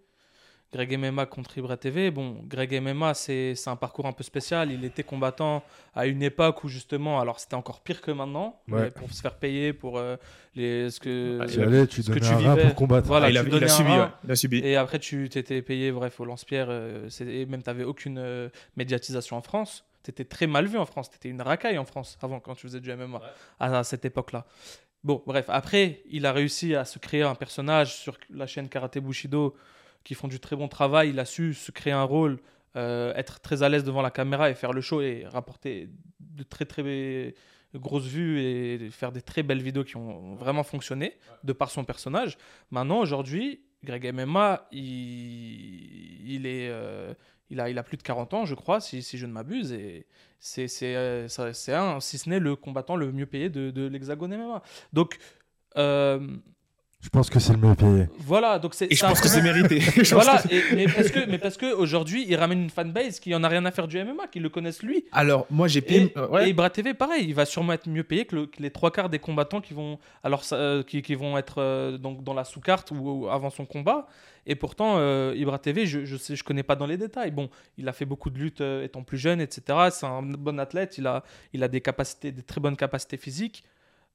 Greg 0.73 0.97
MMA 0.97 1.27
contre 1.27 1.59
Ibra 1.59 1.77
TV, 1.77 2.13
bon, 2.13 2.37
Greg 2.47 2.81
MMA, 2.81 3.15
c'est 3.15 3.57
c'est 3.57 3.71
un 3.71 3.77
parcours 3.77 4.07
un 4.07 4.13
peu 4.13 4.23
spécial. 4.23 4.71
Il 4.71 4.85
était 4.85 5.03
combattant 5.03 5.65
à 5.97 6.07
une 6.07 6.23
époque 6.23 6.63
où 6.63 6.69
justement, 6.69 7.19
alors 7.21 7.41
c'était 7.41 7.57
encore 7.57 7.81
pire 7.81 8.01
que 8.01 8.13
maintenant, 8.13 8.61
Ouais. 8.69 8.83
mais 8.83 8.91
pour 8.93 9.13
se 9.13 9.21
faire 9.21 9.35
payer 9.35 9.73
pour 9.73 9.99
euh, 9.99 10.17
les, 10.55 10.89
ce 10.91 11.01
que, 11.01 11.41
Ah, 11.43 11.47
Tu 11.47 11.61
allais, 11.61 11.87
tu 11.89 12.03
ce 12.05 12.11
que 12.13 12.21
tu 12.21 12.35
vivais. 12.37 12.67
pour 12.67 12.75
combattre. 12.77 13.09
Voilà, 13.09 13.31
il, 13.31 13.35
tu 13.35 13.41
a, 13.41 13.57
il 13.59 13.65
a 13.65 13.69
subi. 13.69 13.91
ouais. 13.91 14.07
Il 14.25 14.31
a 14.31 14.37
subi. 14.37 14.59
Et 14.59 14.77
après, 14.77 15.01
tu 15.01 15.29
t'étais 15.29 15.61
payé, 15.63 15.91
bref, 15.91 16.21
au 16.21 16.25
lance-pierre, 16.25 16.69
euh, 16.71 17.09
et 17.21 17.47
même 17.47 17.63
tu 17.65 17.69
n'avais 17.69 17.85
aucune 17.85 18.19
euh, 18.19 18.49
médiatisation 18.77 19.37
en 19.37 19.43
France. 19.43 19.85
Tu 20.05 20.11
étais 20.13 20.25
très 20.25 20.47
mal 20.47 20.67
vu 20.67 20.79
en 20.79 20.87
France. 20.87 21.11
Tu 21.11 21.17
étais 21.17 21.29
une 21.31 21.43
racaille 21.43 21.79
en 21.79 21.85
France 21.85 22.17
avant, 22.23 22.39
quand 22.39 22.55
tu 22.55 22.63
faisais 22.69 22.81
du 22.81 22.95
MMA, 22.95 23.21
à, 23.59 23.79
à 23.81 23.83
cette 23.85 24.05
époque-là. 24.05 24.47
Bon, 25.03 25.23
bref, 25.27 25.47
après, 25.49 26.03
il 26.11 26.27
a 26.27 26.33
réussi 26.33 26.75
à 26.77 26.85
se 26.85 26.99
créer 27.01 27.23
un 27.23 27.35
personnage 27.35 27.95
sur 27.97 28.19
la 28.31 28.47
chaîne 28.47 28.69
Karate 28.69 28.99
Bushido 28.99 29.57
qui 30.05 30.15
font 30.15 30.29
du 30.29 30.41
très 30.41 30.57
bon 30.57 30.69
travail. 30.69 31.11
Il 31.11 31.19
a 31.19 31.25
su 31.25 31.55
se 31.55 31.71
créer 31.71 31.93
un 31.93 32.03
rôle, 32.03 32.41
euh, 32.77 33.13
être 33.15 33.41
très 33.41 33.63
à 33.63 33.69
l'aise 33.69 33.85
devant 33.85 34.03
la 34.03 34.11
caméra 34.11 34.51
et 34.51 34.55
faire 34.55 34.73
le 34.73 34.81
show 34.81 35.01
et 35.01 35.25
rapporter 35.27 35.89
de 36.21 36.43
très 36.43 36.65
très 36.65 37.35
grosses 37.75 38.07
vues 38.07 38.41
et 38.41 38.91
faire 38.91 39.13
des 39.13 39.23
très 39.23 39.43
belles 39.43 39.63
vidéos 39.63 39.85
qui 39.85 39.97
ont 39.97 40.35
vraiment 40.35 40.65
fonctionné 40.65 41.17
de 41.45 41.53
par 41.53 41.71
son 41.71 41.85
personnage. 41.85 42.37
Maintenant, 42.71 42.99
aujourd'hui, 42.99 43.61
Greg 43.85 44.13
MMA, 44.13 44.69
il, 44.73 46.47
est, 46.47 46.69
euh, 46.69 47.15
il 47.49 47.61
a, 47.61 47.71
il 47.71 47.79
a 47.79 47.83
plus 47.83 47.97
de 47.97 48.03
40 48.03 48.35
ans, 48.35 48.45
je 48.45 48.55
crois, 48.55 48.81
si, 48.81 49.03
je 49.03 49.27
ne 49.27 49.33
m'abuse, 49.33 49.73
et 49.73 50.07
c'est, 50.39 50.69
c'est, 50.69 50.97
euh, 50.97 51.29
un, 51.69 52.01
si 52.01 52.19
ce 52.19 52.29
n'est 52.29 52.41
le 52.41 52.57
combattant 52.57 52.97
le 52.97 53.13
mieux 53.13 53.27
payé 53.27 53.49
de, 53.49 53.71
de 53.71 53.87
l'Hexagone 53.87 54.37
MMA. 54.37 54.63
Donc, 54.93 55.19
euh, 55.77 56.37
Je 57.03 57.09
pense 57.09 57.31
que 57.31 57.41
c'est 57.41 57.53
le 57.55 57.59
mieux 57.59 57.75
payé. 57.75 58.09
voilà, 58.21 58.59
donc 58.59 58.75
c'est, 58.75 58.93
Et 58.93 58.95
je 58.95 59.05
pense 59.05 59.21
que 59.23 59.29
c'est 59.29 59.41
mérité. 59.41 59.81
Voilà, 60.13 60.43
et- 60.51 60.75
mais 60.77 60.85
parce 60.87 61.11
que, 61.11 61.27
mais 61.31 61.39
parce 61.39 61.57
que 61.57 61.73
aujourd'hui, 61.75 62.27
il 62.29 62.37
ramène 62.37 62.63
une 62.63 62.69
fanbase 62.71 63.21
qui 63.21 63.35
en 63.35 63.43
a 63.43 63.49
rien 63.49 63.65
à 63.65 63.71
faire 63.71 63.89
du 63.89 63.97
MMA, 63.99 64.27
qui 64.27 64.39
le 64.39 64.51
connaissent 64.51 64.83
lui. 64.83 65.07
Alors, 65.13 65.47
moi, 65.51 65.67
j'ai 65.67 65.79
Et, 65.79 65.83
payé. 65.83 66.13
euh, 66.19 66.29
ouais. 66.29 66.47
et 66.47 66.51
Ibra 66.51 66.69
TV, 66.69 66.93
pareil, 66.93 67.25
il 67.27 67.35
va 67.35 67.47
sûrement 67.47 67.73
être 67.73 67.89
mieux 67.89 68.05
payé 68.05 68.27
que, 68.27 68.37
le- 68.37 68.47
que 68.47 68.63
les 68.63 68.71
trois 68.71 68.91
quarts 68.91 69.09
des 69.09 69.19
combattants 69.19 69.63
qui 69.63 69.73
vont, 69.73 69.99
alors, 70.23 70.43
euh, 70.53 70.83
qui, 70.83 71.01
qui 71.01 71.15
vont 71.15 71.39
être 71.39 71.55
euh, 71.59 71.97
donc, 71.97 72.23
dans 72.23 72.35
la 72.35 72.45
sous-carte 72.45 72.91
ou, 72.91 72.97
ou 72.97 73.29
avant 73.31 73.49
son 73.49 73.65
combat. 73.65 74.07
Et 74.47 74.55
pourtant, 74.55 74.97
euh, 74.99 75.33
Ibra 75.37 75.59
TV, 75.59 75.87
je 75.87 76.05
je 76.05 76.17
sais, 76.19 76.37
je 76.37 76.45
connais 76.45 76.63
pas 76.63 76.77
dans 76.77 76.87
les 76.87 76.97
détails. 76.99 77.31
Bon, 77.31 77.49
il 77.79 77.89
a 77.89 77.93
fait 77.95 78.05
beaucoup 78.07 78.29
de 78.29 78.39
luttes 78.39 78.61
euh, 78.61 78.85
étant 78.85 79.03
plus 79.03 79.19
jeune, 79.19 79.41
etc. 79.41 79.63
C'est 79.91 80.07
un 80.07 80.23
bon 80.23 80.59
athlète, 80.61 80.99
il 80.99 81.07
a, 81.07 81.23
il 81.55 81.63
a 81.63 81.69
des 81.69 81.81
capacités, 81.81 82.31
des 82.31 82.43
très 82.43 82.61
bonnes 82.61 82.77
capacités 82.77 83.17
physiques. 83.17 83.65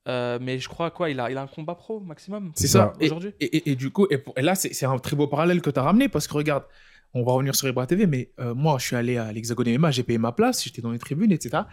Euh, 0.07 0.37
mais 0.41 0.59
je 0.59 0.69
crois 0.69 0.91
quoi, 0.91 1.09
il 1.09 1.19
a, 1.19 1.31
il 1.31 1.37
a 1.37 1.41
un 1.41 1.47
combat 1.47 1.73
pro 1.75 1.99
maximum. 1.99 2.51
C'est 2.55 2.67
ça. 2.67 2.93
Aujourd'hui. 3.01 3.31
Et, 3.39 3.57
et- 3.57 3.71
et 3.71 3.75
du 3.75 3.89
coup, 3.89 4.05
et, 4.11 4.21
là, 4.41 4.53
c'est 4.55 4.85
un 4.85 4.97
très 4.99 5.15
beau 5.15 5.27
parallèle 5.27 5.61
que 5.61 5.69
tu 5.71 5.79
as 5.79 5.83
ramené 5.83 6.09
parce 6.09 6.27
que 6.27 6.33
regarde, 6.35 6.63
on 7.13 7.23
va 7.23 7.31
revenir 7.31 7.55
sur 7.55 7.67
Ibra 7.67 7.87
TV, 7.87 8.05
mais 8.07 8.31
euh, 8.39 8.53
moi, 8.53 8.77
je 8.79 8.85
suis 8.87 8.95
allé 8.95 9.17
à 9.17 9.31
l'Hexagone 9.31 9.69
MMA, 9.77 9.91
j'ai 9.91 10.03
payé 10.03 10.19
ma 10.19 10.31
place, 10.31 10.63
j'étais 10.63 10.81
dans 10.81 10.91
les 10.91 10.99
tribunes, 10.99 11.31
etc. 11.31 11.63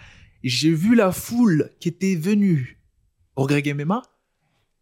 Et 0.44 0.48
j'ai 0.48 0.72
vu 0.72 0.94
la 0.94 1.12
foule 1.12 1.70
qui 1.80 1.88
était 1.88 2.14
venue 2.14 2.80
au 3.36 3.46
Greg 3.46 3.74
MMA. 3.74 4.02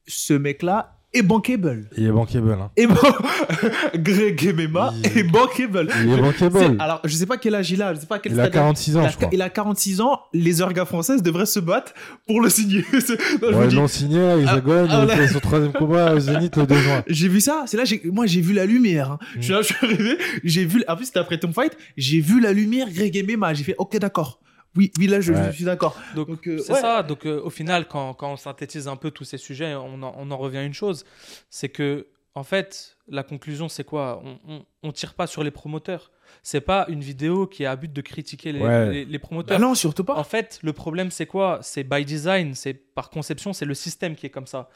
Ce 0.06 0.32
mec-là 0.34 0.99
est 1.12 1.22
bankable. 1.22 1.88
Il 1.96 2.06
est 2.06 2.10
bankable. 2.12 2.52
Hein. 2.52 2.70
Et 2.76 2.86
Greg 3.98 4.40
Il- 4.42 4.48
est 4.60 5.24
bankable. 5.24 5.88
Il 6.04 6.12
est 6.12 6.20
bankable. 6.20 6.76
Alors, 6.78 7.00
je 7.04 7.14
sais 7.14 7.26
pas 7.26 7.36
quel 7.36 7.54
âge 7.54 7.70
il 7.70 7.82
a, 7.82 7.94
je 7.94 8.00
sais 8.00 8.06
pas 8.06 8.18
quel 8.18 8.32
Il 8.32 8.40
a 8.40 8.44
stade 8.44 8.52
46 8.52 8.96
ans, 8.96 9.00
il 9.02 9.06
a, 9.06 9.10
je 9.10 9.16
crois. 9.16 9.28
il 9.32 9.42
a 9.42 9.50
46 9.50 10.00
ans, 10.00 10.20
les 10.32 10.60
orgas 10.60 10.84
françaises 10.84 11.22
devraient 11.22 11.46
se 11.46 11.60
battre 11.60 11.92
pour 12.26 12.40
le 12.40 12.48
signer. 12.48 12.84
Non, 13.42 13.48
Ouais, 13.58 13.64
ils 13.64 13.68
dis, 13.70 13.76
l'ont 13.76 13.88
signé 13.88 14.20
à 14.22 14.36
Hexagone, 14.36 14.86
Ah, 14.90 15.00
ah, 15.08 15.12
il 15.14 15.16
fait 15.16 15.28
son 15.28 15.40
troisième 15.40 15.72
combat 15.72 16.14
au 16.14 16.18
Zénith 16.20 16.56
le 16.56 16.66
2 16.66 16.74
juin. 16.76 17.02
J'ai 17.06 17.28
vu 17.28 17.40
ça, 17.40 17.64
c'est 17.66 17.76
là, 17.76 17.84
moi 18.12 18.26
j'ai 18.26 18.40
vu 18.40 18.52
la 18.52 18.66
lumière. 18.66 19.12
hein. 19.12 19.18
Mm. 19.36 19.40
Je 19.40 19.42
suis 19.42 19.52
là, 19.52 19.62
je 19.62 19.66
suis 19.66 19.76
arrivé, 19.86 20.18
j'ai 20.44 20.64
vu, 20.64 20.84
en 20.88 20.96
plus 20.96 21.06
c'était 21.06 21.18
après 21.18 21.38
ton 21.38 21.52
fight, 21.52 21.76
j'ai 21.96 22.20
vu 22.20 22.40
la 22.40 22.52
lumière 22.52 22.88
Greg 22.92 23.24
MMA, 23.28 23.54
j'ai 23.54 23.64
fait 23.64 23.74
ok 23.78 23.98
d'accord. 23.98 24.40
Oui, 24.76 24.92
oui 24.98 25.06
là 25.08 25.20
je, 25.20 25.32
Ouais. 25.32 25.46
je 25.46 25.50
suis 25.56 25.64
d'accord. 25.64 25.96
Donc, 26.14 26.28
Donc, 26.28 26.46
euh, 26.46 26.58
c'est 26.58 26.72
ouais. 26.74 26.80
ça. 26.80 27.02
Donc, 27.02 27.26
euh, 27.26 27.40
au 27.42 27.50
final, 27.50 27.88
quand, 27.88 28.14
quand 28.14 28.32
on 28.32 28.36
synthétise 28.36 28.86
un 28.88 28.96
peu 28.96 29.10
tous 29.10 29.24
ces 29.24 29.38
sujets, 29.38 29.74
on 29.74 30.02
en, 30.02 30.14
on 30.16 30.30
en 30.30 30.36
revient 30.36 30.58
à 30.58 30.62
une 30.64 30.74
chose 30.74 31.04
c'est 31.48 31.68
que, 31.68 32.06
en 32.36 32.44
fait, 32.44 32.96
la 33.08 33.22
conclusion, 33.24 33.68
c'est 33.68 33.82
quoi? 33.84 34.22
On 34.46 34.64
on 34.82 34.92
tire 34.92 35.14
pas 35.14 35.26
sur 35.26 35.42
les 35.42 35.50
promoteurs. 35.50 36.10
C'est 36.44 36.60
pas 36.60 36.86
une 36.88 37.00
vidéo 37.00 37.46
qui 37.48 37.64
a 37.66 37.72
à 37.72 37.76
but 37.76 37.92
de 37.92 38.00
critiquer 38.00 38.52
les, 38.52 38.60
Ouais. 38.60 38.90
les, 38.90 39.04
les 39.04 39.18
Bah 39.18 39.22
promoteurs. 39.22 39.58
non, 39.58 39.74
surtout 39.74 40.04
pas. 40.04 40.14
En 40.14 40.22
fait, 40.24 40.60
le 40.62 40.72
problème, 40.72 41.10
c'est 41.10 41.26
quoi? 41.26 41.58
C'est 41.62 41.82
by 41.82 42.04
design, 42.04 42.54
c'est 42.54 42.72
par 42.74 43.10
conception, 43.10 43.52
c'est 43.52 43.64
le 43.66 43.74
système 43.74 44.14
qui 44.14 44.26
est 44.26 44.30
comme 44.30 44.46
ça. 44.46 44.68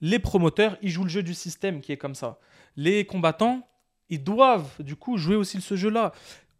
les 0.00 0.18
promoteurs, 0.18 0.78
ils 0.82 0.88
jouent 0.90 1.04
le 1.04 1.10
jeu 1.10 1.22
du 1.22 1.34
système 1.34 1.80
qui 1.82 1.92
est 1.92 1.96
comme 1.98 2.14
ça. 2.16 2.38
Les 2.76 3.04
combattants, 3.04 3.68
ils 4.08 4.24
doivent 4.24 4.70
du 4.80 4.96
coup 4.96 5.16
jouer 5.18 5.36
aussi 5.36 5.60
ce 5.60 5.76
jeu-là. 5.76 6.12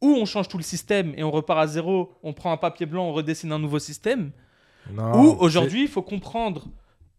Ou 0.02 0.08
on 0.16 0.26
change 0.26 0.48
tout 0.48 0.58
le 0.58 0.62
système 0.64 1.14
et 1.16 1.22
on 1.22 1.30
repart 1.30 1.60
à 1.60 1.66
zéro, 1.66 2.12
on 2.22 2.32
prend 2.32 2.52
un 2.52 2.56
papier 2.56 2.86
blanc, 2.86 3.04
on 3.08 3.12
redessine 3.12 3.52
un 3.52 3.58
nouveau 3.58 3.78
système. 3.78 4.32
Non, 4.90 5.14
Ou 5.20 5.36
aujourd'hui, 5.38 5.82
il 5.82 5.88
faut 5.88 6.02
comprendre, 6.02 6.66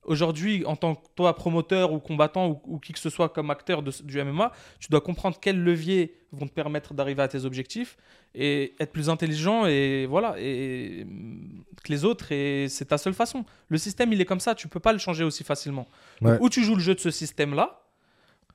aujourd'hui, 0.04 0.66
en 0.66 0.76
tant 0.76 0.96
que 0.96 1.02
toi, 1.16 1.34
promoteur 1.34 1.94
ou 1.94 2.00
combattant 2.00 2.50
ou, 2.50 2.60
ou 2.66 2.80
qui 2.80 2.92
que 2.92 3.00
ce 3.00 3.10
soit 3.10 3.30
comme 3.30 3.50
acteur 3.50 3.82
de- 3.84 3.94
du 4.04 4.20
MMA, 4.20 4.52
tu 4.80 4.90
dois 4.90 5.00
comprendre 5.00 5.38
quels 5.40 5.64
leviers 5.64 6.14
vont 6.34 6.46
te 6.46 6.52
permettre 6.52 6.94
d'arriver 6.94 7.22
à 7.22 7.28
tes 7.30 7.46
objectifs 7.46 7.96
et 8.36 8.74
être 8.82 8.92
plus 8.92 9.10
intelligent 9.10 9.66
et 9.66 10.06
voilà, 10.06 10.36
et 10.40 11.06
mm, 11.06 11.64
que 11.84 11.92
les 11.92 12.04
autres, 12.04 12.32
et 12.34 12.68
c'est 12.68 12.86
ta 12.86 12.98
seule 12.98 13.14
façon. 13.14 13.46
Le 13.70 13.78
système, 13.78 14.12
il 14.12 14.20
est 14.20 14.26
comme 14.26 14.40
ça, 14.42 14.56
tu 14.56 14.68
peux 14.68 14.80
pas 14.82 14.92
le 14.92 15.00
changer 15.00 15.24
aussi 15.24 15.44
facilement. 15.46 15.88
Donc, 16.22 16.42
ou 16.42 16.50
tu 16.50 16.64
joues 16.66 16.76
le 16.76 16.82
jeu 16.82 16.96
de 16.96 17.00
ce 17.00 17.12
système-là, 17.12 17.82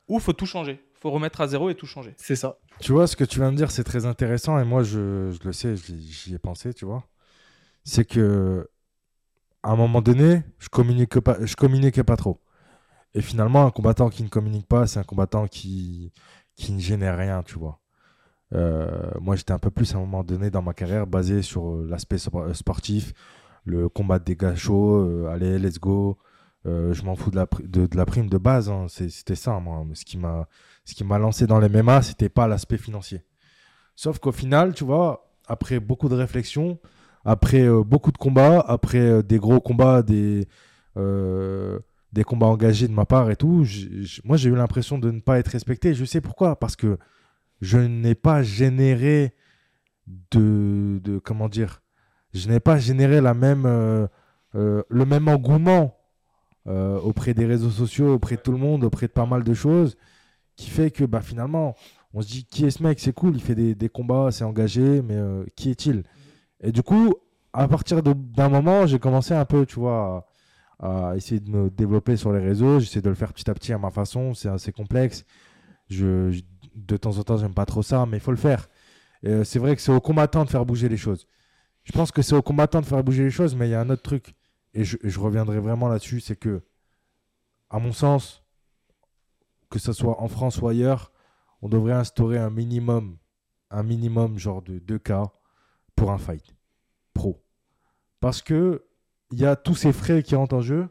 ou 0.08 0.18
faut 0.18 0.32
tout 0.34 0.46
changer. 0.46 0.80
Faut 1.00 1.10
remettre 1.10 1.40
à 1.40 1.46
zéro 1.48 1.70
et 1.70 1.74
tout 1.74 1.86
changer. 1.86 2.14
C'est 2.16 2.36
ça. 2.36 2.58
Tu 2.80 2.92
vois, 2.92 3.06
ce 3.06 3.16
que 3.16 3.24
tu 3.24 3.40
viens 3.40 3.52
de 3.52 3.56
dire, 3.56 3.70
c'est 3.70 3.84
très 3.84 4.06
intéressant. 4.06 4.58
Et 4.58 4.64
moi, 4.64 4.82
je, 4.82 5.30
je 5.30 5.46
le 5.46 5.52
sais, 5.52 5.74
j'y 5.76 6.34
ai 6.34 6.38
pensé, 6.38 6.74
tu 6.74 6.84
vois. 6.84 7.04
C'est 7.84 8.04
que, 8.04 8.68
à 9.62 9.70
un 9.72 9.76
moment 9.76 10.02
donné, 10.02 10.42
je 10.58 10.68
communique 10.68 11.20
pas, 11.20 11.38
je 11.44 11.56
communiquais 11.56 12.04
pas 12.04 12.16
trop. 12.16 12.40
Et 13.14 13.22
finalement, 13.22 13.64
un 13.64 13.70
combattant 13.70 14.10
qui 14.10 14.22
ne 14.22 14.28
communique 14.28 14.66
pas, 14.66 14.86
c'est 14.86 15.00
un 15.00 15.04
combattant 15.04 15.46
qui, 15.46 16.12
qui 16.56 16.72
ne 16.72 16.80
génère 16.80 17.16
rien, 17.16 17.42
tu 17.42 17.58
vois. 17.58 17.80
Euh, 18.54 19.10
moi, 19.20 19.36
j'étais 19.36 19.52
un 19.52 19.58
peu 19.58 19.70
plus 19.70 19.94
à 19.94 19.98
un 19.98 20.00
moment 20.00 20.24
donné 20.24 20.50
dans 20.50 20.62
ma 20.62 20.74
carrière 20.74 21.06
basé 21.06 21.42
sur 21.42 21.68
euh, 21.68 21.86
l'aspect 21.88 22.16
euh, 22.34 22.54
sportif, 22.54 23.12
le 23.64 23.88
combat 23.88 24.18
des 24.18 24.36
gars 24.36 24.56
chauds, 24.56 24.96
euh, 24.96 25.28
allez, 25.30 25.58
let's 25.58 25.78
go. 25.78 26.18
Euh, 26.66 26.92
je 26.92 27.02
m'en 27.04 27.14
fous 27.14 27.30
de 27.30 27.36
la, 27.36 27.46
de, 27.62 27.86
de 27.86 27.96
la 27.96 28.04
prime 28.04 28.28
de 28.28 28.38
base, 28.38 28.68
hein. 28.68 28.86
C'était 28.88 29.36
ça, 29.36 29.58
moi. 29.60 29.84
Ce 29.94 30.04
qui 30.04 30.18
m'a 30.18 30.48
ce 30.88 30.94
qui 30.94 31.04
m'a 31.04 31.18
lancé 31.18 31.46
dans 31.46 31.58
les 31.58 31.68
MMA, 31.68 32.00
c'était 32.00 32.30
pas 32.30 32.48
l'aspect 32.48 32.78
financier. 32.78 33.20
Sauf 33.94 34.18
qu'au 34.20 34.32
final, 34.32 34.72
tu 34.72 34.84
vois, 34.84 35.30
après 35.46 35.80
beaucoup 35.80 36.08
de 36.08 36.14
réflexions, 36.14 36.78
après 37.26 37.60
euh, 37.60 37.84
beaucoup 37.84 38.10
de 38.10 38.16
combats, 38.16 38.60
après 38.60 38.98
euh, 38.98 39.22
des 39.22 39.38
gros 39.38 39.60
combats, 39.60 40.02
des, 40.02 40.48
euh, 40.96 41.78
des 42.14 42.24
combats 42.24 42.46
engagés 42.46 42.88
de 42.88 42.94
ma 42.94 43.04
part 43.04 43.30
et 43.30 43.36
tout, 43.36 43.66
moi 44.24 44.38
j'ai 44.38 44.48
eu 44.48 44.54
l'impression 44.54 44.98
de 44.98 45.10
ne 45.10 45.20
pas 45.20 45.38
être 45.38 45.48
respecté. 45.48 45.92
Je 45.92 46.06
sais 46.06 46.22
pourquoi, 46.22 46.58
parce 46.58 46.74
que 46.74 46.96
je 47.60 47.76
n'ai 47.76 48.14
pas 48.14 48.42
généré 48.42 49.34
de, 50.30 51.20
comment 51.22 51.50
dire, 51.50 51.82
je 52.32 52.48
n'ai 52.48 52.60
pas 52.60 52.78
généré 52.78 53.20
la 53.20 53.34
même, 53.34 53.64
le 54.54 55.04
même 55.04 55.28
engouement 55.28 55.98
auprès 56.66 57.34
des 57.34 57.44
réseaux 57.44 57.68
sociaux, 57.70 58.14
auprès 58.14 58.36
de 58.36 58.40
tout 58.40 58.52
le 58.52 58.58
monde, 58.58 58.84
auprès 58.84 59.06
de 59.06 59.12
pas 59.12 59.26
mal 59.26 59.44
de 59.44 59.52
choses, 59.52 59.98
qui 60.58 60.68
fait 60.68 60.90
que 60.90 61.04
bah, 61.04 61.22
finalement, 61.22 61.76
on 62.12 62.20
se 62.20 62.26
dit 62.26 62.44
qui 62.44 62.66
est 62.66 62.70
ce 62.70 62.82
mec, 62.82 62.98
c'est 63.00 63.14
cool, 63.14 63.36
il 63.36 63.40
fait 63.40 63.54
des, 63.54 63.88
combats, 63.88 64.30
c'est 64.32 64.44
engagé, 64.44 65.00
mais 65.02 65.14
euh, 65.14 65.44
qui 65.56 65.70
est-il? 65.70 66.02
Et 66.60 66.72
du 66.72 66.82
coup, 66.82 67.14
à 67.52 67.68
partir 67.68 68.02
d'un 68.02 68.48
moment, 68.48 68.84
j'ai 68.84 68.98
commencé 68.98 69.32
un 69.34 69.44
peu, 69.44 69.64
tu 69.64 69.76
vois, 69.76 70.26
à, 70.80 71.14
essayer 71.16 71.40
de 71.40 71.48
me 71.48 71.70
développer 71.70 72.16
sur 72.16 72.32
les 72.32 72.40
réseaux, 72.40 72.80
j'essaie 72.80 73.00
de 73.00 73.08
le 73.08 73.14
faire 73.14 73.32
petit 73.32 73.48
à 73.48 73.54
petit 73.54 73.72
à 73.72 73.78
ma 73.78 73.90
façon, 73.90 74.34
c'est 74.34 74.48
assez 74.48 74.72
complexe. 74.72 75.24
Je, 75.88 76.38
de 76.74 76.96
temps 76.96 77.16
en 77.16 77.22
temps, 77.22 77.36
j'aime 77.36 77.54
pas 77.54 77.66
trop 77.66 77.82
ça, 77.82 78.04
mais 78.04 78.16
il 78.16 78.20
faut 78.20 78.32
le 78.32 78.36
faire. 78.36 78.68
Euh, 79.24 79.44
c'est 79.44 79.60
vrai 79.60 79.76
que 79.76 79.82
c'est 79.82 79.92
aux 79.92 80.00
combattants 80.00 80.44
de 80.44 80.50
faire 80.50 80.66
bouger 80.66 80.88
les 80.88 80.96
choses. 80.96 81.28
Je 81.84 81.92
pense 81.92 82.10
que 82.10 82.20
c'est 82.20 82.34
aux 82.34 82.42
combattants 82.42 82.80
de 82.80 82.86
faire 82.86 83.04
bouger 83.04 83.22
les 83.22 83.30
choses, 83.30 83.54
mais 83.54 83.68
il 83.68 83.70
y 83.70 83.74
a 83.74 83.80
un 83.80 83.90
autre 83.90 84.02
truc, 84.02 84.34
et 84.74 84.84
je 84.84 85.20
reviendrai 85.20 85.60
vraiment 85.60 85.88
là-dessus, 85.88 86.20
c'est 86.20 86.36
que, 86.36 86.62
à 87.70 87.78
mon 87.78 87.92
sens, 87.92 88.42
que 89.70 89.78
ce 89.78 89.92
soit 89.92 90.20
en 90.20 90.28
France 90.28 90.60
ou 90.60 90.68
ailleurs, 90.68 91.12
on 91.62 91.68
devrait 91.68 91.92
instaurer 91.92 92.38
un 92.38 92.50
minimum, 92.50 93.18
un 93.70 93.82
minimum 93.82 94.38
genre 94.38 94.62
de 94.62 94.78
2 94.78 94.98
cas 94.98 95.32
pour 95.96 96.10
un 96.12 96.18
fight 96.18 96.54
pro. 97.14 97.44
Parce 98.20 98.42
que 98.42 98.84
il 99.30 99.40
y 99.40 99.46
a 99.46 99.56
tous 99.56 99.74
ces 99.74 99.92
frais 99.92 100.22
qui 100.22 100.34
rentrent 100.34 100.56
en 100.56 100.60
jeu. 100.60 100.88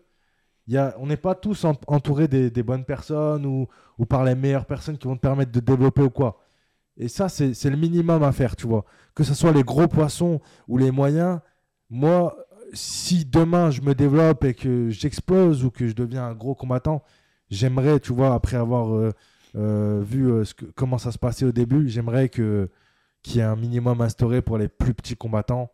Y 0.67 0.77
a, 0.77 0.95
on 0.99 1.07
n'est 1.07 1.17
pas 1.17 1.33
tous 1.33 1.63
en- 1.65 1.75
entourés 1.87 2.27
des, 2.27 2.63
bonnes 2.63 2.85
personnes 2.85 3.45
ou, 3.45 3.67
ou 3.97 4.05
par 4.05 4.23
les 4.23 4.35
meilleures 4.35 4.65
personnes 4.65 4.97
qui 4.97 5.07
vont 5.07 5.15
te 5.15 5.21
permettre 5.21 5.51
de 5.51 5.59
développer 5.59 6.01
ou 6.01 6.09
quoi. 6.09 6.39
Et 6.97 7.07
ça, 7.07 7.29
c'est 7.29 7.69
le 7.69 7.77
minimum 7.77 8.23
à 8.23 8.31
faire, 8.31 8.55
tu 8.55 8.67
vois. 8.67 8.85
Que 9.15 9.23
ce 9.23 9.33
soit 9.33 9.51
les 9.53 9.63
gros 9.63 9.87
poissons 9.87 10.41
ou 10.67 10.77
les 10.77 10.91
moyens, 10.91 11.39
moi, 11.89 12.35
si 12.73 13.23
demain 13.25 13.71
je 13.71 13.81
me 13.81 13.95
développe 13.95 14.43
et 14.43 14.53
que 14.53 14.89
j'explose 14.89 15.63
ou 15.63 15.71
que 15.71 15.87
je 15.87 15.93
deviens 15.93 16.25
un 16.25 16.33
gros 16.33 16.55
combattant, 16.55 17.03
j'aimerais, 17.49 17.99
tu 17.99 18.13
vois, 18.13 18.33
après 18.33 18.57
avoir 18.57 18.93
euh, 18.93 19.11
euh, 19.55 20.01
vu 20.05 20.29
euh, 20.31 20.43
ce 20.45 20.53
que- 20.53 20.65
comment 20.65 20.97
ça 20.97 21.11
se 21.11 21.17
passait 21.17 21.45
au 21.45 21.51
début, 21.51 21.89
j'aimerais 21.89 22.29
que 22.29 22.69
qu'il 23.23 23.37
y 23.37 23.39
ait 23.39 23.43
un 23.43 23.55
minimum 23.55 23.99
instauré 24.01 24.41
pour 24.41 24.57
les 24.57 24.67
plus 24.67 24.93
petits 24.93 25.15
combattants, 25.15 25.71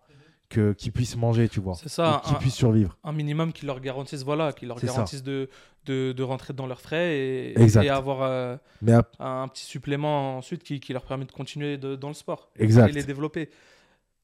que 0.49 0.73
qu'ils 0.73 0.91
puissent 0.91 1.17
manger, 1.17 1.49
tu 1.49 1.59
vois, 1.59 1.75
C'est 1.75 1.89
ça, 1.89 2.21
qu'ils 2.25 2.35
un- 2.35 2.39
puissent 2.39 2.53
survivre. 2.55 2.97
un 3.03 3.11
minimum 3.11 3.51
qui 3.53 3.65
leur 3.65 3.79
garantisse 3.79 4.23
voilà 4.23 4.53
qui 4.53 4.65
leur 4.65 4.79
C'est 4.79 4.87
ça. 4.87 4.93
garantisse 4.93 5.23
de, 5.23 5.49
de, 5.85 6.11
de 6.13 6.23
rentrer 6.23 6.53
dans 6.53 6.67
leurs 6.67 6.79
frais 6.81 7.17
et, 7.17 7.59
Exact. 7.61 7.83
et 7.83 7.89
avoir 7.89 8.21
euh, 8.21 8.55
Mais 8.81 8.93
ap- 8.93 9.15
un 9.19 9.47
petit 9.47 9.65
supplément 9.65 10.37
ensuite 10.37 10.63
qui, 10.63 10.79
qui 10.79 10.93
leur 10.93 11.03
permet 11.05 11.25
de 11.25 11.31
continuer 11.31 11.77
de- 11.77 11.95
dans 11.95 12.07
le 12.09 12.13
sport 12.13 12.49
Exact. 12.59 12.89
et 12.89 12.91
les 12.91 13.03
développer 13.03 13.49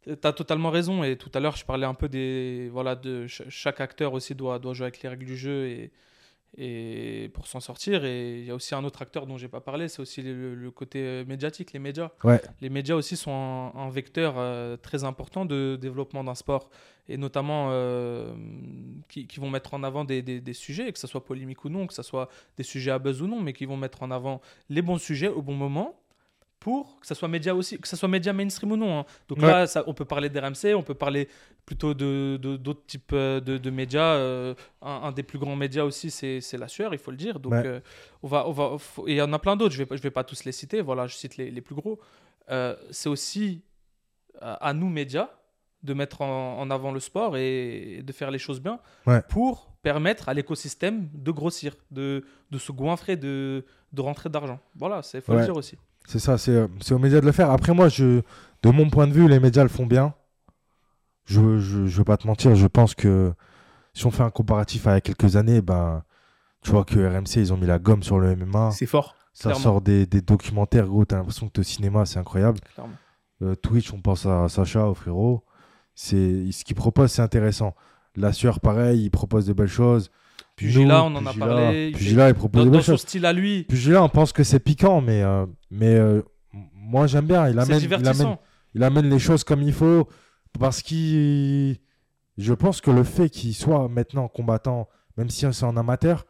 tu 0.05 0.13
as 0.23 0.33
totalement 0.33 0.69
raison 0.69 1.03
et 1.03 1.17
tout 1.17 1.31
à 1.33 1.39
l'heure 1.39 1.55
je 1.57 1.65
parlais 1.65 1.85
un 1.85 1.93
peu 1.95 2.07
des 2.07 2.69
voilà 2.71 2.95
de 2.95 3.27
ch- 3.27 3.43
chaque 3.49 3.81
acteur 3.81 4.13
aussi 4.13 4.33
doit, 4.35 4.57
doit 4.59 4.73
jouer 4.73 4.85
avec 4.85 5.01
les 5.01 5.09
règles 5.09 5.25
du 5.25 5.35
jeu 5.38 5.65
et, 5.67 5.91
et 6.57 7.29
pour 7.33 7.47
s'en 7.47 7.59
sortir. 7.59 8.03
Et 8.05 8.39
il 8.39 8.45
y 8.45 8.51
a 8.51 8.55
aussi 8.55 8.73
un 8.75 8.83
autre 8.83 9.01
acteur 9.01 9.25
dont 9.27 9.38
j'ai 9.38 9.47
pas 9.47 9.62
parlé 9.62 9.88
c'est 9.88 10.01
aussi 10.01 10.21
le, 10.21 10.55
le 10.55 10.71
côté 10.71 10.99
euh, 10.99 11.25
médiatique 11.25 11.73
les 11.73 11.79
médias. 11.79 12.12
Ouais. 12.23 12.41
les 12.62 12.69
médias 12.69 12.95
aussi 12.95 13.15
sont 13.17 13.31
un, 13.31 13.71
un 13.79 13.89
vecteur 13.89 14.35
euh, 14.38 14.75
très 14.77 15.03
important 15.03 15.45
de 15.45 15.77
développement 15.79 16.23
d'un 16.23 16.35
sport. 16.35 16.69
Et 17.12 17.17
notamment 17.17 17.69
euh, 17.71 18.35
qui, 19.07 19.25
qui 19.25 19.39
vont 19.39 19.49
mettre 19.49 19.73
en 19.73 19.81
avant 19.83 20.05
des, 20.05 20.21
des- 20.21 20.41
des 20.41 20.53
sujets, 20.53 20.91
que 20.93 20.99
ce 20.99 21.07
soit 21.07 21.25
polémique 21.25 21.65
ou 21.65 21.69
non, 21.69 21.88
que 21.88 21.93
ce 21.93 22.03
soit 22.03 22.29
des 22.57 22.63
sujets 22.63 22.91
à 22.91 22.99
buzz 22.99 23.21
ou 23.23 23.27
non, 23.27 23.41
mais 23.41 23.51
qui 23.53 23.65
vont 23.65 23.77
mettre 23.77 24.03
en 24.03 24.12
avant 24.12 24.41
les 24.69 24.83
bons 24.83 24.99
sujets 24.99 25.27
au 25.27 25.41
bon 25.41 25.55
moment 25.55 25.98
pour 26.60 27.00
que 27.00 27.08
ce 27.08 27.13
soit 27.15 27.28
média 27.30 27.56
aussi, 27.56 27.80
que 27.80 27.88
ce 27.88 27.95
soit 27.95 28.10
média 28.10 28.34
mainstream 28.34 28.72
ou 28.74 28.78
non. 28.78 29.00
hein. 29.00 29.06
Donc 29.30 29.39
Ouais. 29.39 29.48
là, 29.48 29.65
ça, 29.67 29.84
on 29.88 29.93
peut 29.93 30.04
parler 30.06 30.30
d'RMC, 30.30 30.74
on 30.76 30.84
peut 30.84 30.93
parler 30.93 31.30
plutôt 31.65 31.93
de 31.93 32.38
d'autres 32.38 32.86
types 32.86 33.12
euh, 33.13 33.39
de, 33.39 33.58
de 33.58 33.69
médias. 33.69 34.15
euh, 34.15 34.54
un, 34.82 34.91
un 35.04 35.12
des 35.12 35.24
plus 35.24 35.39
grands 35.39 35.56
médias 35.56 35.84
aussi, 35.84 36.12
c'est 36.12 36.41
c'est 36.41 36.58
la 36.58 36.67
sueur, 36.67 36.93
il 36.93 37.00
faut 37.00 37.12
le 37.12 37.17
dire. 37.17 37.39
Donc 37.39 37.54
Ouais. 37.54 37.63
euh, 37.65 37.80
on 38.24 38.28
va, 38.28 38.48
on 38.48 38.52
va, 38.52 38.78
faut- 38.78 39.08
et 39.08 39.12
il 39.12 39.17
y 39.17 39.22
en 39.22 39.32
a 39.32 39.39
plein 39.39 39.56
d'autres. 39.56 39.74
Je 39.74 39.84
vais, 39.84 39.98
je 39.98 40.02
vais 40.02 40.12
pas 40.12 40.24
tous 40.26 40.43
les 40.43 40.52
citer. 40.52 40.82
Voilà, 40.82 41.08
je 41.08 41.15
cite 41.15 41.38
les, 41.38 41.50
les 41.50 41.62
plus 41.62 41.76
gros. 41.76 42.00
Euh, 42.50 42.76
c'est 42.91 43.10
aussi 43.10 43.62
à, 44.41 44.74
nous 44.74 44.89
médias 44.89 45.30
de 45.84 45.93
mettre 45.93 46.22
en, 46.22 46.60
en 46.60 46.69
avant 46.72 46.91
le 46.91 47.00
sport 47.00 47.38
et, 47.38 48.02
de 48.04 48.12
faire 48.12 48.32
les 48.32 48.39
choses 48.39 48.60
bien 48.62 48.80
Ouais. 49.06 49.22
pour 49.30 49.72
permettre 49.82 50.28
à 50.28 50.34
l'écosystème 50.34 51.08
de 51.13 51.32
grossir, 51.32 51.74
de, 51.91 52.26
de 52.52 52.58
se 52.58 52.72
goinfrer, 52.74 53.15
de, 53.15 53.65
de 53.93 54.02
rentrer 54.02 54.28
d'argent. 54.30 54.60
Voilà, 54.76 55.02
c'est 55.04 55.22
faut 55.22 55.34
le 55.34 55.43
dire 55.45 55.56
aussi. 55.56 55.78
C'est 56.10 56.17
ça, 56.17 56.39
c'est 56.39 56.56
euh, 56.56 56.67
c'est 56.82 56.95
aux 56.95 56.98
médias 56.98 57.22
de 57.22 57.26
le 57.28 57.32
faire. 57.32 57.52
Après, 57.52 57.72
moi, 57.72 57.88
je, 57.88 58.22
de 58.63 58.69
mon 58.72 58.89
point 58.89 59.06
de 59.06 59.13
vue, 59.13 59.28
les 59.28 59.39
médias 59.39 59.62
le 59.62 59.69
font 59.69 59.86
bien. 59.86 60.15
Je 61.26 61.39
ne 61.39 61.60
je, 61.60 61.86
je 61.86 61.98
veux 62.00 62.04
pas 62.04 62.17
te 62.17 62.26
mentir, 62.26 62.56
je 62.56 62.65
pense 62.65 62.95
que 62.95 63.32
si 63.93 64.08
on 64.08 64.12
fait 64.12 64.24
un 64.24 64.32
comparatif 64.32 64.88
à 64.88 64.91
il 64.91 64.93
y 64.95 64.98
a 64.98 65.02
quelques 65.02 65.36
années, 65.36 65.62
ben, 65.62 66.02
tu 66.63 66.72
vois 66.72 66.84
que 66.84 66.98
RMC, 67.00 67.36
ils 67.36 67.54
ont 67.54 67.58
mis 67.58 67.67
la 67.67 67.78
gomme 67.78 68.02
sur 68.02 68.17
le 68.17 68.36
MMA. 68.36 68.72
C'est 68.72 68.88
fort. 68.88 69.15
Ça 69.34 69.50
clairement. 69.50 69.62
sort 69.63 69.82
des, 69.82 70.08
des 70.08 70.22
documentaires, 70.22 70.88
gros. 70.88 71.06
T'as 71.06 71.17
l'impression 71.17 71.48
que 71.48 71.62
au 71.62 71.63
cinéma, 71.63 72.08
c'est 72.08 72.17
incroyable. 72.17 72.60
Euh, 73.43 73.54
Twitch, 73.54 73.93
on 73.93 74.02
pense 74.02 74.26
à 74.26 74.50
Sacha, 74.50 74.88
au 74.88 74.95
frérot. 74.95 75.43
Ce 75.93 76.63
qu'il 76.63 76.76
propose, 76.76 77.12
c'est 77.12 77.22
intéressant. 77.22 77.76
La 78.15 78.34
sueur, 78.34 78.62
pareil, 78.62 79.04
il 79.04 79.12
propose 79.12 79.45
de 79.45 79.54
belles 79.54 79.67
choses. 79.67 80.10
Pugilat, 80.56 80.99
Nous, 81.10 81.15
on 81.15 81.15
en 81.15 81.25
a 81.25 81.34
parlé, 81.34 81.88
il 81.89 81.95
Pugilat, 81.95 82.30
il 82.30 82.36
propose 82.36 82.65
Dans, 82.65 82.71
dans 82.71 82.82
son 82.82 82.97
style 82.97 83.25
à 83.25 83.34
lui, 83.34 83.63
Pugilat, 83.63 84.04
on 84.04 84.10
pense 84.10 84.34
que 84.34 84.43
c'est 84.43 84.60
piquant, 84.60 85.02
mais, 85.02 85.23
euh, 85.23 85.45
mais 85.71 85.95
euh, 85.95 86.21
moi 86.73 87.08
j'aime 87.08 87.25
bien. 87.25 87.47
Il 87.49 87.58
amène, 87.60 87.82
il, 87.82 87.93
amène, 87.93 88.38
il 88.73 88.84
amène 88.84 89.10
les 89.10 89.19
choses 89.19 89.43
comme 89.43 89.62
il 89.62 89.73
faut. 89.73 90.08
Parce 90.60 90.82
qu'il. 90.82 91.78
Je 92.38 92.54
pense 92.54 92.82
que 92.82 92.89
le 92.91 93.04
fait 93.04 93.30
qu'il 93.30 93.54
soit 93.54 93.88
maintenant 93.89 94.28
combattant, 94.28 94.88
même 95.17 95.30
si 95.30 95.45
c'est 95.52 95.65
en 95.65 95.75
amateur, 95.75 96.25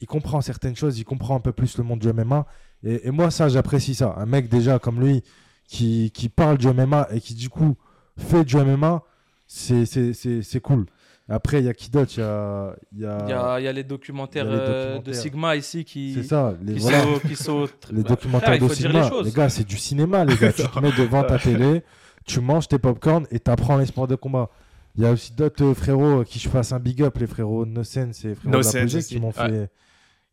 il 0.00 0.06
comprend 0.06 0.40
certaines 0.40 0.74
choses, 0.74 0.98
il 0.98 1.04
comprend 1.04 1.36
un 1.36 1.40
peu 1.40 1.52
plus 1.52 1.76
le 1.76 1.84
monde 1.84 2.00
du 2.00 2.12
MMA. 2.12 2.46
Et, 2.82 3.08
et 3.08 3.10
moi, 3.10 3.30
ça, 3.30 3.48
j'apprécie 3.48 3.94
ça. 3.94 4.14
Un 4.16 4.26
mec 4.26 4.48
déjà 4.48 4.78
comme 4.78 5.00
lui 5.00 5.22
qui, 5.70 6.10
qui 6.10 6.28
parle 6.28 6.58
du 6.58 6.66
MMA 6.66 7.08
et 7.12 7.20
qui 7.20 7.34
du 7.34 7.48
coup 7.48 7.76
fait 8.18 8.44
du 8.44 8.56
MMA, 8.56 9.04
c'est 9.46 10.60
cool. 10.60 10.86
Après, 11.32 11.60
il 11.60 11.66
y 11.66 11.68
a 11.68 11.74
qui 11.74 11.90
d'autre? 11.90 12.10
Il 12.16 12.20
y 12.20 12.22
a. 12.22 12.74
il 12.92 13.00
y 13.00 13.06
a- 13.06 13.28
y 13.28 13.32
a, 13.32 13.60
il 13.60 13.64
y 13.64 13.68
a 13.68 13.72
les 13.72 13.84
documentaires, 13.84 14.44
les 14.44 14.50
euh, 14.52 14.98
de. 15.00 15.12
Sigma 15.12 15.54
ici 15.54 15.84
qui, 15.84 16.12
C'est 16.14 16.24
ça. 16.24 16.54
Les, 16.62 16.74
qui, 16.74 16.80
voilà. 16.80 17.02
sont, 17.04 17.18
qui 17.20 17.36
sont- 17.36 17.68
Les 17.92 18.02
Bah, 18.02 18.08
documentaires 18.10 18.48
frère, 18.48 18.62
il 18.62 18.68
de 18.68 18.74
cinéma, 18.74 19.10
les 19.24 19.30
gars, 19.30 19.48
c'est 19.48 19.64
du 19.66 19.76
cinéma, 19.78 20.24
les 20.24 20.36
gars. 20.36 20.52
tu 20.52 20.62
te 20.66 20.78
mets 20.80 20.90
devant 20.92 21.22
ta 21.22 21.38
télé, 21.38 21.82
tu 22.26 22.40
manges 22.40 22.66
tes 22.68 22.78
popcorn 22.78 23.26
et 23.30 23.38
t'apprends 23.38 23.76
les 23.78 23.86
sports 23.86 24.08
de 24.08 24.16
combat. 24.16 24.50
Il 24.96 25.04
y 25.04 25.06
a 25.06 25.12
aussi 25.12 25.32
d'autres 25.32 25.64
euh, 25.64 25.74
frérots 25.74 26.20
euh, 26.20 26.24
qui 26.24 26.40
je 26.40 26.48
fasse 26.48 26.72
un 26.72 26.80
big 26.80 27.00
up, 27.02 27.16
les 27.18 27.28
frérots 27.28 27.64
No 27.64 27.84
Sense 27.84 28.24
et 28.24 28.34
frérots 28.34 28.56
No 28.56 28.60
de 28.60 29.00
qui 29.00 29.20
m'ont 29.20 29.28
ouais. 29.28 29.32
fait, 29.32 29.70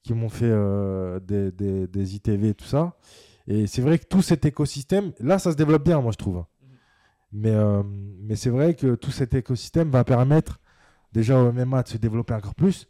qui 0.01 0.13
m'ont 0.15 0.29
fait 0.29 0.49
euh, 0.49 1.19
des, 1.19 1.51
des, 1.51 1.85
des 1.87 2.15
ITV 2.15 2.49
et 2.49 2.53
tout 2.55 2.65
ça. 2.65 2.97
Et 3.47 3.67
c'est 3.67 3.81
vrai 3.83 3.99
que 3.99 4.05
tout 4.05 4.23
cet 4.23 4.45
écosystème, 4.45 5.11
là, 5.19 5.37
ça 5.37 5.51
se 5.51 5.57
développe 5.57 5.83
bien, 5.85 6.01
moi, 6.01 6.11
je 6.11 6.17
trouve. 6.17 6.43
Mais, 7.31 7.51
euh, 7.51 7.83
mais 8.23 8.35
c'est 8.35 8.49
vrai 8.49 8.73
que 8.73 8.95
tout 8.95 9.11
cet 9.11 9.35
écosystème 9.35 9.91
va 9.91 10.03
permettre 10.03 10.59
déjà 11.11 11.39
au 11.39 11.51
MMA 11.51 11.83
de 11.83 11.87
se 11.87 11.97
développer 11.97 12.33
encore 12.33 12.55
plus, 12.55 12.87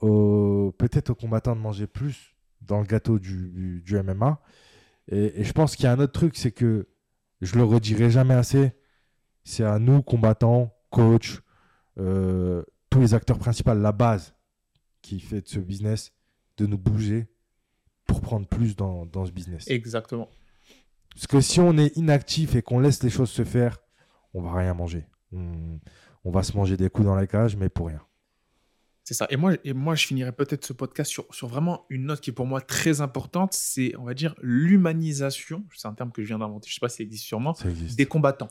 peut-être 0.00 1.10
aux 1.10 1.14
combattants 1.14 1.56
de 1.56 1.60
manger 1.60 1.86
plus 1.86 2.34
dans 2.60 2.80
le 2.80 2.86
gâteau 2.86 3.18
du, 3.18 3.50
du, 3.50 3.82
du 3.82 4.02
MMA. 4.02 4.40
Et, 5.08 5.40
et 5.40 5.44
je 5.44 5.52
pense 5.52 5.76
qu'il 5.76 5.84
y 5.84 5.86
a 5.86 5.92
un 5.92 5.98
autre 5.98 6.12
truc, 6.12 6.36
c'est 6.36 6.52
que 6.52 6.88
je 7.40 7.56
le 7.56 7.64
redirai 7.64 8.10
jamais 8.10 8.34
assez. 8.34 8.72
C'est 9.44 9.64
à 9.64 9.78
nous, 9.78 10.02
combattants, 10.02 10.74
coachs, 10.90 11.42
euh, 11.98 12.62
tous 12.90 13.00
les 13.00 13.14
acteurs 13.14 13.38
principaux, 13.38 13.74
la 13.74 13.92
base 13.92 14.34
qui 15.02 15.20
fait 15.20 15.42
de 15.42 15.48
ce 15.48 15.58
business, 15.58 16.12
de 16.56 16.66
nous 16.66 16.78
bouger 16.78 17.26
pour 18.06 18.20
prendre 18.20 18.46
plus 18.46 18.76
dans, 18.76 19.06
dans 19.06 19.26
ce 19.26 19.32
business. 19.32 19.68
Exactement. 19.68 20.28
Parce 21.14 21.26
que 21.26 21.40
si 21.40 21.60
on 21.60 21.76
est 21.76 21.96
inactif 21.96 22.54
et 22.54 22.62
qu'on 22.62 22.80
laisse 22.80 23.02
les 23.02 23.10
choses 23.10 23.30
se 23.30 23.44
faire, 23.44 23.78
on 24.32 24.42
va 24.42 24.54
rien 24.54 24.74
manger. 24.74 25.06
On, 25.32 25.78
on 26.24 26.30
va 26.30 26.42
se 26.42 26.56
manger 26.56 26.76
des 26.76 26.90
coups 26.90 27.06
dans 27.06 27.14
la 27.14 27.26
cage, 27.26 27.56
mais 27.56 27.68
pour 27.68 27.88
rien. 27.88 28.00
C'est 29.06 29.14
ça. 29.14 29.26
Et 29.28 29.36
moi, 29.36 29.52
et 29.64 29.74
moi, 29.74 29.94
je 29.94 30.06
finirais 30.06 30.32
peut-être 30.32 30.64
ce 30.64 30.72
podcast 30.72 31.10
sur, 31.10 31.26
sur 31.34 31.46
vraiment 31.46 31.84
une 31.90 32.06
note 32.06 32.20
qui 32.22 32.30
est 32.30 32.32
pour 32.32 32.46
moi 32.46 32.62
très 32.62 33.02
importante. 33.02 33.52
C'est, 33.52 33.94
on 33.98 34.04
va 34.04 34.14
dire, 34.14 34.34
l'humanisation. 34.40 35.64
C'est 35.74 35.86
un 35.88 35.92
terme 35.92 36.10
que 36.10 36.22
je 36.22 36.28
viens 36.28 36.38
d'inventer. 36.38 36.68
Je 36.70 36.74
sais 36.74 36.80
pas 36.80 36.88
s'il 36.88 37.04
existe 37.06 37.24
sûrement. 37.24 37.52
Ça 37.54 37.68
existe. 37.68 37.96
Des 37.98 38.06
combattants. 38.06 38.48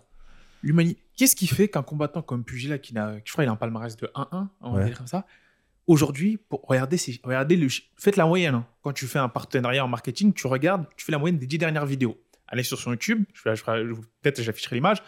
Qu'est-ce 1.18 1.36
qui 1.36 1.48
fait 1.48 1.68
qu'un 1.68 1.82
combattant 1.84 2.22
comme 2.22 2.44
Pugila, 2.46 2.78
qui 2.78 2.94
n'a, 2.94 3.18
je 3.26 3.32
crois, 3.32 3.44
il 3.44 3.48
a 3.48 3.52
un 3.52 3.56
palmarès 3.56 3.98
de 3.98 4.08
1-1, 4.16 4.48
on 4.62 4.74
va 4.74 4.84
dire 4.86 4.98
comme 4.98 5.08
ça. 5.08 5.26
Aujourd'hui, 5.88 6.38
pour 6.38 6.62
regardez, 6.68 6.98
c'est- 6.98 7.20
regardez 7.24 7.58
le, 7.58 7.68
faites 7.98 8.16
la 8.16 8.26
moyenne. 8.26 8.56
hein. 8.56 8.68
Quand 8.82 8.94
tu 8.94 9.06
fais 9.08 9.20
un 9.20 9.28
partenariat 9.28 9.84
en 9.84 9.90
marketing, 9.90 10.32
tu 10.34 10.48
regardes, 10.48 10.86
tu 10.96 11.04
fais 11.06 11.12
la 11.12 11.18
moyenne 11.18 11.38
des 11.38 11.48
10 11.48 11.58
dernières 11.58 11.86
vidéos. 11.86 12.18
Allez 12.48 12.64
sur 12.64 12.80
son 12.80 12.92
YouTube, 12.92 13.26
je, 13.34 13.44
vais- 13.44 13.56
je 13.58 13.62
ferai- 13.64 13.86
je- 13.86 13.94
peut-être 14.22 14.42
j'afficherai 14.42 14.76
l'image. 14.78 15.04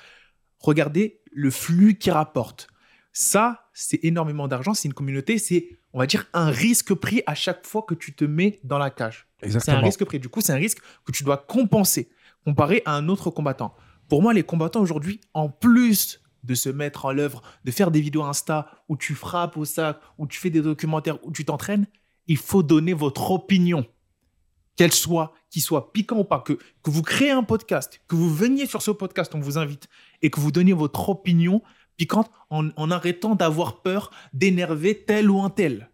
Regardez 0.59 1.21
le 1.35 1.51
flux 1.51 1.97
qui 1.97 2.09
rapporte. 2.09 2.69
Ça, 3.11 3.69
c'est 3.73 3.99
énormément 4.03 4.47
d'argent. 4.47 4.73
C'est 4.73 4.87
une 4.87 4.93
communauté. 4.93 5.37
C'est, 5.37 5.77
on 5.93 5.99
va 5.99 6.07
dire, 6.07 6.25
un 6.33 6.49
risque 6.49 6.93
pris 6.93 7.21
à 7.27 7.35
chaque 7.35 7.67
fois 7.67 7.83
que 7.83 7.93
tu 7.93 8.15
te 8.15 8.25
mets 8.25 8.59
dans 8.63 8.77
la 8.77 8.89
cage. 8.89 9.27
C'est 9.41 9.69
un 9.69 9.79
risque 9.79 10.03
pris. 10.05 10.19
Du 10.19 10.29
coup, 10.29 10.41
c'est 10.41 10.53
un 10.53 10.57
risque 10.57 10.79
que 11.05 11.11
tu 11.11 11.23
dois 11.23 11.37
compenser 11.37 12.09
comparé 12.45 12.81
à 12.85 12.95
un 12.95 13.09
autre 13.09 13.29
combattant. 13.29 13.75
Pour 14.07 14.21
moi, 14.21 14.33
les 14.33 14.43
combattants 14.43 14.81
aujourd'hui, 14.81 15.19
en 15.33 15.49
plus 15.49 16.21
de 16.43 16.53
se 16.53 16.69
mettre 16.69 17.05
en 17.05 17.11
l'œuvre, 17.11 17.41
de 17.65 17.71
faire 17.71 17.91
des 17.91 18.01
vidéos 18.01 18.23
Insta 18.23 18.69
où 18.87 18.95
tu 18.95 19.15
frappes 19.15 19.57
au 19.57 19.65
sac, 19.65 19.99
où 20.17 20.27
tu 20.27 20.39
fais 20.39 20.51
des 20.51 20.61
documentaires, 20.61 21.17
où 21.25 21.31
tu 21.31 21.43
t'entraînes, 21.43 21.87
il 22.27 22.37
faut 22.37 22.63
donner 22.63 22.93
votre 22.93 23.31
opinion. 23.31 23.85
Qu'elle 24.75 24.93
soit, 24.93 25.33
qu'il 25.49 25.61
soit 25.61 25.91
piquant 25.93 26.19
ou 26.19 26.23
pas, 26.23 26.41
que, 26.41 26.53
que 26.53 26.91
vous 26.91 27.01
créez 27.01 27.31
un 27.31 27.43
podcast, 27.43 28.01
que 28.07 28.15
vous 28.15 28.33
veniez 28.33 28.67
sur 28.67 28.81
ce 28.81 28.91
podcast, 28.91 29.33
on 29.33 29.39
vous 29.39 29.57
invite, 29.57 29.87
et 30.21 30.29
que 30.29 30.39
vous 30.39 30.51
donniez 30.51 30.73
votre 30.73 31.09
opinion 31.09 31.61
piquante 31.97 32.29
en, 32.49 32.69
en 32.75 32.91
arrêtant 32.91 33.35
d'avoir 33.35 33.81
peur 33.81 34.11
d'énerver 34.33 35.03
tel 35.05 35.29
ou 35.29 35.41
un 35.41 35.49
tel. 35.49 35.89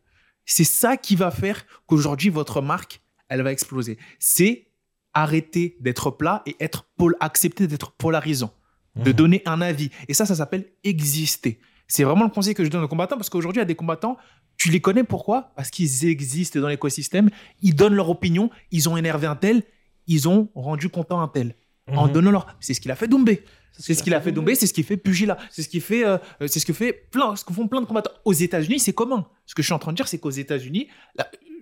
C'est 0.46 0.64
ça 0.64 0.98
qui 0.98 1.16
va 1.16 1.32
faire 1.32 1.66
qu'aujourd'hui, 1.86 2.30
votre 2.30 2.62
marque, 2.62 3.02
elle 3.30 3.42
va 3.44 3.52
exploser. 3.52 3.98
C'est 4.20 4.68
arrêter 5.14 5.78
d'être 5.80 6.10
plat 6.12 6.42
et 6.46 6.56
être 6.60 6.86
pol 6.98 7.16
accepter 7.20 7.68
d'être 7.68 7.92
polarisant, 7.92 8.54
de 8.96 9.10
Mhm. 9.12 9.16
donner 9.16 9.42
un 9.46 9.62
avis. 9.62 9.90
Et 10.08 10.14
ça, 10.14 10.26
ça 10.26 10.36
s'appelle 10.36 10.66
exister. 10.84 11.60
C'est 11.88 12.04
vraiment 12.04 12.24
le 12.24 12.32
conseil 12.32 12.54
que 12.54 12.64
je 12.64 12.70
donne 12.70 12.84
aux 12.84 12.88
combattants 12.88 13.18
parce 13.18 13.30
qu'aujourd'hui, 13.30 13.60
il 13.60 13.64
y 13.64 13.64
a 13.64 13.66
des 13.66 13.76
combattants, 13.76 14.18
tu 14.58 14.70
les 14.70 14.80
connais 14.80 15.04
pourquoi? 15.04 15.52
Parce 15.56 15.70
qu'ils 15.70 16.06
existent 16.06 16.60
dans 16.60 16.70
l'écosystème, 16.70 17.30
ils 17.62 17.76
donnent 17.76 17.96
leur 17.96 18.10
opinion, 18.10 18.50
ils 18.72 18.88
ont 18.88 18.96
énervé 18.96 19.28
un 19.28 19.36
tel, 19.36 19.64
ils 20.08 20.30
ont 20.30 20.50
rendu 20.56 20.88
content 20.90 21.22
un 21.22 21.28
tel. 21.28 21.56
En 21.96 22.08
Mhm. 22.08 22.14
donnant 22.14 22.32
leur. 22.32 22.48
C'est 22.60 22.74
ce 22.74 22.82
qu'il 22.82 22.92
a 22.92 22.96
fait 22.96 23.08
Doumbé. 23.08 23.44
C'est 23.78 23.94
ce 23.94 24.04
qu'il 24.04 24.14
a 24.14 24.22
fait 24.22 24.32
Doumbé, 24.32 24.54
c'est 24.56 24.68
ce 24.68 24.74
qu'il 24.74 24.84
fait 24.84 24.98
Pugila, 24.98 25.38
c'est 25.50 25.64
ce 25.64 25.70
qu'il 25.70 25.82
fait, 25.82 26.06
euh, 26.06 26.18
c'est 26.48 26.60
ce 26.60 26.66
que 26.66 26.74
fait 26.74 26.92
plein, 27.10 27.36
ce 27.36 27.44
que 27.46 27.54
font 27.54 27.68
plein 27.68 27.82
de 27.82 27.86
combattants. 27.86 28.12
Aux 28.26 28.34
États-Unis, 28.34 28.80
c'est 28.80 28.94
commun. 28.94 29.26
Ce 29.46 29.56
que 29.56 29.62
je 29.62 29.68
suis 29.68 29.74
en 29.74 29.80
train 29.80 29.92
de 29.92 29.96
dire, 29.98 30.08
c'est 30.08 30.20
qu'aux 30.20 30.30
États-Unis, 30.30 30.88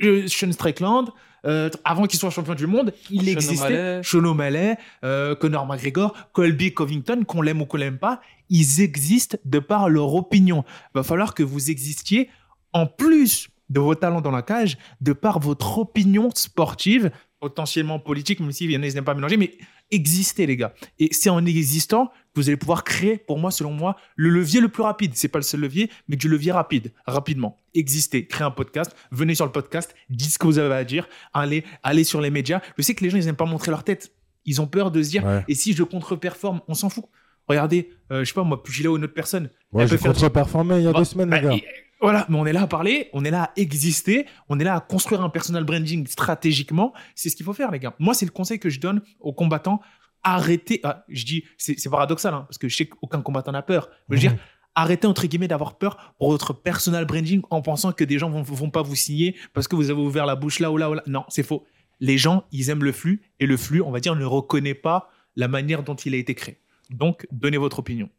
euh, 0.03 0.27
Sean 0.27 0.51
Strickland, 0.51 1.09
euh, 1.45 1.69
avant 1.85 2.05
qu'il 2.07 2.19
soit 2.19 2.31
champion 2.31 2.55
du 2.55 2.67
monde, 2.67 2.93
il 3.11 3.25
Sean 3.25 3.31
existait. 3.31 4.01
Sean 4.03 4.25
O'Malley, 4.25 4.77
euh, 5.05 5.35
Conor 5.35 5.65
McGregor, 5.67 6.13
Colby 6.33 6.73
Covington, 6.73 7.23
qu'on 7.25 7.41
l'aime 7.41 7.61
ou 7.61 7.65
qu'on 7.65 7.77
l'aime 7.77 7.99
pas, 7.99 8.21
ils 8.49 8.81
existent 8.81 9.37
de 9.45 9.59
par 9.59 9.87
leur 9.87 10.13
opinion. 10.15 10.65
Va 10.95 11.03
falloir 11.03 11.33
que 11.35 11.43
vous 11.43 11.69
existiez 11.69 12.29
en 12.73 12.87
plus 12.87 13.49
de 13.69 13.79
vos 13.79 13.95
talents 13.95 14.21
dans 14.21 14.31
la 14.31 14.41
cage, 14.41 14.77
de 15.01 15.13
par 15.13 15.39
votre 15.39 15.77
opinion 15.79 16.29
sportive, 16.33 17.11
potentiellement 17.39 17.99
politique, 17.99 18.39
même 18.39 18.51
s'il 18.51 18.69
y 18.71 18.77
en 18.77 18.83
a, 18.83 18.87
ils 18.87 18.93
n'aiment 18.93 19.03
pas 19.05 19.13
mélanger, 19.13 19.37
mais 19.37 19.53
existez, 19.91 20.45
les 20.45 20.57
gars. 20.57 20.73
Et 20.99 21.09
c'est 21.11 21.29
en 21.29 21.45
existant 21.45 22.07
que 22.33 22.41
vous 22.41 22.49
allez 22.49 22.57
pouvoir 22.57 22.83
créer, 22.83 23.17
pour 23.17 23.39
moi, 23.39 23.49
selon 23.51 23.71
moi, 23.71 23.95
le 24.15 24.29
levier 24.29 24.59
le 24.59 24.67
plus 24.69 24.83
rapide. 24.83 25.11
C'est 25.15 25.29
pas 25.29 25.39
le 25.39 25.43
seul 25.43 25.61
levier, 25.61 25.89
mais 26.07 26.15
du 26.17 26.27
levier 26.27 26.51
rapide, 26.51 26.91
rapidement. 27.05 27.57
Existez, 27.73 28.25
créez 28.27 28.45
un 28.45 28.51
podcast, 28.51 28.95
venez 29.11 29.35
sur 29.35 29.45
le 29.45 29.51
podcast, 29.51 29.95
dites 30.09 30.31
ce 30.31 30.39
que 30.39 30.47
vous 30.47 30.59
avez 30.59 30.75
à 30.75 30.83
dire, 30.83 31.07
allez, 31.33 31.63
allez 31.83 32.03
sur 32.03 32.19
les 32.21 32.29
médias. 32.29 32.61
Je 32.77 32.83
sais 32.83 32.93
que 32.93 33.03
les 33.03 33.09
gens, 33.09 33.17
ils 33.17 33.25
n'aiment 33.25 33.35
pas 33.35 33.45
montrer 33.45 33.71
leur 33.71 33.83
tête. 33.83 34.11
Ils 34.45 34.59
ont 34.61 34.67
peur 34.67 34.91
de 34.91 35.01
se 35.01 35.09
dire, 35.09 35.23
Ouais. 35.25 35.43
et 35.47 35.55
si 35.55 35.73
je 35.73 35.83
contre-performe, 35.83 36.61
on 36.67 36.73
s'en 36.73 36.89
fout. 36.89 37.05
Regardez, 37.47 37.89
euh, 38.11 38.19
je 38.23 38.25
sais 38.25 38.33
pas, 38.33 38.43
moi, 38.43 38.61
Pugila 38.61 38.91
ou 38.91 38.97
une 38.97 39.05
autre 39.05 39.13
personne. 39.13 39.49
Ouais, 39.71 39.83
Elle 39.83 39.89
j'ai 39.89 39.97
contre-performé 39.97 40.77
il 40.79 40.83
y 40.83 40.87
a 40.87 40.91
Bah, 40.91 40.99
deux 40.99 41.05
semaines, 41.05 41.29
les 41.31 41.41
bah, 41.41 41.49
gars. 41.49 41.53
et- 41.55 41.63
Voilà, 42.01 42.25
mais 42.29 42.37
on 42.37 42.45
est 42.45 42.53
là 42.53 42.61
à 42.61 42.67
parler, 42.67 43.09
on 43.13 43.25
est 43.25 43.31
là 43.31 43.43
à 43.43 43.51
exister, 43.57 44.25
on 44.47 44.57
est 44.59 44.63
là 44.63 44.75
à 44.75 44.79
construire 44.79 45.21
un 45.21 45.29
personal 45.29 45.65
branding 45.65 46.07
stratégiquement. 46.07 46.93
C'est 47.15 47.29
ce 47.29 47.35
qu'il 47.35 47.45
faut 47.45 47.53
faire, 47.53 47.71
les 47.71 47.79
gars. 47.79 47.93
Moi, 47.99 48.13
c'est 48.13 48.25
le 48.25 48.31
conseil 48.31 48.57
que 48.59 48.69
je 48.69 48.79
donne 48.79 49.01
aux 49.19 49.33
combattants. 49.33 49.81
Arrêtez. 50.23 50.79
ah, 50.83 51.03
je 51.09 51.25
dis, 51.25 51.43
c'est 51.57 51.89
paradoxal, 51.89 52.33
hein, 52.33 52.43
parce 52.47 52.57
que 52.57 52.67
je 52.69 52.75
sais 52.75 52.85
qu'aucun 52.87 53.21
combattant 53.21 53.51
n'a 53.51 53.61
peur. 53.61 53.89
Mais 54.07 54.17
je 54.17 54.21
veux 54.23 54.29
Mhm. 54.29 54.35
dire, 54.37 54.45
arrêtez 54.75 55.07
entre 55.07 55.25
guillemets 55.27 55.47
d'avoir 55.49 55.77
peur 55.77 56.13
pour 56.17 56.31
votre 56.31 56.53
personal 56.53 57.05
branding 57.05 57.41
en 57.49 57.61
pensant 57.61 57.91
que 57.91 58.03
des 58.05 58.17
gens 58.17 58.29
vont, 58.29 58.43
vont 58.43 58.69
pas 58.69 58.81
vous 58.81 58.95
signer 58.95 59.35
parce 59.53 59.67
que 59.67 59.75
vous 59.75 59.89
avez 59.89 59.99
ouvert 60.01 60.25
la 60.25 60.35
bouche 60.35 60.59
là 60.59 60.71
ou 60.71 60.77
là 60.77 60.89
ou 60.89 60.93
là. 60.93 61.03
Non, 61.07 61.25
c'est 61.29 61.43
faux. 61.43 61.65
Les 61.99 62.17
gens, 62.17 62.45
ils 62.53 62.69
aiment 62.69 62.83
le 62.85 62.91
flux 62.93 63.21
et 63.41 63.45
le 63.45 63.57
flux, 63.57 63.81
on 63.81 63.91
va 63.91 63.99
dire, 63.99 64.15
ne 64.15 64.23
reconnaît 64.25 64.73
pas 64.73 65.09
la 65.35 65.47
manière 65.49 65.83
dont 65.83 65.95
il 65.95 66.13
a 66.13 66.17
été 66.17 66.33
créé. 66.35 66.59
Donc, 66.89 67.27
donnez 67.31 67.57
votre 67.57 67.79
opinion. 67.79 68.09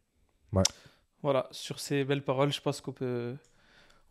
Voilà, 1.23 1.49
sur 1.51 1.81
ces 1.81 2.05
belles 2.05 2.23
paroles, 2.25 2.53
je 2.53 2.61
pense 2.63 2.81
qu'on 2.81 2.93
peut, 2.93 3.35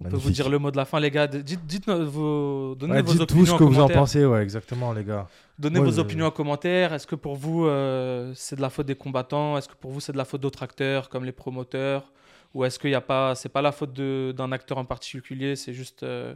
on 0.03 0.09
peut 0.09 0.15
vous 0.17 0.29
dire 0.31 0.49
le 0.49 0.59
mot 0.59 0.71
de 0.71 0.77
la 0.77 0.85
fin, 0.85 0.99
les 0.99 1.11
gars. 1.11 1.27
Dites, 1.27 1.65
dites 1.65 1.89
vos, 1.89 2.75
donnez 2.75 2.93
Ouais, 2.93 3.01
vos 3.01 3.11
dites 3.13 3.21
opinions 3.21 3.41
tout 3.43 3.45
ce 3.47 3.51
en 3.53 3.57
que 3.57 3.63
vous 3.63 3.79
en 3.79 3.87
pensez, 3.89 4.25
ouais, 4.25 4.41
exactement, 4.41 4.93
les 4.93 5.03
gars. 5.03 5.27
Donnez 5.57 5.79
Ouais, 5.79 5.85
vos 5.85 5.91
je- 5.91 5.99
opinions 6.01 6.25
en 6.27 6.31
commentaire. 6.31 6.93
Est-ce 6.93 7.05
que 7.05 7.15
pour 7.15 7.35
vous, 7.35 7.65
euh, 7.65 8.31
c'est 8.35 8.55
de 8.55 8.61
la 8.61 8.69
faute 8.69 8.85
des 8.85 8.95
combattants? 8.95 9.57
Est-ce 9.57 9.67
que 9.67 9.75
pour 9.75 9.91
vous, 9.91 9.99
c'est 9.99 10.13
de 10.13 10.17
la 10.17 10.25
faute 10.25 10.39
d'autres 10.41 10.63
acteurs 10.63 11.09
comme 11.09 11.25
les 11.25 11.31
promoteurs? 11.33 12.11
Ou 12.53 12.63
est-ce 12.65 12.79
a 12.93 13.01
pas, 13.01 13.35
c'est 13.35 13.49
pas 13.49 13.61
la 13.61 13.71
faute 13.71 13.93
d'un 13.93 14.51
acteur 14.51 14.77
en 14.77 14.85
particulier 14.85 15.55
C'est 15.55 15.73
juste, 15.73 16.03
euh, 16.03 16.33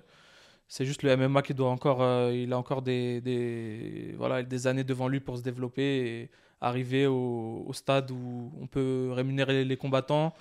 c'est 0.67 0.85
juste 0.85 1.01
le 1.03 1.15
MMA 1.15 1.41
qui 1.41 1.53
doit 1.53 1.69
encore, 1.69 2.01
euh, 2.01 2.31
il 2.33 2.51
a 2.53 2.57
encore 2.57 2.81
des, 2.81 3.21
des, 3.21 4.13
voilà, 4.17 4.43
des 4.43 4.67
années 4.67 4.83
devant 4.83 5.07
lui 5.07 5.19
pour 5.21 5.37
se 5.37 5.41
développer 5.43 5.81
et 6.21 6.29
arriver 6.61 7.07
au, 7.07 7.63
au 7.67 7.73
stade 7.73 8.11
où 8.11 8.51
on 8.61 8.67
peut 8.67 9.09
rémunérer 9.13 9.63
les 9.65 9.77
combattants 9.77 10.33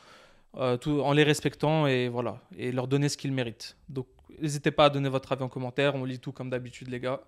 euh, 0.57 0.77
tout, 0.77 1.01
en 1.01 1.13
les 1.13 1.25
respectant 1.25 1.87
et 1.87 2.09
voilà 2.09 2.41
et 2.57 2.73
leur 2.73 2.89
donner 2.89 3.09
ce 3.09 3.17
qu'ils 3.17 3.33
méritent. 3.33 3.77
Donc, 3.89 4.07
n'hésitez 4.41 4.71
pas 4.71 4.87
à 4.87 4.91
donner 4.91 5.09
votre 5.09 5.33
avis 5.33 5.43
en 5.43 5.49
commentaire. 5.49 5.95
On 5.95 6.05
lit 6.05 6.19
tout 6.19 6.33
comme 6.33 6.51
d'habitude, 6.51 6.89
les 6.89 7.01
gars. 7.01 7.21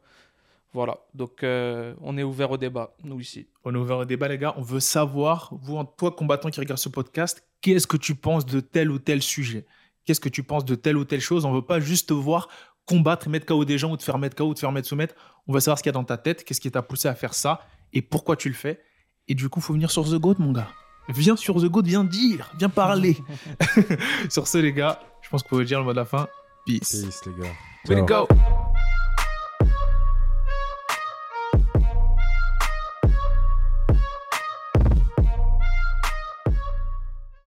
Voilà, 0.74 0.98
donc 1.14 1.44
euh, 1.44 1.94
on 2.00 2.18
est 2.18 2.24
ouvert 2.24 2.50
au 2.50 2.56
débat, 2.56 2.96
nous 3.04 3.20
ici. 3.20 3.46
On 3.64 3.72
est 3.72 3.78
ouvert 3.78 3.98
au 3.98 4.04
débat, 4.04 4.26
les 4.26 4.38
gars. 4.38 4.54
On 4.56 4.62
veut 4.62 4.80
savoir, 4.80 5.54
vous, 5.62 5.80
toi, 5.96 6.10
combattant 6.10 6.50
qui 6.50 6.58
regarde 6.58 6.80
ce 6.80 6.88
podcast, 6.88 7.46
qu'est-ce 7.60 7.86
que 7.86 7.96
tu 7.96 8.16
penses 8.16 8.44
de 8.44 8.58
tel 8.58 8.90
ou 8.90 8.98
tel 8.98 9.22
sujet? 9.22 9.66
Qu'est-ce 10.04 10.20
que 10.20 10.28
tu 10.28 10.42
penses 10.42 10.64
de 10.64 10.74
telle 10.74 10.96
ou 10.96 11.04
telle 11.04 11.20
chose? 11.20 11.44
On 11.44 11.52
veut 11.52 11.62
pas 11.62 11.78
juste 11.78 12.08
te 12.08 12.12
voir 12.12 12.48
combattre 12.86 13.28
et 13.28 13.30
mettre 13.30 13.46
KO 13.46 13.64
des 13.64 13.78
gens 13.78 13.92
ou 13.92 13.96
te 13.96 14.02
faire 14.02 14.18
mettre 14.18 14.34
KO 14.34 14.48
ou 14.48 14.54
te 14.54 14.58
faire 14.58 14.72
mettre 14.72 14.88
soumettre. 14.88 15.14
On 15.46 15.52
va 15.52 15.60
savoir 15.60 15.78
ce 15.78 15.84
qu'il 15.84 15.90
y 15.90 15.94
a 15.94 15.98
dans 15.98 16.04
ta 16.04 16.18
tête, 16.18 16.44
qu'est-ce 16.44 16.60
qui 16.60 16.70
t'a 16.72 16.82
poussé 16.82 17.06
à 17.06 17.14
faire 17.14 17.34
ça 17.34 17.60
et 17.92 18.02
pourquoi 18.02 18.36
tu 18.36 18.48
le 18.48 18.54
fais. 18.54 18.80
Et 19.28 19.34
du 19.34 19.48
coup, 19.48 19.60
faut 19.60 19.72
venir 19.72 19.90
sur 19.90 20.04
The 20.04 20.16
Goat, 20.16 20.36
mon 20.38 20.52
gars. 20.52 20.68
Viens 21.08 21.36
sur 21.36 21.56
The 21.56 21.66
Goat, 21.66 21.82
viens 21.82 22.04
dire, 22.04 22.50
viens 22.58 22.68
parler. 22.68 23.16
sur 24.28 24.46
ce, 24.46 24.58
les 24.58 24.72
gars, 24.72 25.00
je 25.22 25.28
pense 25.28 25.42
qu'on 25.42 25.56
peut 25.56 25.64
dire 25.64 25.78
le 25.78 25.84
mot 25.84 25.92
de 25.92 25.96
la 25.96 26.04
fin. 26.04 26.28
Peace. 26.66 26.78
Peace, 26.78 27.20
les 27.26 27.42
gars. 27.42 27.52
Ciao. 27.86 28.26
go. 28.26 28.34